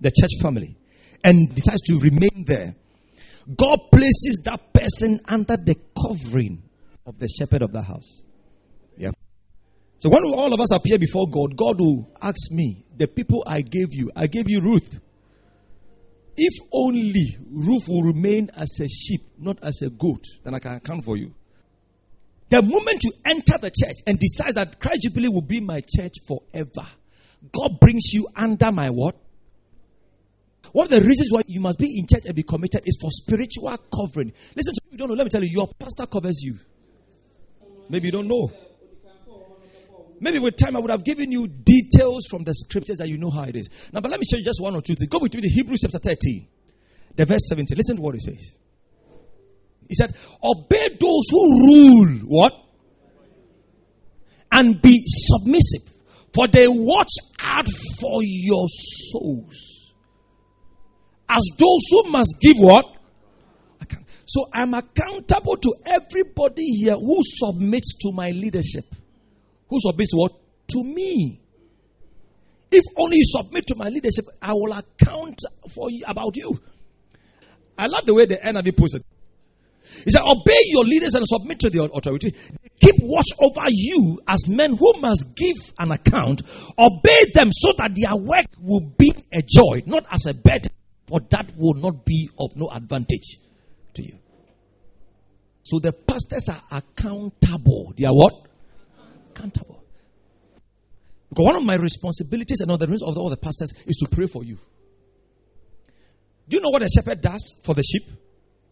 the 0.00 0.10
church 0.10 0.30
family, 0.40 0.76
and 1.24 1.54
decides 1.54 1.82
to 1.82 1.98
remain 2.00 2.44
there, 2.46 2.74
God 3.56 3.78
places 3.90 4.42
that 4.44 4.72
person 4.72 5.20
under 5.26 5.56
the 5.56 5.76
covering 5.96 6.62
of 7.06 7.18
the 7.18 7.28
shepherd 7.28 7.62
of 7.62 7.72
the 7.72 7.82
house. 7.82 8.24
Yeah. 8.96 9.10
So 9.98 10.10
when 10.10 10.22
all 10.24 10.52
of 10.52 10.60
us 10.60 10.72
appear 10.72 10.98
before 10.98 11.26
God, 11.30 11.56
God 11.56 11.80
will 11.80 12.10
ask 12.20 12.52
me, 12.52 12.84
the 12.96 13.08
people 13.08 13.42
I 13.46 13.62
gave 13.62 13.88
you, 13.92 14.10
I 14.14 14.26
gave 14.26 14.48
you 14.48 14.60
Ruth. 14.60 15.00
if 16.38 16.54
only 16.72 17.36
Ruth 17.50 17.88
will 17.88 18.02
remain 18.02 18.48
as 18.56 18.78
a 18.80 18.88
sheep, 18.88 19.22
not 19.38 19.58
as 19.62 19.82
a 19.82 19.90
goat, 19.90 20.24
then 20.44 20.54
I 20.54 20.60
can 20.60 20.74
account 20.74 21.04
for 21.04 21.16
you. 21.16 21.34
The 22.48 22.62
moment 22.62 23.02
you 23.02 23.12
enter 23.26 23.58
the 23.60 23.70
church 23.70 23.96
and 24.06 24.18
decide 24.18 24.54
that 24.54 24.80
Christ 24.80 25.02
Jubilee 25.02 25.28
will 25.28 25.42
be 25.42 25.60
my 25.60 25.80
church 25.80 26.14
forever, 26.26 26.88
God 27.52 27.78
brings 27.80 28.12
you 28.12 28.28
under 28.34 28.70
my 28.72 28.88
what? 28.88 29.16
One 30.72 30.84
of 30.84 30.90
the 30.90 31.00
reasons 31.00 31.30
why 31.32 31.42
you 31.46 31.60
must 31.60 31.78
be 31.78 31.98
in 31.98 32.06
church 32.06 32.24
and 32.26 32.34
be 32.34 32.42
committed 32.42 32.82
is 32.84 32.98
for 33.00 33.10
spiritual 33.10 33.76
covering. 33.94 34.32
Listen 34.54 34.74
to 34.74 34.80
me, 34.84 34.92
you 34.92 34.98
don't 34.98 35.08
know. 35.08 35.14
Let 35.14 35.24
me 35.24 35.30
tell 35.30 35.42
you, 35.42 35.50
your 35.50 35.68
pastor 35.78 36.06
covers 36.06 36.40
you. 36.42 36.58
Maybe 37.88 38.08
you 38.08 38.12
don't 38.12 38.28
know. 38.28 38.50
Maybe 40.20 40.38
with 40.40 40.56
time 40.56 40.76
I 40.76 40.80
would 40.80 40.90
have 40.90 41.04
given 41.04 41.30
you 41.30 41.46
details 41.46 42.26
from 42.28 42.44
the 42.44 42.52
scriptures 42.52 42.98
that 42.98 43.08
you 43.08 43.18
know 43.18 43.30
how 43.30 43.44
it 43.44 43.54
is. 43.54 43.68
Now, 43.92 44.00
but 44.00 44.10
let 44.10 44.18
me 44.18 44.26
show 44.28 44.36
you 44.36 44.44
just 44.44 44.60
one 44.60 44.74
or 44.74 44.80
two 44.80 44.94
things. 44.94 45.08
Go 45.08 45.20
with 45.20 45.32
me 45.34 45.42
to 45.42 45.48
Hebrews 45.48 45.80
chapter 45.82 45.98
13, 45.98 46.46
the 47.14 47.24
verse 47.24 47.48
17. 47.48 47.76
Listen 47.76 47.96
to 47.96 48.02
what 48.02 48.16
it 48.16 48.22
says. 48.22 48.56
He 49.88 49.94
said, 49.94 50.10
Obey 50.42 50.88
those 51.00 51.24
who 51.30 51.66
rule 51.66 52.18
what? 52.26 52.52
And 54.50 54.80
be 54.82 55.02
submissive, 55.06 55.94
for 56.34 56.48
they 56.48 56.66
watch 56.68 57.12
out 57.40 57.68
for 58.00 58.20
your 58.22 58.66
souls. 58.68 59.77
As 61.28 61.42
those 61.58 61.84
who 61.90 62.10
must 62.10 62.36
give 62.40 62.56
what? 62.58 62.84
So 64.28 64.44
I'm 64.52 64.74
accountable 64.74 65.56
to 65.56 65.74
everybody 65.86 66.64
here 66.64 66.96
who 66.96 67.16
submits 67.22 67.96
to 68.02 68.12
my 68.12 68.30
leadership. 68.30 68.84
Who 69.68 69.78
submits 69.80 70.12
what? 70.12 70.32
To 70.68 70.84
me. 70.84 71.40
If 72.70 72.84
only 72.98 73.16
you 73.16 73.24
submit 73.24 73.66
to 73.68 73.74
my 73.76 73.88
leadership, 73.88 74.26
I 74.42 74.52
will 74.52 74.72
account 74.72 75.40
for 75.74 75.90
you 75.90 76.04
about 76.06 76.36
you. 76.36 76.60
I 77.78 77.86
love 77.86 78.04
the 78.04 78.12
way 78.12 78.26
the 78.26 78.36
NIV 78.36 78.76
puts 78.76 78.96
it. 78.96 79.02
He 80.04 80.10
said, 80.10 80.20
Obey 80.22 80.60
your 80.66 80.84
leaders 80.84 81.14
and 81.14 81.24
submit 81.26 81.60
to 81.60 81.70
their 81.70 81.84
authority. 81.84 82.34
Keep 82.80 82.96
watch 83.00 83.28
over 83.40 83.66
you 83.70 84.20
as 84.28 84.50
men 84.50 84.76
who 84.76 85.00
must 85.00 85.36
give 85.38 85.56
an 85.78 85.90
account. 85.90 86.42
Obey 86.78 87.20
them 87.32 87.48
so 87.50 87.72
that 87.78 87.92
their 87.94 88.14
work 88.14 88.46
will 88.60 88.92
be 88.96 89.12
a 89.32 89.40
joy, 89.40 89.82
not 89.86 90.04
as 90.10 90.26
a 90.26 90.34
burden, 90.34 90.70
for 91.08 91.20
that 91.30 91.46
will 91.56 91.74
not 91.74 92.04
be 92.04 92.28
of 92.38 92.54
no 92.54 92.68
advantage 92.70 93.38
to 93.94 94.02
you. 94.02 94.18
So 95.64 95.78
the 95.78 95.92
pastors 95.92 96.48
are 96.48 96.78
accountable. 96.78 97.92
They 97.96 98.04
are 98.04 98.14
what? 98.14 98.32
Accountable. 99.30 99.82
Because 101.28 101.44
one 101.44 101.56
of 101.56 101.64
my 101.64 101.76
responsibilities 101.76 102.60
and 102.60 102.70
other 102.70 102.86
the 102.86 102.92
of 103.06 103.16
all 103.18 103.28
the 103.30 103.36
pastors 103.36 103.72
is 103.86 103.96
to 103.96 104.14
pray 104.14 104.26
for 104.26 104.44
you. 104.44 104.58
Do 106.48 106.56
you 106.56 106.62
know 106.62 106.70
what 106.70 106.82
a 106.82 106.88
shepherd 106.88 107.20
does 107.20 107.60
for 107.64 107.74
the 107.74 107.82
sheep? 107.82 108.02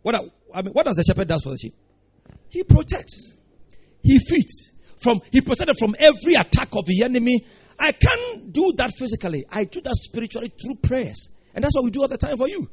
What, 0.02 0.14
I 0.54 0.62
mean, 0.62 0.72
what 0.72 0.86
does 0.86 0.96
the 0.96 1.04
shepherd 1.04 1.28
does 1.28 1.42
for 1.42 1.50
the 1.50 1.58
sheep? 1.58 1.74
He 2.48 2.62
protects. 2.62 3.34
He 4.02 4.18
feeds. 4.18 4.78
From 4.98 5.20
he 5.30 5.42
protected 5.42 5.76
from 5.78 5.94
every 5.98 6.34
attack 6.34 6.68
of 6.72 6.86
the 6.86 7.02
enemy. 7.02 7.44
I 7.78 7.92
can't 7.92 8.52
do 8.52 8.72
that 8.78 8.92
physically. 8.98 9.44
I 9.50 9.64
do 9.64 9.82
that 9.82 9.94
spiritually 9.94 10.48
through 10.48 10.76
prayers. 10.76 11.35
And 11.56 11.64
that's 11.64 11.74
what 11.74 11.82
we 11.82 11.90
do 11.90 12.02
all 12.02 12.08
the 12.08 12.16
time 12.16 12.36
for 12.36 12.48
you. 12.48 12.68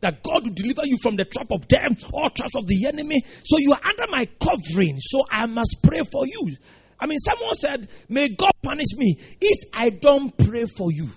That 0.00 0.22
God 0.22 0.46
will 0.46 0.54
deliver 0.54 0.86
you 0.86 0.96
from 1.02 1.16
the 1.16 1.26
trap 1.26 1.48
of 1.50 1.68
death, 1.68 2.10
all 2.14 2.30
traps 2.30 2.56
of 2.56 2.66
the 2.66 2.86
enemy. 2.86 3.22
So 3.44 3.58
you 3.58 3.72
are 3.72 3.80
under 3.84 4.06
my 4.08 4.26
covering. 4.40 4.96
So 5.00 5.26
I 5.30 5.44
must 5.44 5.84
pray 5.84 6.00
for 6.10 6.26
you. 6.26 6.56
I 6.98 7.04
mean, 7.04 7.18
someone 7.18 7.54
said, 7.54 7.86
May 8.08 8.28
God 8.34 8.52
punish 8.62 8.96
me 8.96 9.16
if 9.40 9.70
I 9.74 9.90
don't 10.00 10.34
pray 10.38 10.64
for 10.64 10.90
you 10.90 11.10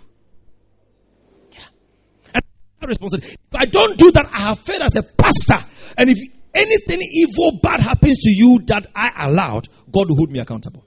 responsible. 2.88 3.26
If 3.26 3.56
I 3.56 3.66
don't 3.66 3.98
do 3.98 4.12
that, 4.12 4.28
I 4.34 4.42
have 4.42 4.60
failed 4.60 4.82
as 4.82 4.96
a 4.96 5.04
pastor. 5.04 5.66
And 5.98 6.10
if 6.10 6.18
anything 6.54 7.02
evil, 7.02 7.60
bad 7.62 7.80
happens 7.80 8.20
to 8.20 8.30
you 8.30 8.60
that 8.68 8.88
I 8.96 9.28
allowed, 9.28 9.68
God 9.92 10.10
will 10.10 10.18
hold 10.18 10.32
me 10.32 10.40
accountable. 10.40 10.86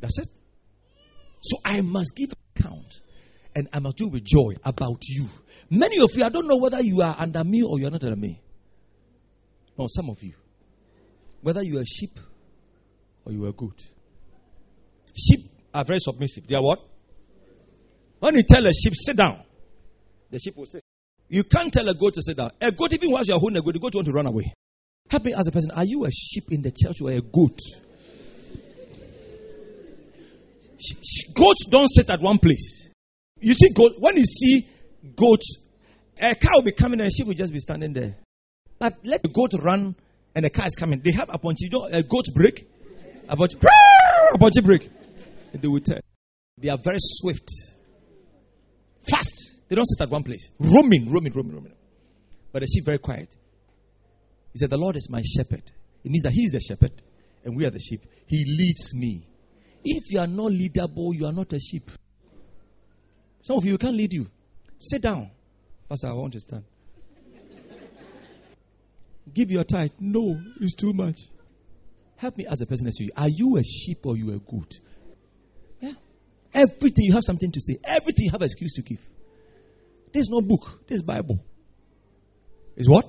That's 0.00 0.18
it. 0.18 0.28
So 1.42 1.56
I 1.64 1.80
must 1.80 2.14
give 2.16 2.32
account. 2.56 2.86
And 3.54 3.68
I 3.72 3.78
must 3.78 3.96
do 3.96 4.08
with 4.08 4.24
joy 4.24 4.54
about 4.64 5.02
you. 5.06 5.26
Many 5.70 6.00
of 6.00 6.10
you, 6.14 6.24
I 6.24 6.28
don't 6.28 6.48
know 6.48 6.56
whether 6.56 6.80
you 6.80 7.02
are 7.02 7.14
under 7.18 7.44
me 7.44 7.62
or 7.62 7.78
you 7.78 7.86
are 7.86 7.90
not 7.90 8.02
under 8.02 8.16
me. 8.16 8.40
No, 9.78 9.86
some 9.88 10.10
of 10.10 10.22
you. 10.22 10.34
Whether 11.40 11.62
you 11.62 11.78
are 11.78 11.84
sheep 11.84 12.18
or 13.24 13.32
you 13.32 13.44
are 13.46 13.52
goat. 13.52 13.80
Sheep 15.14 15.40
are 15.72 15.84
very 15.84 16.00
submissive. 16.00 16.46
They 16.46 16.54
are 16.54 16.62
what? 16.62 16.80
When 18.18 18.34
you 18.36 18.42
tell 18.42 18.64
a 18.64 18.72
sheep, 18.72 18.94
sit 18.96 19.16
down, 19.16 19.40
the 20.30 20.38
sheep 20.38 20.56
will 20.56 20.66
sit. 20.66 20.82
You 21.28 21.44
can't 21.44 21.72
tell 21.72 21.88
a 21.88 21.94
goat 21.94 22.14
to 22.14 22.22
sit 22.22 22.36
down. 22.36 22.50
A 22.60 22.72
goat, 22.72 22.92
even 22.92 23.10
while 23.10 23.22
you 23.24 23.34
are 23.34 23.38
holding 23.38 23.58
a 23.58 23.62
goat, 23.62 23.74
the 23.74 23.80
goat 23.80 23.94
want 23.94 24.06
to 24.06 24.12
run 24.12 24.26
away. 24.26 24.52
Help 25.10 25.24
me 25.24 25.34
as 25.34 25.46
a 25.46 25.52
person. 25.52 25.70
Are 25.72 25.84
you 25.84 26.04
a 26.04 26.10
sheep 26.10 26.44
in 26.50 26.62
the 26.62 26.70
church 26.70 26.96
or 27.02 27.10
a 27.10 27.20
goat? 27.20 27.58
Goats 31.34 31.66
don't 31.70 31.88
sit 31.88 32.10
at 32.10 32.20
one 32.20 32.38
place. 32.38 32.83
You 33.40 33.54
see, 33.54 33.72
goat, 33.72 33.92
when 33.98 34.16
you 34.16 34.24
see 34.24 34.66
goats, 35.16 35.62
a 36.20 36.34
car 36.34 36.52
will 36.54 36.62
be 36.62 36.72
coming 36.72 37.00
and 37.00 37.12
sheep 37.12 37.26
will 37.26 37.34
just 37.34 37.52
be 37.52 37.60
standing 37.60 37.92
there. 37.92 38.16
But 38.78 38.94
let 39.04 39.22
the 39.22 39.28
goat 39.28 39.52
run 39.62 39.94
and 40.34 40.44
the 40.44 40.50
car 40.50 40.66
is 40.66 40.76
coming. 40.76 41.00
They 41.00 41.12
have 41.12 41.30
a 41.32 41.38
punch, 41.38 41.58
you 41.60 41.70
know, 41.70 41.84
a 41.84 42.02
goat 42.02 42.26
break. 42.34 42.66
A 43.28 43.32
a 43.32 44.38
punch 44.38 44.54
break. 44.62 44.88
And 45.52 45.62
they 45.62 45.68
will 45.68 45.80
tell. 45.80 46.00
They 46.58 46.68
are 46.68 46.78
very 46.78 46.98
swift. 47.00 47.48
Fast. 49.08 49.56
They 49.68 49.76
don't 49.76 49.86
sit 49.86 50.02
at 50.02 50.10
one 50.10 50.22
place. 50.22 50.52
Roaming, 50.58 51.10
roaming, 51.10 51.32
roaming, 51.32 51.54
roaming. 51.54 51.72
But 52.52 52.60
they 52.60 52.66
sit 52.66 52.84
very 52.84 52.98
quiet. 52.98 53.34
He 54.52 54.58
said, 54.58 54.70
The 54.70 54.78
Lord 54.78 54.96
is 54.96 55.08
my 55.10 55.22
shepherd. 55.22 55.62
It 56.04 56.10
means 56.10 56.22
that 56.22 56.32
He 56.32 56.42
is 56.42 56.52
the 56.52 56.60
shepherd 56.60 56.92
and 57.44 57.56
we 57.56 57.66
are 57.66 57.70
the 57.70 57.80
sheep. 57.80 58.00
He 58.26 58.44
leads 58.46 58.92
me. 58.94 59.26
If 59.84 60.04
you 60.12 60.20
are 60.20 60.26
not 60.26 60.50
leadable, 60.50 61.12
you 61.12 61.26
are 61.26 61.32
not 61.32 61.52
a 61.52 61.60
sheep. 61.60 61.90
Some 63.44 63.58
of 63.58 63.64
you 63.66 63.76
can't 63.76 63.94
lead 63.94 64.12
you. 64.12 64.26
Sit 64.78 65.02
down. 65.02 65.30
Pastor, 65.86 66.08
I 66.08 66.12
want 66.14 66.32
to 66.32 66.40
stand. 66.40 66.64
Give 69.32 69.50
your 69.50 69.64
tithe. 69.64 69.92
No, 70.00 70.40
it's 70.60 70.74
too 70.74 70.94
much. 70.94 71.20
Help 72.16 72.38
me 72.38 72.46
as 72.46 72.62
a 72.62 72.66
person 72.66 72.90
you. 72.98 73.10
Are 73.16 73.28
you 73.28 73.58
a 73.58 73.62
sheep 73.62 73.98
or 74.04 74.16
you 74.16 74.32
a 74.34 74.38
goat? 74.38 74.72
Yeah. 75.78 75.92
Everything 76.54 77.04
you 77.04 77.12
have 77.12 77.22
something 77.22 77.52
to 77.52 77.60
say. 77.60 77.76
Everything 77.84 78.24
you 78.24 78.30
have 78.30 78.40
an 78.40 78.46
excuse 78.46 78.72
to 78.74 78.82
give. 78.82 79.06
This 80.10 80.22
is 80.22 80.30
not 80.30 80.48
book. 80.48 80.86
This 80.88 80.96
is 80.96 81.02
Bible. 81.02 81.44
Is 82.76 82.88
what? 82.88 83.04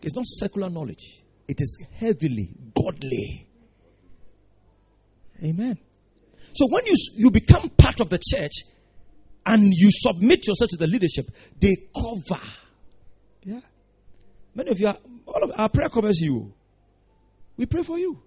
It's 0.00 0.14
not 0.14 0.26
secular 0.26 0.70
knowledge. 0.70 1.24
It 1.48 1.56
is 1.60 1.84
heavily 1.98 2.54
godly. 2.72 3.48
Amen. 5.42 5.76
So 6.52 6.66
when 6.70 6.86
you 6.86 6.94
you 7.16 7.30
become 7.32 7.68
part 7.70 8.00
of 8.00 8.10
the 8.10 8.18
church 8.18 8.52
and 9.46 9.72
you 9.72 9.90
submit 9.90 10.46
yourself 10.46 10.70
to 10.70 10.76
the 10.76 10.86
leadership, 10.86 11.26
they 11.60 11.76
cover. 11.94 12.42
Yeah. 13.42 13.60
Many 14.54 14.70
of 14.70 14.80
you 14.80 14.86
are, 14.86 14.96
all 15.26 15.42
of 15.42 15.52
our 15.56 15.68
prayer 15.68 15.88
covers 15.88 16.20
you. 16.20 16.52
We 17.56 17.66
pray 17.66 17.82
for 17.82 17.98
you. 17.98 18.20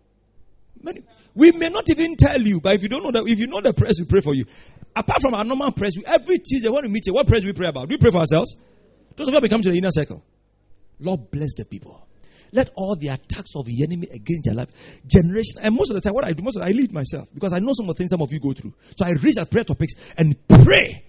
Many, 0.81 1.03
we 1.33 1.51
may 1.51 1.69
not 1.69 1.89
even 1.89 2.15
tell 2.15 2.41
you, 2.41 2.61
but 2.61 2.75
if 2.75 2.83
you 2.83 2.89
don't 2.89 3.03
know 3.03 3.11
that, 3.11 3.27
if 3.27 3.39
you 3.39 3.47
know 3.47 3.61
the 3.61 3.73
prayers, 3.73 3.97
we 3.99 4.07
pray 4.07 4.21
for 4.21 4.33
you. 4.33 4.45
Apart 4.95 5.21
from 5.21 5.33
our 5.33 5.43
normal 5.43 5.71
prayers, 5.71 5.95
we, 5.97 6.03
every 6.05 6.37
Tuesday 6.37 6.69
when 6.69 6.83
we 6.83 6.89
meet 6.89 7.03
here, 7.05 7.13
what 7.13 7.27
prayers 7.27 7.41
do 7.41 7.47
we 7.47 7.53
pray 7.53 7.67
about? 7.67 7.89
Do 7.89 7.93
we 7.93 7.97
pray 7.97 8.11
for 8.11 8.19
ourselves? 8.19 8.55
Those 9.15 9.27
of 9.27 9.33
you 9.33 9.39
who 9.39 9.49
come 9.49 9.61
to 9.61 9.71
the 9.71 9.77
inner 9.77 9.91
circle. 9.91 10.23
Lord 10.99 11.29
bless 11.31 11.55
the 11.55 11.65
people. 11.65 12.06
Let 12.51 12.69
all 12.75 12.95
the 12.95 13.09
attacks 13.09 13.51
of 13.55 13.65
the 13.65 13.83
enemy 13.83 14.07
against 14.11 14.45
their 14.45 14.55
life, 14.55 14.69
generation, 15.05 15.61
and 15.63 15.75
most 15.75 15.89
of 15.89 15.95
the 15.95 16.01
time, 16.01 16.13
what 16.13 16.25
I 16.25 16.33
do, 16.33 16.43
most 16.43 16.55
of 16.55 16.63
the, 16.63 16.67
I 16.67 16.71
lead 16.71 16.91
myself 16.91 17.27
because 17.33 17.53
I 17.53 17.59
know 17.59 17.71
some 17.73 17.89
of 17.89 17.95
the 17.95 17.99
things 17.99 18.09
some 18.11 18.21
of 18.21 18.31
you 18.31 18.39
go 18.39 18.53
through. 18.53 18.73
So 18.97 19.05
I 19.05 19.11
raise 19.21 19.37
our 19.37 19.45
prayer 19.45 19.63
topics 19.63 19.93
and 20.17 20.35
pray. 20.47 21.03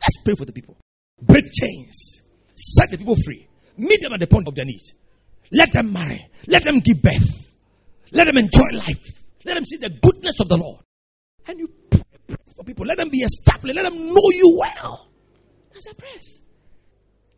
Let's 0.00 0.22
pray 0.24 0.34
for 0.34 0.44
the 0.44 0.52
people. 0.52 0.76
Break 1.20 1.44
chains, 1.52 2.22
set 2.54 2.90
the 2.90 2.98
people 2.98 3.16
free, 3.24 3.46
meet 3.76 4.00
them 4.00 4.12
at 4.12 4.20
the 4.20 4.26
point 4.26 4.48
of 4.48 4.54
their 4.54 4.64
needs. 4.64 4.94
Let 5.52 5.72
them 5.72 5.92
marry, 5.92 6.26
let 6.46 6.64
them 6.64 6.80
give 6.80 7.02
birth, 7.02 7.54
let 8.12 8.26
them 8.26 8.36
enjoy 8.36 8.70
life, 8.74 9.04
let 9.44 9.54
them 9.54 9.64
see 9.64 9.78
the 9.78 9.90
goodness 9.90 10.40
of 10.40 10.48
the 10.48 10.56
Lord. 10.56 10.80
And 11.46 11.58
you 11.58 11.68
pray 11.90 12.02
for 12.58 12.64
people. 12.64 12.84
Let 12.84 12.98
them 12.98 13.08
be 13.08 13.18
established. 13.18 13.76
Let 13.76 13.90
them 13.90 14.12
know 14.12 14.22
you 14.30 14.58
well. 14.60 15.08
That's 15.72 15.90
a 15.90 15.94
prayers. 15.94 16.42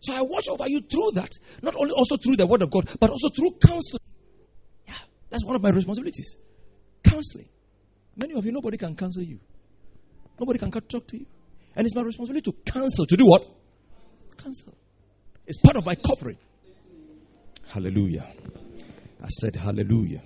So 0.00 0.14
I 0.14 0.22
watch 0.22 0.48
over 0.48 0.68
you 0.68 0.80
through 0.80 1.10
that. 1.14 1.30
Not 1.62 1.74
only 1.76 1.92
also 1.92 2.16
through 2.16 2.36
the 2.36 2.46
word 2.46 2.62
of 2.62 2.70
God, 2.70 2.88
but 2.98 3.10
also 3.10 3.28
through 3.28 3.50
counseling. 3.64 4.00
Yeah, 4.88 4.94
that's 5.28 5.44
one 5.44 5.56
of 5.56 5.62
my 5.62 5.70
responsibilities. 5.70 6.38
Counseling. 7.04 7.48
Many 8.16 8.34
of 8.34 8.44
you, 8.44 8.52
nobody 8.52 8.76
can 8.76 8.96
counsel 8.96 9.22
you. 9.22 9.38
Nobody 10.38 10.58
can 10.58 10.70
talk 10.70 11.06
to 11.06 11.18
you. 11.18 11.26
And 11.76 11.86
it's 11.86 11.94
my 11.94 12.02
responsibility 12.02 12.50
to 12.50 12.72
counsel. 12.72 13.06
To 13.06 13.16
do 13.16 13.26
what? 13.26 13.46
Counsel. 14.36 14.74
It's 15.46 15.58
part 15.58 15.76
of 15.76 15.84
my 15.84 15.94
covering. 15.94 16.38
Hallelujah. 17.68 18.26
I 19.22 19.28
said, 19.28 19.54
Hallelujah. 19.54 20.22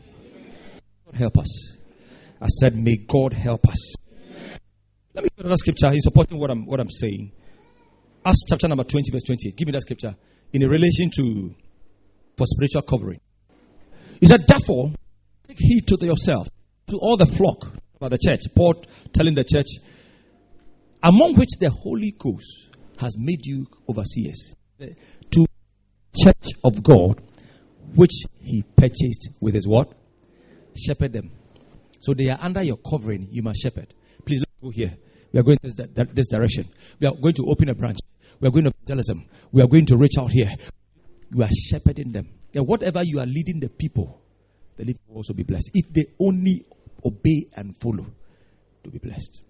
God 1.04 1.14
help 1.14 1.38
us. 1.38 1.76
I 2.40 2.46
said, 2.46 2.74
May 2.74 2.96
God 2.96 3.32
help 3.32 3.68
us. 3.68 3.94
Let 5.14 5.24
me 5.24 5.30
get 5.36 5.44
another 5.44 5.56
scripture 5.56 5.90
He's 5.90 6.04
supporting 6.04 6.38
what 6.38 6.50
I'm, 6.50 6.64
what 6.64 6.80
I'm 6.80 6.90
saying. 6.90 7.32
Acts 8.24 8.44
chapter 8.48 8.68
number 8.68 8.84
20, 8.84 9.10
verse 9.10 9.22
28. 9.24 9.56
Give 9.56 9.66
me 9.66 9.72
that 9.72 9.82
scripture 9.82 10.14
in 10.52 10.62
relation 10.68 11.10
to 11.16 11.54
for 12.36 12.46
spiritual 12.46 12.82
covering. 12.82 13.20
He 14.20 14.26
said, 14.26 14.40
Therefore, 14.46 14.92
take 15.46 15.58
heed 15.58 15.86
to 15.88 15.98
yourself, 16.04 16.48
to 16.88 16.96
all 16.96 17.16
the 17.16 17.26
flock 17.26 17.72
by 17.98 18.08
the 18.08 18.18
church. 18.18 18.40
Paul 18.56 18.82
telling 19.12 19.34
the 19.34 19.44
church, 19.44 19.66
among 21.02 21.34
which 21.34 21.50
the 21.60 21.70
Holy 21.70 22.14
Ghost 22.18 22.70
has 22.98 23.16
made 23.18 23.44
you 23.44 23.66
overseers 23.88 24.54
to 24.78 25.46
church 26.16 26.52
of 26.64 26.82
God, 26.82 27.20
which 27.94 28.12
he 28.40 28.62
purchased 28.76 29.38
with 29.40 29.54
his 29.54 29.66
what? 29.68 29.92
Shepherd 30.76 31.12
them. 31.12 31.30
So 32.00 32.14
they 32.14 32.30
are 32.30 32.38
under 32.40 32.62
your 32.62 32.76
covering. 32.78 33.28
You 33.30 33.42
must 33.42 33.60
shepherd. 33.60 33.94
Please 34.24 34.44
go 34.62 34.70
here. 34.70 34.96
We 35.32 35.40
are 35.40 35.42
going 35.42 35.58
this, 35.62 35.74
this 35.74 36.28
direction. 36.28 36.68
We 37.00 37.06
are 37.06 37.14
going 37.14 37.34
to 37.34 37.46
open 37.48 37.68
a 37.68 37.74
branch. 37.74 37.98
We 38.40 38.48
are 38.48 38.50
going 38.50 38.64
to 38.64 38.72
evangelism. 38.82 39.18
Um, 39.18 39.26
we 39.52 39.62
are 39.62 39.66
going 39.66 39.86
to 39.86 39.96
reach 39.96 40.18
out 40.18 40.30
here. 40.30 40.50
You 41.34 41.42
are 41.42 41.48
shepherding 41.50 42.12
them. 42.12 42.28
And 42.54 42.66
whatever 42.66 43.02
you 43.02 43.20
are 43.20 43.26
leading 43.26 43.60
the 43.60 43.68
people, 43.68 44.20
the 44.76 44.84
people 44.84 45.02
will 45.08 45.16
also 45.18 45.34
be 45.34 45.42
blessed. 45.42 45.70
If 45.74 45.92
they 45.92 46.06
only 46.20 46.64
obey 47.04 47.46
and 47.56 47.76
follow, 47.76 48.06
to 48.84 48.90
be 48.90 48.98
blessed. 48.98 49.42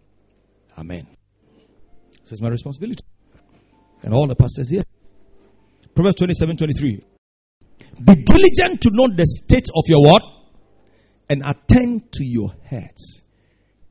Amen. 0.79 1.07
So 2.25 2.33
it's 2.33 2.41
my 2.41 2.49
responsibility. 2.49 3.05
And 4.03 4.15
all 4.15 4.27
the 4.27 4.37
pastors 4.37 4.71
here. 4.71 4.85
Proverbs 5.95 6.17
27 6.17 6.57
23. 6.57 7.05
Be 8.03 8.15
diligent 8.15 8.81
to 8.83 8.91
know 8.93 9.09
the 9.09 9.27
state 9.27 9.69
of 9.75 9.85
your 9.87 10.03
what? 10.05 10.23
And 11.29 11.43
attend 11.45 12.13
to 12.13 12.25
your 12.25 12.53
heads. 12.65 13.23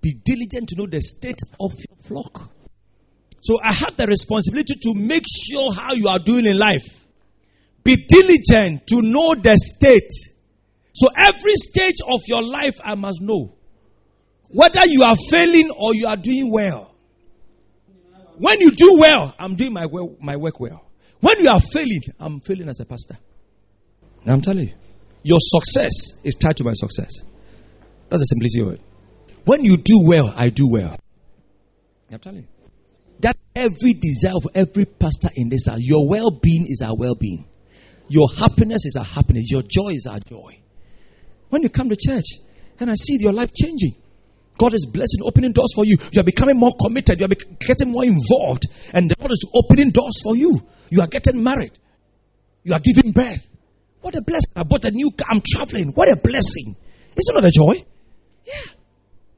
Be 0.02 0.14
diligent 0.24 0.70
to 0.70 0.76
know 0.78 0.86
the 0.86 1.02
state 1.02 1.40
of 1.60 1.72
your 1.74 1.98
flock. 2.04 2.53
So 3.44 3.60
I 3.62 3.74
have 3.74 3.98
the 3.98 4.08
responsibility 4.08 4.76
to 4.84 4.94
make 4.96 5.26
sure 5.28 5.74
how 5.74 5.94
you 5.94 6.08
are 6.08 6.20
doing 6.20 6.46
in 6.46 6.58
life. 6.58 7.06
Be 7.84 7.98
diligent 7.98 8.88
to 8.88 9.02
know 9.02 9.36
the 9.36 9.58
state. 9.58 10.10
So 10.94 11.10
every 11.18 11.56
stage 11.56 11.98
of 12.08 12.22
your 12.28 12.42
life, 12.42 12.80
I 12.82 12.96
must 12.96 13.22
know. 13.22 13.54
Whether 14.50 14.86
you 14.86 15.04
are 15.04 15.18
failing 15.30 15.72
or 15.78 15.94
you 15.94 16.08
are 16.08 16.16
doing 16.16 16.52
well. 16.54 16.96
When 18.38 18.62
you 18.62 18.72
do 18.72 18.98
well, 18.98 19.36
I'm 19.38 19.56
doing 19.56 19.74
my, 19.74 19.88
my 20.22 20.38
work 20.38 20.62
well. 20.62 20.86
When 21.20 21.40
you 21.40 21.50
are 21.50 21.60
failing, 21.60 22.02
I'm 22.22 22.40
failing 22.40 22.70
as 22.70 22.80
a 22.80 22.86
pastor. 22.86 23.18
I'm 24.26 24.42
telling 24.42 24.70
you, 24.70 24.74
your 25.24 25.40
success 25.42 26.22
is 26.24 26.36
tied 26.36 26.56
to 26.58 26.64
my 26.64 26.74
success. 26.74 27.12
That's 28.10 28.22
the 28.22 28.26
simplicity 28.26 28.62
of 28.62 28.74
it. 28.76 28.82
When 29.44 29.66
you 29.66 29.76
do 29.76 30.06
well, 30.06 30.34
I 30.34 30.48
do 30.48 30.70
well. 30.72 30.96
I'm 32.10 32.20
telling 32.20 32.44
you. 32.44 32.48
That 33.24 33.38
every 33.56 33.94
desire 33.94 34.36
of 34.36 34.48
every 34.54 34.86
pastor 34.86 35.30
in 35.36 35.48
this 35.48 35.68
house, 35.68 35.80
your 35.80 36.10
well 36.10 36.30
being 36.30 36.66
is 36.68 36.82
our 36.86 36.96
well 36.96 37.16
being. 37.16 37.46
Your 38.10 38.28
happiness 38.38 38.86
is 38.86 38.98
our 38.98 39.06
happiness. 39.06 39.50
Your 39.50 39.62
joy 39.62 39.90
is 39.90 40.06
our 40.06 40.20
joy. 40.20 40.60
When 41.50 41.64
you 41.64 41.70
come 41.70 41.88
to 41.88 41.96
church 41.96 42.26
and 42.82 42.92
I 42.92 42.96
see 42.96 43.18
your 43.22 43.32
life 43.32 43.54
changing, 43.54 43.96
God 44.58 44.74
is 44.74 44.92
blessing, 44.94 45.22
opening 45.24 45.54
doors 45.54 45.72
for 45.74 45.86
you. 45.86 45.96
You 46.12 46.20
are 46.20 46.26
becoming 46.26 46.58
more 46.58 46.74
committed. 46.80 47.22
You 47.22 47.28
are 47.28 47.56
getting 47.66 47.92
more 47.92 48.04
involved. 48.04 48.66
And 48.94 49.10
the 49.10 49.16
Lord 49.18 49.32
is 49.32 49.50
opening 49.56 49.92
doors 49.92 50.22
for 50.22 50.36
you. 50.36 50.60
You 50.90 51.00
are 51.00 51.08
getting 51.08 51.42
married. 51.42 51.72
You 52.64 52.74
are 52.74 52.82
giving 52.82 53.14
birth. 53.14 53.48
What 54.02 54.16
a 54.16 54.22
blessing. 54.22 54.52
I 54.54 54.64
bought 54.64 54.84
a 54.84 54.92
new 54.92 55.12
car. 55.12 55.28
I'm 55.32 55.42
traveling. 55.46 55.94
What 55.94 56.10
a 56.10 56.20
blessing. 56.22 56.76
Isn't 57.16 57.36
that 57.36 57.46
a 57.46 57.52
joy? 57.52 57.86
Yeah. 58.46 58.72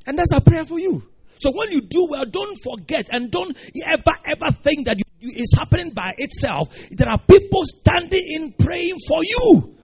And 0.07 0.17
that's 0.17 0.33
our 0.33 0.41
prayer 0.41 0.65
for 0.65 0.79
you. 0.79 1.03
So 1.39 1.51
when 1.53 1.71
you 1.71 1.81
do 1.81 2.07
well, 2.09 2.25
don't 2.25 2.57
forget 2.63 3.09
and 3.11 3.31
don't 3.31 3.55
ever, 3.85 4.15
ever 4.25 4.51
think 4.51 4.87
that 4.87 4.97
you, 4.97 5.03
you, 5.19 5.31
it's 5.35 5.57
happening 5.57 5.91
by 5.93 6.13
itself. 6.17 6.69
There 6.91 7.09
are 7.09 7.19
people 7.19 7.61
standing 7.65 8.23
in 8.25 8.53
praying 8.59 8.97
for 9.07 9.23
you. 9.23 9.75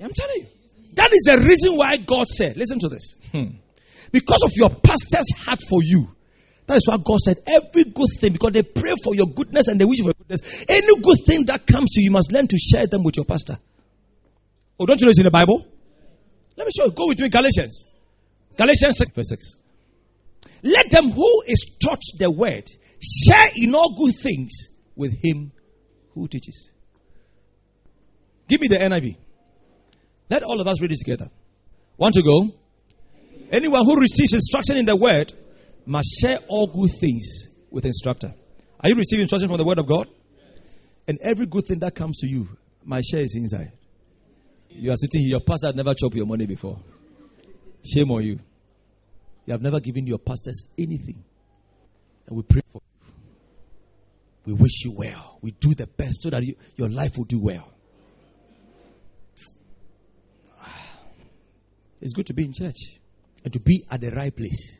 I'm 0.00 0.12
telling 0.12 0.40
you. 0.40 0.46
That 0.94 1.12
is 1.12 1.22
the 1.24 1.38
reason 1.46 1.76
why 1.76 1.96
God 1.96 2.26
said, 2.26 2.56
listen 2.56 2.78
to 2.80 2.88
this. 2.88 3.16
Hmm. 3.32 3.56
Because 4.12 4.42
of 4.42 4.52
your 4.54 4.68
pastor's 4.68 5.30
heart 5.44 5.60
for 5.68 5.82
you. 5.82 6.08
That 6.66 6.76
is 6.76 6.86
why 6.86 6.98
God 7.02 7.18
said, 7.18 7.36
every 7.46 7.84
good 7.84 8.08
thing, 8.20 8.32
because 8.32 8.52
they 8.52 8.62
pray 8.62 8.94
for 9.02 9.14
your 9.14 9.26
goodness 9.26 9.68
and 9.68 9.80
they 9.80 9.84
wish 9.84 9.98
for 10.00 10.06
your 10.06 10.14
goodness. 10.14 10.40
Any 10.68 11.00
good 11.00 11.18
thing 11.26 11.46
that 11.46 11.66
comes 11.66 11.90
to 11.92 12.00
you, 12.00 12.06
you 12.06 12.10
must 12.10 12.32
learn 12.32 12.46
to 12.46 12.58
share 12.58 12.86
them 12.86 13.02
with 13.04 13.16
your 13.16 13.24
pastor. 13.24 13.56
Oh, 14.78 14.86
don't 14.86 15.00
you 15.00 15.06
know 15.06 15.10
it's 15.10 15.18
in 15.18 15.24
the 15.24 15.30
Bible? 15.30 15.66
Let 16.56 16.66
me 16.66 16.72
show 16.76 16.84
you. 16.84 16.92
Go 16.92 17.08
with 17.08 17.18
me, 17.20 17.28
Galatians. 17.30 17.88
Galatians 18.56 18.98
6, 18.98 19.14
verse 19.14 19.28
6. 19.30 19.61
Let 20.62 20.90
them 20.90 21.10
who 21.10 21.42
is 21.46 21.76
taught 21.82 22.00
the 22.18 22.30
word 22.30 22.64
share 23.00 23.48
in 23.56 23.74
all 23.74 23.96
good 23.96 24.14
things 24.22 24.68
with 24.94 25.12
him 25.22 25.52
who 26.14 26.28
teaches. 26.28 26.70
Give 28.48 28.60
me 28.60 28.68
the 28.68 28.76
NIV. 28.76 29.16
Let 30.30 30.42
all 30.42 30.60
of 30.60 30.66
us 30.66 30.80
read 30.80 30.92
it 30.92 30.98
together. 30.98 31.30
Want 31.96 32.14
to 32.14 32.22
go? 32.22 32.54
Anyone 33.50 33.84
who 33.84 34.00
receives 34.00 34.32
instruction 34.32 34.76
in 34.76 34.86
the 34.86 34.96
word 34.96 35.32
must 35.84 36.08
share 36.20 36.38
all 36.48 36.66
good 36.66 36.90
things 37.00 37.48
with 37.70 37.84
instructor. 37.84 38.32
Are 38.80 38.88
you 38.88 38.94
receiving 38.94 39.22
instruction 39.22 39.48
from 39.48 39.58
the 39.58 39.64
word 39.64 39.78
of 39.78 39.86
God? 39.86 40.08
And 41.06 41.18
every 41.20 41.46
good 41.46 41.64
thing 41.66 41.80
that 41.80 41.94
comes 41.94 42.18
to 42.18 42.26
you, 42.26 42.48
my 42.84 43.00
share 43.00 43.20
is 43.20 43.34
inside. 43.36 43.72
You 44.70 44.92
are 44.92 44.96
sitting 44.96 45.20
here, 45.20 45.30
your 45.30 45.40
pastor 45.40 45.72
never 45.72 45.94
chopped 45.94 46.14
your 46.14 46.26
money 46.26 46.46
before. 46.46 46.78
Shame 47.84 48.10
on 48.10 48.22
you. 48.22 48.38
You 49.46 49.52
have 49.52 49.62
never 49.62 49.80
given 49.80 50.06
your 50.06 50.18
pastors 50.18 50.72
anything. 50.78 51.24
And 52.26 52.36
we 52.36 52.42
pray 52.42 52.62
for 52.72 52.80
you. 52.80 53.12
We 54.46 54.52
wish 54.54 54.84
you 54.84 54.94
well. 54.96 55.38
We 55.42 55.52
do 55.52 55.74
the 55.74 55.86
best 55.86 56.22
so 56.22 56.30
that 56.30 56.42
you, 56.42 56.54
your 56.76 56.88
life 56.88 57.12
will 57.16 57.24
do 57.24 57.40
well. 57.42 57.72
It's 62.00 62.12
good 62.12 62.26
to 62.26 62.34
be 62.34 62.44
in 62.44 62.52
church 62.52 62.98
and 63.44 63.52
to 63.52 63.60
be 63.60 63.84
at 63.90 64.00
the 64.00 64.10
right 64.10 64.34
place. 64.34 64.78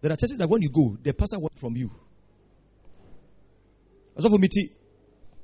There 0.00 0.12
are 0.12 0.16
churches 0.16 0.38
that 0.38 0.48
when 0.48 0.62
you 0.62 0.70
go, 0.70 0.96
the 1.02 1.12
pastor 1.14 1.38
wants 1.38 1.58
from 1.60 1.76
you. 1.76 1.90
As 4.16 4.26
for 4.26 4.38
me, 4.38 4.48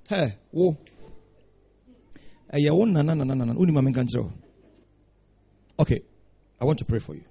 hey, 0.09 0.39
whoa. 0.51 0.77
Eh, 2.53 2.69
okay, 5.79 6.01
I 6.61 6.65
want 6.65 6.79
to 6.79 6.85
pray 6.85 6.99
for 6.99 7.15
you. 7.15 7.25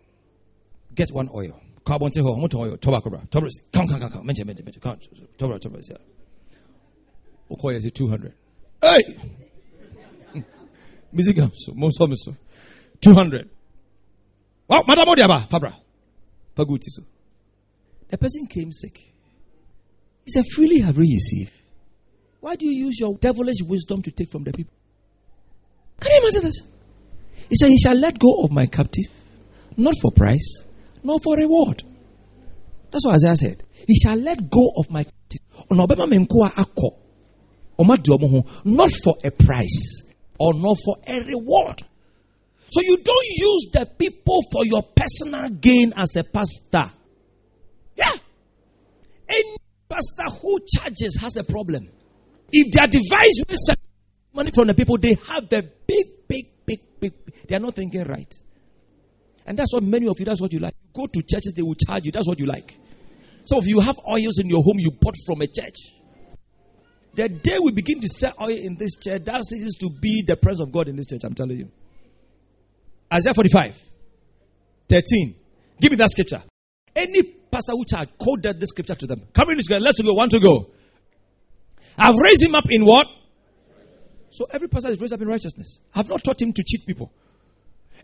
Get 0.93 1.11
one 1.11 1.29
oil. 1.33 1.59
Carbon 1.83 2.11
te 2.11 2.21
ho, 2.21 2.35
I 2.35 2.39
want 2.39 2.53
oil. 2.55 2.77
Tobacco. 2.77 3.09
Tobacco. 3.09 3.49
Come, 3.73 3.87
come, 3.87 3.99
come, 3.99 4.09
come. 4.09 4.25
Mention, 4.25 4.47
mention, 4.47 4.65
mention. 4.65 4.81
Tobacco, 5.37 5.57
tobacco. 5.57 5.81
Yeah. 5.89 5.97
Okoye 7.51 7.75
is 7.75 7.91
200. 7.91 8.33
Hey! 8.81 9.17
Music, 11.11 11.39
um, 11.39 11.51
so, 11.53 11.73
most 11.75 12.01
of 12.01 12.09
so. 12.15 12.35
200. 13.01 13.49
Wow, 14.67 14.83
Madam 14.87 15.07
Odiaba, 15.07 15.47
Fabra. 15.47 15.75
Pagutiso. 16.55 17.05
The 18.09 18.17
person 18.17 18.47
came 18.47 18.71
sick. 18.71 19.13
He 20.23 20.31
said, 20.31 20.45
Freely 20.53 20.79
have 20.79 20.97
we 20.97 21.13
received. 21.13 21.51
Why 22.39 22.55
do 22.55 22.65
you 22.65 22.85
use 22.85 22.99
your 22.99 23.15
devilish 23.17 23.61
wisdom 23.63 24.01
to 24.03 24.11
take 24.11 24.31
from 24.31 24.43
the 24.43 24.53
people? 24.53 24.73
Can 25.99 26.11
you 26.13 26.21
imagine 26.21 26.41
this? 26.43 26.67
He 27.49 27.55
said, 27.55 27.69
He 27.69 27.77
shall 27.77 27.95
let 27.95 28.17
go 28.19 28.43
of 28.43 28.51
my 28.51 28.65
captive, 28.65 29.05
not 29.77 29.95
for 30.01 30.11
price, 30.11 30.63
nor 31.03 31.19
for 31.19 31.37
reward. 31.37 31.83
That's 32.91 33.05
what 33.05 33.15
Isaiah 33.15 33.37
said. 33.37 33.63
He 33.87 33.95
shall 33.95 34.17
let 34.17 34.49
go 34.49 34.71
of 34.77 34.89
my 34.89 35.03
captive. 35.03 35.41
Not 35.69 35.89
for 39.03 39.15
a 39.23 39.31
price 39.31 40.11
or 40.39 40.53
not 40.53 40.77
for 40.83 40.95
a 41.07 41.25
reward. 41.25 41.83
So 42.69 42.81
you 42.81 42.97
don't 42.97 43.27
use 43.27 43.71
the 43.73 43.85
people 43.97 44.41
for 44.51 44.65
your 44.65 44.83
personal 44.83 45.49
gain 45.49 45.93
as 45.95 46.15
a 46.15 46.23
pastor. 46.23 46.91
Yeah. 47.95 48.11
Any 49.29 49.55
pastor 49.87 50.37
who 50.41 50.59
charges 50.75 51.17
has 51.21 51.37
a 51.37 51.43
problem. 51.43 51.89
If 52.51 52.73
their 52.73 52.87
device 52.87 53.43
will 53.47 53.75
money 54.33 54.51
from 54.51 54.67
the 54.67 54.73
people, 54.73 54.97
they 54.97 55.15
have 55.15 55.51
a 55.51 55.61
big, 55.61 56.05
big, 56.65 56.79
big. 56.99 57.13
They 57.47 57.55
are 57.55 57.59
not 57.59 57.75
thinking 57.75 58.03
right. 58.03 58.31
And 59.45 59.57
that's 59.57 59.73
what 59.73 59.83
many 59.83 60.07
of 60.07 60.15
you, 60.19 60.25
that's 60.25 60.41
what 60.41 60.51
you 60.53 60.59
like. 60.59 60.73
Go 60.93 61.05
to 61.05 61.21
churches, 61.21 61.53
they 61.55 61.61
will 61.61 61.75
charge 61.75 62.05
you. 62.05 62.11
That's 62.11 62.27
what 62.27 62.39
you 62.39 62.45
like. 62.45 62.77
Some 63.45 63.59
of 63.59 63.67
you 63.67 63.79
have 63.79 63.95
oils 64.09 64.39
in 64.39 64.49
your 64.49 64.63
home 64.63 64.79
you 64.79 64.91
bought 64.99 65.15
from 65.25 65.41
a 65.41 65.47
church. 65.47 65.75
The 67.13 67.29
day 67.29 67.57
we 67.63 67.71
begin 67.71 68.01
to 68.01 68.07
sell 68.07 68.33
oil 68.41 68.49
in 68.49 68.75
this 68.77 68.99
church, 68.99 69.23
that 69.23 69.43
ceases 69.45 69.75
to 69.79 69.89
be 70.01 70.23
the 70.27 70.35
presence 70.35 70.67
of 70.67 70.73
God 70.73 70.87
in 70.87 70.95
this 70.95 71.07
church. 71.07 71.21
I'm 71.23 71.35
telling 71.35 71.57
you. 71.57 71.71
Isaiah 73.13 73.33
45, 73.33 73.81
13. 74.89 75.35
Give 75.79 75.91
me 75.91 75.97
that 75.97 76.09
scripture. 76.09 76.41
Any 76.95 77.23
pastor 77.23 77.73
which 77.75 77.93
I 77.93 78.05
quoted 78.05 78.59
this 78.59 78.69
scripture 78.69 78.95
to 78.95 79.07
them. 79.07 79.21
Come 79.33 79.51
in 79.51 79.57
this. 79.57 79.69
Let's 79.69 80.01
go. 80.01 80.13
One 80.13 80.29
to 80.29 80.39
go. 80.39 80.71
I've 81.97 82.15
raised 82.17 82.43
him 82.43 82.55
up 82.55 82.65
in 82.69 82.85
what? 82.85 83.07
So 84.35 84.45
every 84.51 84.67
person 84.67 84.91
is 84.91 84.99
raised 84.99 85.13
up 85.13 85.21
in 85.21 85.27
righteousness. 85.29 85.79
I've 85.95 86.09
not 86.09 86.23
taught 86.23 86.41
him 86.41 86.51
to 86.51 86.61
cheat 86.63 86.81
people. 86.85 87.09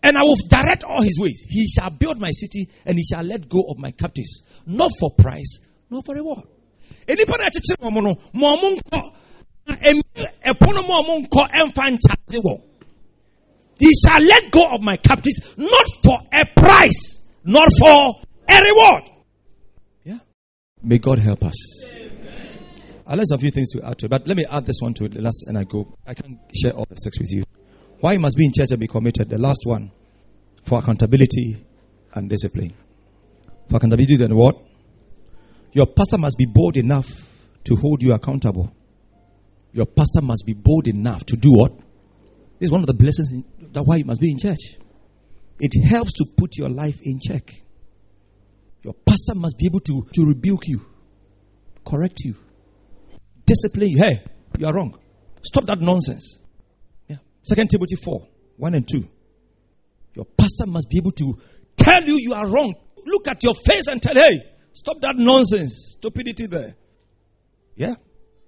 And 0.02 0.16
I 0.16 0.22
will 0.22 0.36
direct 0.48 0.82
all 0.82 1.02
his 1.02 1.18
ways. 1.20 1.44
He 1.46 1.68
shall 1.68 1.90
build 1.90 2.18
my 2.18 2.30
city 2.32 2.68
and 2.86 2.96
he 2.96 3.04
shall 3.04 3.22
let 3.22 3.48
go 3.50 3.60
of 3.68 3.78
my 3.78 3.90
captives. 3.90 4.46
Not 4.66 4.90
for 4.98 5.10
price, 5.14 5.66
not 5.90 6.06
for 6.06 6.14
reward. 6.14 6.44
enipa 7.06 7.36
na 7.38 7.44
ɛkyekyere 7.48 7.76
wɔn 7.82 8.04
no 8.04 8.12
nkɔ 11.20 11.42
ɛnfa 11.60 11.84
nkyase 11.94 12.38
wɔ 12.46 12.54
he 13.78 13.90
shall 14.02 14.22
let 14.22 14.50
go 14.52 14.64
of 14.74 14.82
my 14.82 14.96
captives 14.96 15.54
not 15.56 15.86
for 16.04 16.18
a 16.32 16.44
price 16.44 17.22
not 17.44 17.68
for 17.78 18.20
a 18.48 18.60
reward 18.68 19.02
yeah 20.04 20.18
may 20.82 20.98
God 20.98 21.18
help 21.18 21.44
us 21.44 21.56
have 23.18 23.38
a 23.38 23.38
few 23.38 23.50
things 23.50 23.68
to 23.70 23.84
add 23.84 23.98
to 23.98 24.06
it 24.06 24.08
but 24.08 24.26
let 24.26 24.36
me 24.36 24.44
add 24.50 24.64
this 24.66 24.80
one 24.80 24.94
to 24.94 25.04
it 25.04 25.14
last 25.14 25.44
and 25.48 25.58
I 25.58 25.64
go 25.64 25.96
I 26.06 26.14
can 26.14 26.38
share 26.54 26.72
all 26.72 26.86
the 26.88 26.96
six 26.96 27.18
with 27.18 27.30
you 27.30 27.44
why 28.00 28.14
you 28.14 28.20
must 28.20 28.36
be 28.36 28.44
in 28.44 28.52
church 28.52 28.70
and 28.70 28.80
be 28.80 28.86
committed 28.86 29.28
the 29.28 29.38
last 29.38 29.62
one 29.64 29.90
for 30.64 30.78
accountability 30.78 31.64
and 32.14 32.28
discipline 32.28 32.72
for 33.68 33.76
accountability 33.76 34.16
then 34.16 34.34
what 34.34 34.56
your 35.72 35.86
pastor 35.86 36.18
must 36.18 36.36
be 36.38 36.46
bold 36.46 36.76
enough 36.76 37.08
to 37.64 37.76
hold 37.76 38.02
you 38.02 38.12
accountable. 38.12 38.72
Your 39.72 39.86
pastor 39.86 40.20
must 40.20 40.44
be 40.46 40.52
bold 40.52 40.86
enough 40.86 41.24
to 41.26 41.36
do 41.36 41.50
what? 41.50 41.72
This 42.58 42.68
is 42.68 42.70
one 42.70 42.82
of 42.82 42.86
the 42.86 42.94
blessings 42.94 43.32
in, 43.32 43.44
that 43.72 43.82
why 43.82 43.96
you 43.96 44.04
must 44.04 44.20
be 44.20 44.30
in 44.30 44.38
church. 44.38 44.76
It 45.58 45.88
helps 45.88 46.12
to 46.14 46.26
put 46.36 46.58
your 46.58 46.68
life 46.68 47.00
in 47.02 47.20
check. 47.20 47.50
Your 48.82 48.94
pastor 48.94 49.34
must 49.34 49.56
be 49.58 49.66
able 49.66 49.80
to, 49.80 50.02
to 50.12 50.26
rebuke 50.26 50.66
you, 50.66 50.84
correct 51.86 52.18
you, 52.20 52.34
discipline 53.46 53.90
you. 53.90 53.98
Hey, 54.02 54.22
you 54.58 54.66
are 54.66 54.74
wrong. 54.74 54.98
Stop 55.42 55.64
that 55.66 55.80
nonsense. 55.80 56.38
Yeah. 57.08 57.16
Second 57.42 57.68
Timothy 57.70 57.96
4, 57.96 58.28
1 58.56 58.74
and 58.74 58.88
2. 58.88 59.04
Your 60.14 60.24
pastor 60.24 60.66
must 60.66 60.88
be 60.90 60.98
able 60.98 61.12
to 61.12 61.34
tell 61.76 62.02
you 62.02 62.16
you 62.18 62.34
are 62.34 62.46
wrong. 62.46 62.74
Look 63.04 63.28
at 63.28 63.42
your 63.42 63.54
face 63.54 63.88
and 63.88 64.00
tell, 64.00 64.14
hey, 64.14 64.38
Stop 64.74 65.00
that 65.02 65.16
nonsense, 65.16 65.96
stupidity 65.98 66.46
there. 66.46 66.74
Yeah. 67.76 67.94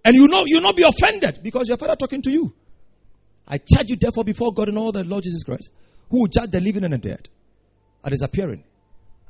And 0.04 0.14
you 0.14 0.28
know, 0.28 0.44
you 0.46 0.60
not 0.60 0.76
be 0.76 0.82
offended 0.82 1.40
because 1.42 1.68
your 1.68 1.76
father 1.76 1.96
talking 1.96 2.22
to 2.22 2.30
you. 2.30 2.54
I 3.46 3.58
charge 3.58 3.88
you 3.88 3.96
therefore 3.96 4.24
before 4.24 4.52
God 4.52 4.68
and 4.68 4.78
all 4.78 4.92
the 4.92 5.04
Lord 5.04 5.24
Jesus 5.24 5.44
Christ, 5.44 5.70
who 6.10 6.20
will 6.22 6.28
judge 6.28 6.50
the 6.50 6.60
living 6.60 6.84
and 6.84 6.94
the 6.94 6.98
dead 6.98 7.28
at 8.04 8.12
his 8.12 8.22
appearing 8.22 8.64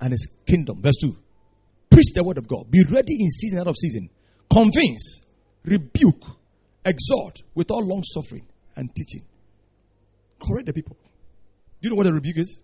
and 0.01 0.13
his 0.13 0.39
kingdom. 0.47 0.83
Verse 0.83 0.97
2. 1.01 1.17
Preach 1.91 2.13
the 2.15 2.23
word 2.25 2.39
of 2.39 2.47
God. 2.47 2.71
Be 2.71 2.85
ready 2.91 3.15
in 3.21 3.31
season 3.31 3.61
out 3.61 3.67
of 3.67 3.77
season. 3.77 4.09
Convince, 4.51 5.24
rebuke, 5.65 6.25
exhort 6.85 7.43
with 7.55 7.71
all 7.71 7.85
long 7.85 8.03
suffering 8.03 8.47
and 8.77 8.95
teaching. 8.95 9.23
Correct 10.41 10.67
the 10.67 10.73
people. 10.73 10.97
Do 11.81 11.89
you 11.89 11.91
know 11.91 11.97
what 11.97 12.07
a 12.07 12.13
rebuke 12.13 12.39
is? 12.39 12.61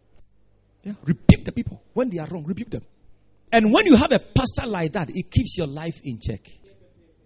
Yeah. 0.82 0.92
Rebuke 1.04 1.44
the 1.44 1.52
people. 1.52 1.82
When 1.92 2.10
they 2.10 2.18
are 2.18 2.26
wrong, 2.26 2.44
rebuke 2.44 2.70
them. 2.70 2.82
And 3.52 3.72
when 3.72 3.86
you 3.86 3.96
have 3.96 4.12
a 4.12 4.18
pastor 4.18 4.66
like 4.66 4.92
that, 4.92 5.10
it 5.10 5.30
keeps 5.30 5.58
your 5.58 5.66
life 5.66 6.00
in 6.04 6.20
check. 6.20 6.40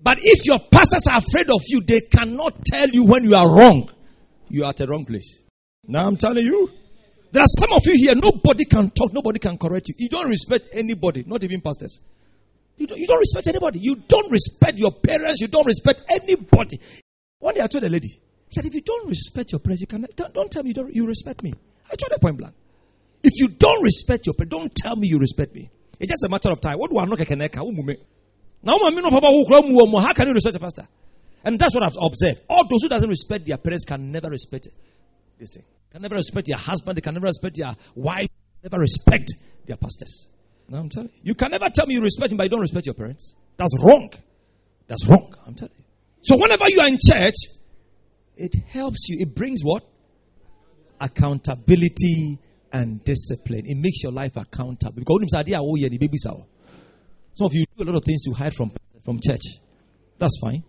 But 0.02 0.18
if 0.20 0.46
your 0.46 0.58
pastors 0.58 1.06
are 1.10 1.18
afraid 1.18 1.46
of 1.50 1.62
you, 1.68 1.82
they 1.86 2.00
cannot 2.00 2.64
tell 2.64 2.88
you 2.88 3.04
when 3.04 3.24
you 3.24 3.34
are 3.34 3.48
wrong. 3.48 3.90
You 4.48 4.64
are 4.64 4.70
at 4.70 4.76
the 4.76 4.86
wrong 4.86 5.04
place. 5.04 5.42
Now 5.86 6.06
I'm 6.06 6.16
telling 6.16 6.44
you. 6.44 6.70
There 7.32 7.42
are 7.42 7.58
some 7.58 7.72
of 7.72 7.82
you 7.84 7.94
here, 7.96 8.14
nobody 8.14 8.64
can 8.64 8.90
talk, 8.90 9.12
nobody 9.12 9.40
can 9.40 9.58
correct 9.58 9.88
you. 9.88 9.94
You 9.98 10.08
don't 10.08 10.28
respect 10.28 10.68
anybody, 10.72 11.24
not 11.26 11.42
even 11.42 11.60
pastors. 11.60 12.00
You 12.76 12.86
don't, 12.86 12.98
you 12.98 13.06
don't 13.06 13.20
respect 13.20 13.46
anybody. 13.46 13.78
You 13.80 13.96
don't 13.96 14.30
respect 14.30 14.78
your 14.78 14.92
parents, 14.92 15.40
you 15.40 15.48
don't 15.48 15.66
respect 15.66 16.02
anybody. 16.10 16.80
One 17.38 17.54
day 17.54 17.60
I 17.62 17.66
told 17.66 17.84
a 17.84 17.88
lady, 17.88 18.20
I 18.20 18.50
said, 18.50 18.64
if 18.64 18.74
you 18.74 18.80
don't 18.80 19.08
respect 19.08 19.52
your 19.52 19.58
parents, 19.60 19.80
you 19.80 19.86
can 19.86 20.06
don't, 20.16 20.34
don't 20.34 20.50
tell 20.50 20.62
me 20.62 20.70
you, 20.70 20.74
don't, 20.74 20.94
you 20.94 21.06
respect 21.06 21.42
me. 21.42 21.52
I 21.90 21.96
told 21.96 22.12
her 22.12 22.18
point 22.18 22.38
blank. 22.38 22.54
If 23.22 23.32
you 23.36 23.48
don't 23.48 23.82
respect 23.82 24.26
your 24.26 24.34
parents, 24.34 24.50
don't 24.50 24.74
tell 24.74 24.96
me 24.96 25.08
you 25.08 25.18
respect 25.18 25.54
me. 25.54 25.70
It's 26.00 26.10
just 26.10 26.24
a 26.24 26.28
matter 26.28 26.50
of 26.50 26.60
time. 26.60 26.78
What 26.78 26.90
do 26.90 26.98
I 26.98 27.04
know? 27.04 27.16
Now, 28.62 28.78
how 30.00 30.12
can 30.12 30.28
you 30.28 30.34
respect 30.34 30.56
a 30.56 30.58
pastor? 30.58 30.88
And 31.44 31.58
that's 31.58 31.74
what 31.74 31.82
I've 31.82 31.96
observed. 32.00 32.40
All 32.48 32.66
those 32.66 32.82
who 32.82 32.88
doesn't 32.88 33.08
respect 33.08 33.46
their 33.46 33.58
parents 33.58 33.84
can 33.84 34.10
never 34.10 34.30
respect 34.30 34.68
this 35.38 35.50
thing. 35.50 35.62
Can 35.92 36.02
never 36.02 36.16
respect 36.16 36.46
their 36.46 36.56
husband. 36.56 36.96
They 36.96 37.02
can 37.02 37.14
never 37.14 37.26
respect 37.26 37.56
their 37.56 37.74
wife. 37.94 38.28
Never 38.62 38.78
respect 38.78 39.30
their 39.66 39.76
pastors. 39.76 40.28
I'm 40.72 40.88
telling 40.88 41.10
you. 41.16 41.20
You 41.22 41.34
can 41.34 41.50
never 41.50 41.68
tell 41.68 41.86
me 41.86 41.94
you 41.94 42.02
respect 42.02 42.32
him, 42.32 42.38
but 42.38 42.44
you 42.44 42.50
don't 42.50 42.60
respect 42.60 42.86
your 42.86 42.94
parents. 42.94 43.34
That's 43.56 43.76
wrong. 43.82 44.10
That's 44.86 45.06
wrong. 45.08 45.34
I'm 45.46 45.54
telling 45.54 45.74
you. 45.76 45.84
So 46.22 46.36
whenever 46.36 46.68
you 46.68 46.80
are 46.80 46.88
in 46.88 46.98
church, 47.00 47.34
it 48.36 48.54
helps 48.68 49.08
you. 49.08 49.18
It 49.20 49.34
brings 49.34 49.60
what? 49.62 49.82
Accountability 51.00 52.38
and 52.72 53.04
discipline. 53.04 53.64
It 53.66 53.76
makes 53.76 54.02
your 54.02 54.12
life 54.12 54.36
accountable. 54.36 54.94
Because 54.96 55.20
oh, 56.28 56.46
some 57.34 57.46
of 57.46 57.54
you 57.54 57.64
do 57.76 57.84
a 57.84 57.86
lot 57.86 57.96
of 57.96 58.04
things 58.04 58.22
to 58.22 58.32
hide 58.32 58.54
from, 58.54 58.72
from 59.04 59.20
church. 59.22 59.42
That's 60.18 60.38
fine. 60.40 60.64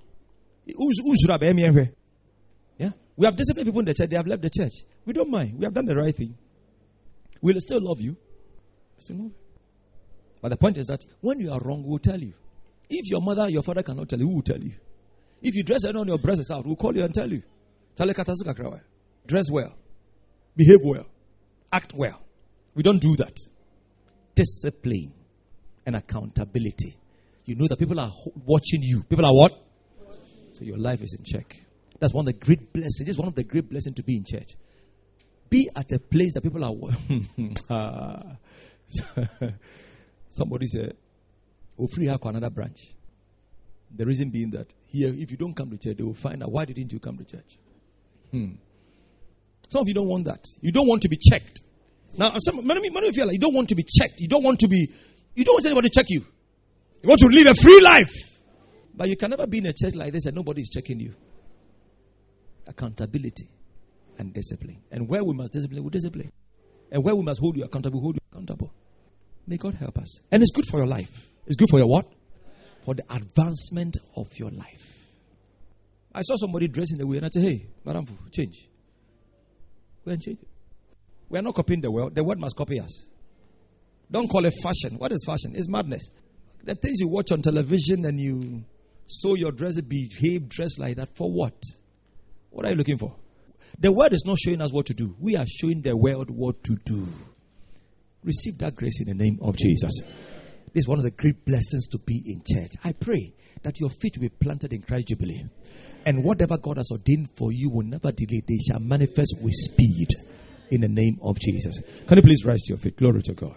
Yeah. 2.78 2.92
We 3.16 3.26
have 3.26 3.36
disciplined 3.36 3.68
people 3.68 3.80
in 3.80 3.86
the 3.86 3.94
church, 3.94 4.10
they 4.10 4.18
have 4.18 4.28
left 4.28 4.42
the 4.42 4.50
church. 4.50 4.74
We 5.06 5.14
don't 5.14 5.30
mind. 5.30 5.58
We 5.58 5.66
have 5.66 5.74
done 5.74 5.86
the 5.86 5.96
right 5.96 6.16
thing. 6.16 6.36
We'll 7.42 7.60
still 7.60 7.80
love 7.82 8.02
you. 8.02 8.18
Still 8.98 9.18
love 9.18 9.26
you. 9.28 9.45
But 10.46 10.50
the 10.50 10.58
point 10.58 10.78
is 10.78 10.86
that 10.86 11.04
when 11.22 11.40
you 11.40 11.52
are 11.52 11.60
wrong, 11.60 11.82
we'll 11.84 11.98
tell 11.98 12.20
you. 12.20 12.32
If 12.88 13.10
your 13.10 13.20
mother, 13.20 13.50
your 13.50 13.64
father 13.64 13.82
cannot 13.82 14.08
tell 14.08 14.20
you, 14.20 14.28
who 14.28 14.36
will 14.36 14.44
tell 14.44 14.60
you? 14.60 14.74
If 15.42 15.56
you 15.56 15.64
dress 15.64 15.86
on 15.86 16.08
your 16.08 16.20
breasts 16.20 16.52
out, 16.52 16.68
we'll 16.68 16.76
call 16.76 16.96
you 16.96 17.04
and 17.04 17.12
tell 17.12 17.28
you. 17.28 17.42
Dress 19.26 19.46
well. 19.52 19.76
Behave 20.56 20.82
well 20.84 21.08
act 21.72 21.96
well. 21.96 22.22
We 22.76 22.84
don't 22.84 23.02
do 23.02 23.16
that. 23.16 23.36
Discipline 24.36 25.14
and 25.84 25.96
accountability. 25.96 26.96
You 27.46 27.56
know 27.56 27.66
that 27.68 27.80
people 27.80 28.00
are 28.00 28.12
watching 28.46 28.84
you. 28.84 29.02
People 29.10 29.26
are 29.26 29.34
what? 29.34 29.52
So 30.54 30.64
your 30.64 30.78
life 30.78 31.02
is 31.02 31.18
in 31.18 31.26
check. 31.26 31.66
That's 32.00 32.14
one 32.14 32.28
of 32.28 32.34
the 32.34 32.46
great 32.46 32.72
blessings. 32.72 33.10
Is 33.10 33.18
one 33.18 33.30
of 33.30 33.34
the 33.34 33.46
great 33.46 33.68
blessings 33.68 33.96
to 33.96 34.04
be 34.04 34.18
in 34.18 34.26
church. 34.26 34.52
Be 35.50 35.72
at 35.76 35.92
a 35.92 35.98
place 35.98 36.36
that 36.36 36.44
people 36.44 36.64
are. 36.64 38.38
Somebody 40.30 40.68
said, 40.68 40.96
"Oh, 41.80 41.88
free 41.88 42.08
have 42.08 42.24
another 42.24 42.50
branch." 42.50 42.94
The 43.96 44.06
reason 44.06 44.30
being 44.30 44.52
that 44.52 44.68
here, 44.88 45.10
if 45.10 45.32
you 45.32 45.38
don't 45.38 45.54
come 45.54 45.70
to 45.72 45.78
church, 45.78 45.98
they 45.98 46.04
will 46.04 46.14
find 46.14 46.44
out 46.44 46.52
why 46.52 46.66
didn't 46.66 46.92
you 46.92 47.00
come 47.00 47.18
to 47.18 47.24
church. 47.24 47.58
Hmm. 48.32 48.56
Some 49.70 49.82
of 49.82 49.88
you 49.88 49.94
don't 49.94 50.08
want 50.08 50.26
that. 50.26 50.44
You 50.62 50.72
don't 50.72 50.88
want 50.88 51.02
to 51.04 51.10
be 51.10 51.18
checked. 51.18 51.62
Now, 52.18 52.34
some, 52.40 52.66
many, 52.66 52.90
many 52.90 53.08
of 53.08 53.16
you 53.16 53.24
are 53.24 53.26
like, 53.26 53.34
you 53.34 53.40
don't 53.40 53.54
want 53.54 53.70
to 53.70 53.76
be 53.76 53.84
checked. 53.84 54.16
You 54.20 54.28
don't 54.28 54.44
want 54.44 54.60
to 54.60 54.68
be, 54.68 54.88
you 55.36 55.44
don't 55.44 55.56
want 55.56 55.66
anybody 55.66 55.90
to 55.90 55.94
check 55.94 56.06
you. 56.10 56.26
You 57.02 57.10
want 57.10 57.20
to 57.22 57.28
live 57.28 57.48
a 57.48 57.54
free 57.54 57.82
life. 57.82 58.14
But 58.96 59.10
you 59.10 59.18
can 59.18 59.30
never 59.30 59.48
be 59.48 59.58
in 59.58 59.66
a 59.66 59.74
church 59.74 59.96
like 59.96 60.14
this 60.14 60.26
and 60.26 60.36
nobody 60.36 60.62
is 60.62 60.70
checking 60.70 61.00
you. 61.00 61.14
Accountability 62.68 63.50
and 64.18 64.34
discipline. 64.34 64.82
And 64.92 65.10
where 65.10 65.24
we 65.24 65.34
must 65.34 65.52
discipline, 65.52 65.84
we 65.84 65.90
discipline. 65.90 66.32
And 66.92 67.04
where 67.04 67.16
we 67.16 67.24
must 67.24 67.42
hold 67.42 67.58
you 67.58 67.66
accountable, 67.66 68.00
hold 68.00 68.16
you 68.16 68.22
accountable. 68.32 68.72
May 69.48 69.58
God 69.58 69.76
help 69.76 69.98
us. 69.98 70.20
And 70.32 70.42
it's 70.42 70.52
good 70.52 70.66
for 70.70 70.78
your 70.78 70.88
life. 70.88 71.30
It's 71.46 71.56
good 71.56 71.70
for 71.70 71.80
your 71.80 71.88
what? 71.88 72.06
For 72.84 72.96
the 72.96 73.04
advancement 73.10 73.98
of 74.16 74.28
your 74.38 74.50
life. 74.52 75.10
I 76.14 76.22
saw 76.22 76.36
somebody 76.38 76.68
dressing 76.68 76.98
the 76.98 77.06
way 77.06 77.18
and 77.18 77.26
I 77.26 77.30
said, 77.30 77.44
hey, 77.44 77.68
Madam, 77.84 78.06
change. 78.34 78.68
We 80.06 81.40
are 81.40 81.42
not 81.42 81.56
copying 81.56 81.82
the 81.82 81.92
world. 81.92 82.16
The 82.16 82.24
world 82.24 82.40
must 82.40 82.56
copy 82.56 82.80
us. 82.80 83.08
Don't 84.10 84.28
call 84.30 84.46
it 84.46 84.54
fashion. 84.62 84.98
What 84.98 85.12
is 85.12 85.24
fashion? 85.26 85.54
It's 85.56 85.68
madness. 85.68 86.10
The 86.64 86.76
things 86.76 87.00
you 87.00 87.08
watch 87.08 87.32
on 87.32 87.42
television 87.42 88.06
and 88.06 88.20
you 88.20 88.64
sew 89.08 89.36
your 89.36 89.52
dress, 89.52 89.82
behave 89.82 90.48
dress 90.48 90.78
like 90.78 90.96
that. 90.98 91.16
For 91.16 91.30
what? 91.32 91.62
What 92.50 92.66
are 92.66 92.70
you 92.70 92.76
looking 92.76 92.98
for? 92.98 93.16
The 93.80 93.92
world 93.92 94.14
is 94.14 94.24
not 94.26 94.38
showing 94.40 94.62
us 94.62 94.72
what 94.72 94.86
to 94.86 94.94
do. 94.94 95.16
We 95.20 95.36
are 95.36 95.46
showing 95.48 95.82
the 95.82 95.98
world 95.98 96.30
what 96.30 96.64
to 96.64 96.78
do. 96.86 97.08
Receive 98.26 98.58
that 98.58 98.76
grace 98.76 99.02
in 99.02 99.16
the 99.16 99.24
name 99.24 99.40
of 99.42 99.56
Jesus. 99.56 100.02
This 100.74 100.84
is 100.84 100.88
one 100.88 100.98
of 100.98 101.06
the 101.06 101.12
great 101.12 101.46
blessings 101.46 101.88
to 101.90 102.00
be 102.00 102.22
in 102.26 102.42
church. 102.46 102.72
I 102.84 102.92
pray 102.92 103.34
that 103.64 103.80
your 103.80 103.90
feet 103.90 104.18
will 104.18 104.30
be 104.30 104.36
planted 104.42 104.74
in 104.74 104.82
Christ 104.82 105.08
Jubilee. 105.10 105.46
And 106.06 106.24
whatever 106.24 106.58
God 106.58 106.78
has 106.78 106.90
ordained 106.92 107.30
for 107.30 107.52
you 107.52 107.70
will 107.70 107.86
never 107.86 108.12
delay. 108.12 108.42
They 108.48 108.58
shall 108.58 108.80
manifest 108.80 109.38
with 109.42 109.54
speed 109.54 110.08
in 110.72 110.82
the 110.82 110.90
name 110.90 111.18
of 111.22 111.40
Jesus. 111.40 111.82
Can 112.08 112.18
you 112.18 112.24
please 112.24 112.44
rise 112.46 112.62
to 112.64 112.70
your 112.74 112.78
feet? 112.78 112.98
Glory 112.98 113.22
to 113.24 113.34
God. 113.34 113.56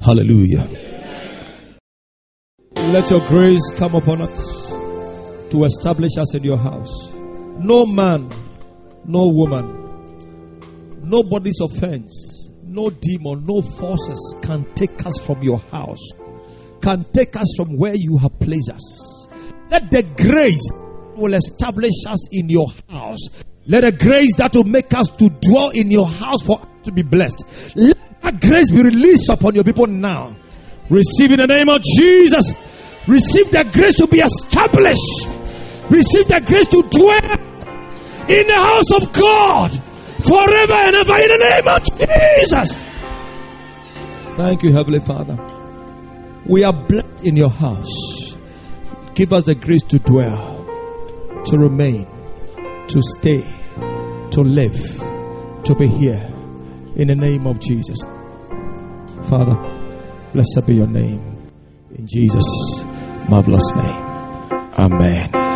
Hallelujah. 0.00 0.68
Let 2.74 3.10
your 3.10 3.26
grace 3.26 3.70
come 3.76 3.94
upon 3.94 4.22
us 4.22 4.68
to 5.50 5.64
establish 5.64 6.12
us 6.18 6.34
in 6.34 6.44
your 6.44 6.58
house. 6.58 7.10
No 7.12 7.84
man, 7.86 8.30
no 9.04 9.28
woman, 9.28 11.00
nobody's 11.02 11.60
offense, 11.60 12.37
no 12.68 12.90
demon, 12.90 13.46
no 13.46 13.62
forces 13.62 14.36
can 14.42 14.64
take 14.74 15.04
us 15.06 15.18
from 15.24 15.42
your 15.42 15.58
house, 15.58 16.12
can 16.80 17.04
take 17.12 17.36
us 17.36 17.54
from 17.56 17.76
where 17.76 17.94
you 17.94 18.18
have 18.18 18.38
placed 18.38 18.70
us. 18.70 19.28
Let 19.70 19.90
the 19.90 20.02
grace 20.16 20.70
will 21.16 21.34
establish 21.34 21.94
us 22.06 22.28
in 22.32 22.48
your 22.48 22.66
house. 22.88 23.42
Let 23.66 23.82
the 23.82 23.92
grace 23.92 24.36
that 24.36 24.54
will 24.54 24.64
make 24.64 24.94
us 24.94 25.08
to 25.18 25.28
dwell 25.28 25.70
in 25.70 25.90
your 25.90 26.08
house 26.08 26.42
for 26.42 26.66
to 26.84 26.92
be 26.92 27.02
blessed. 27.02 27.76
Let 27.76 27.98
that 28.22 28.40
grace 28.40 28.70
be 28.70 28.82
released 28.82 29.28
upon 29.28 29.54
your 29.54 29.64
people 29.64 29.86
now. 29.86 30.34
Receive 30.88 31.32
in 31.32 31.38
the 31.38 31.46
name 31.46 31.68
of 31.68 31.82
Jesus. 31.82 32.62
Receive 33.06 33.50
the 33.50 33.68
grace 33.72 33.94
to 33.96 34.06
be 34.06 34.20
established. 34.20 35.28
Receive 35.90 36.28
the 36.28 36.40
grace 36.44 36.68
to 36.68 36.82
dwell 36.82 37.48
in 38.28 38.46
the 38.46 38.56
house 38.56 38.92
of 38.92 39.12
God 39.12 39.87
forever 40.22 40.72
and 40.74 40.96
ever 40.96 41.16
in 41.16 41.28
the 41.28 41.38
name 41.50 41.68
of 41.68 41.84
Jesus. 41.84 42.84
Thank 44.36 44.62
you, 44.62 44.72
Heavenly 44.72 45.00
Father. 45.00 45.36
We 46.46 46.64
are 46.64 46.72
blessed 46.72 47.24
in 47.24 47.36
your 47.36 47.50
house. 47.50 48.36
Give 49.14 49.32
us 49.32 49.44
the 49.44 49.54
grace 49.54 49.82
to 49.84 49.98
dwell, 49.98 50.64
to 51.46 51.58
remain, 51.58 52.06
to 52.88 53.02
stay, 53.02 53.42
to 54.30 54.40
live, 54.42 54.78
to 55.64 55.74
be 55.74 55.88
here 55.88 56.32
in 56.96 57.08
the 57.08 57.16
name 57.16 57.46
of 57.46 57.60
Jesus. 57.60 57.98
Father, 59.28 59.56
blessed 60.32 60.66
be 60.66 60.76
your 60.76 60.86
name 60.86 61.50
in 61.96 62.06
Jesus' 62.06 62.84
marvelous 63.28 63.74
name. 63.74 64.04
Amen. 64.78 65.47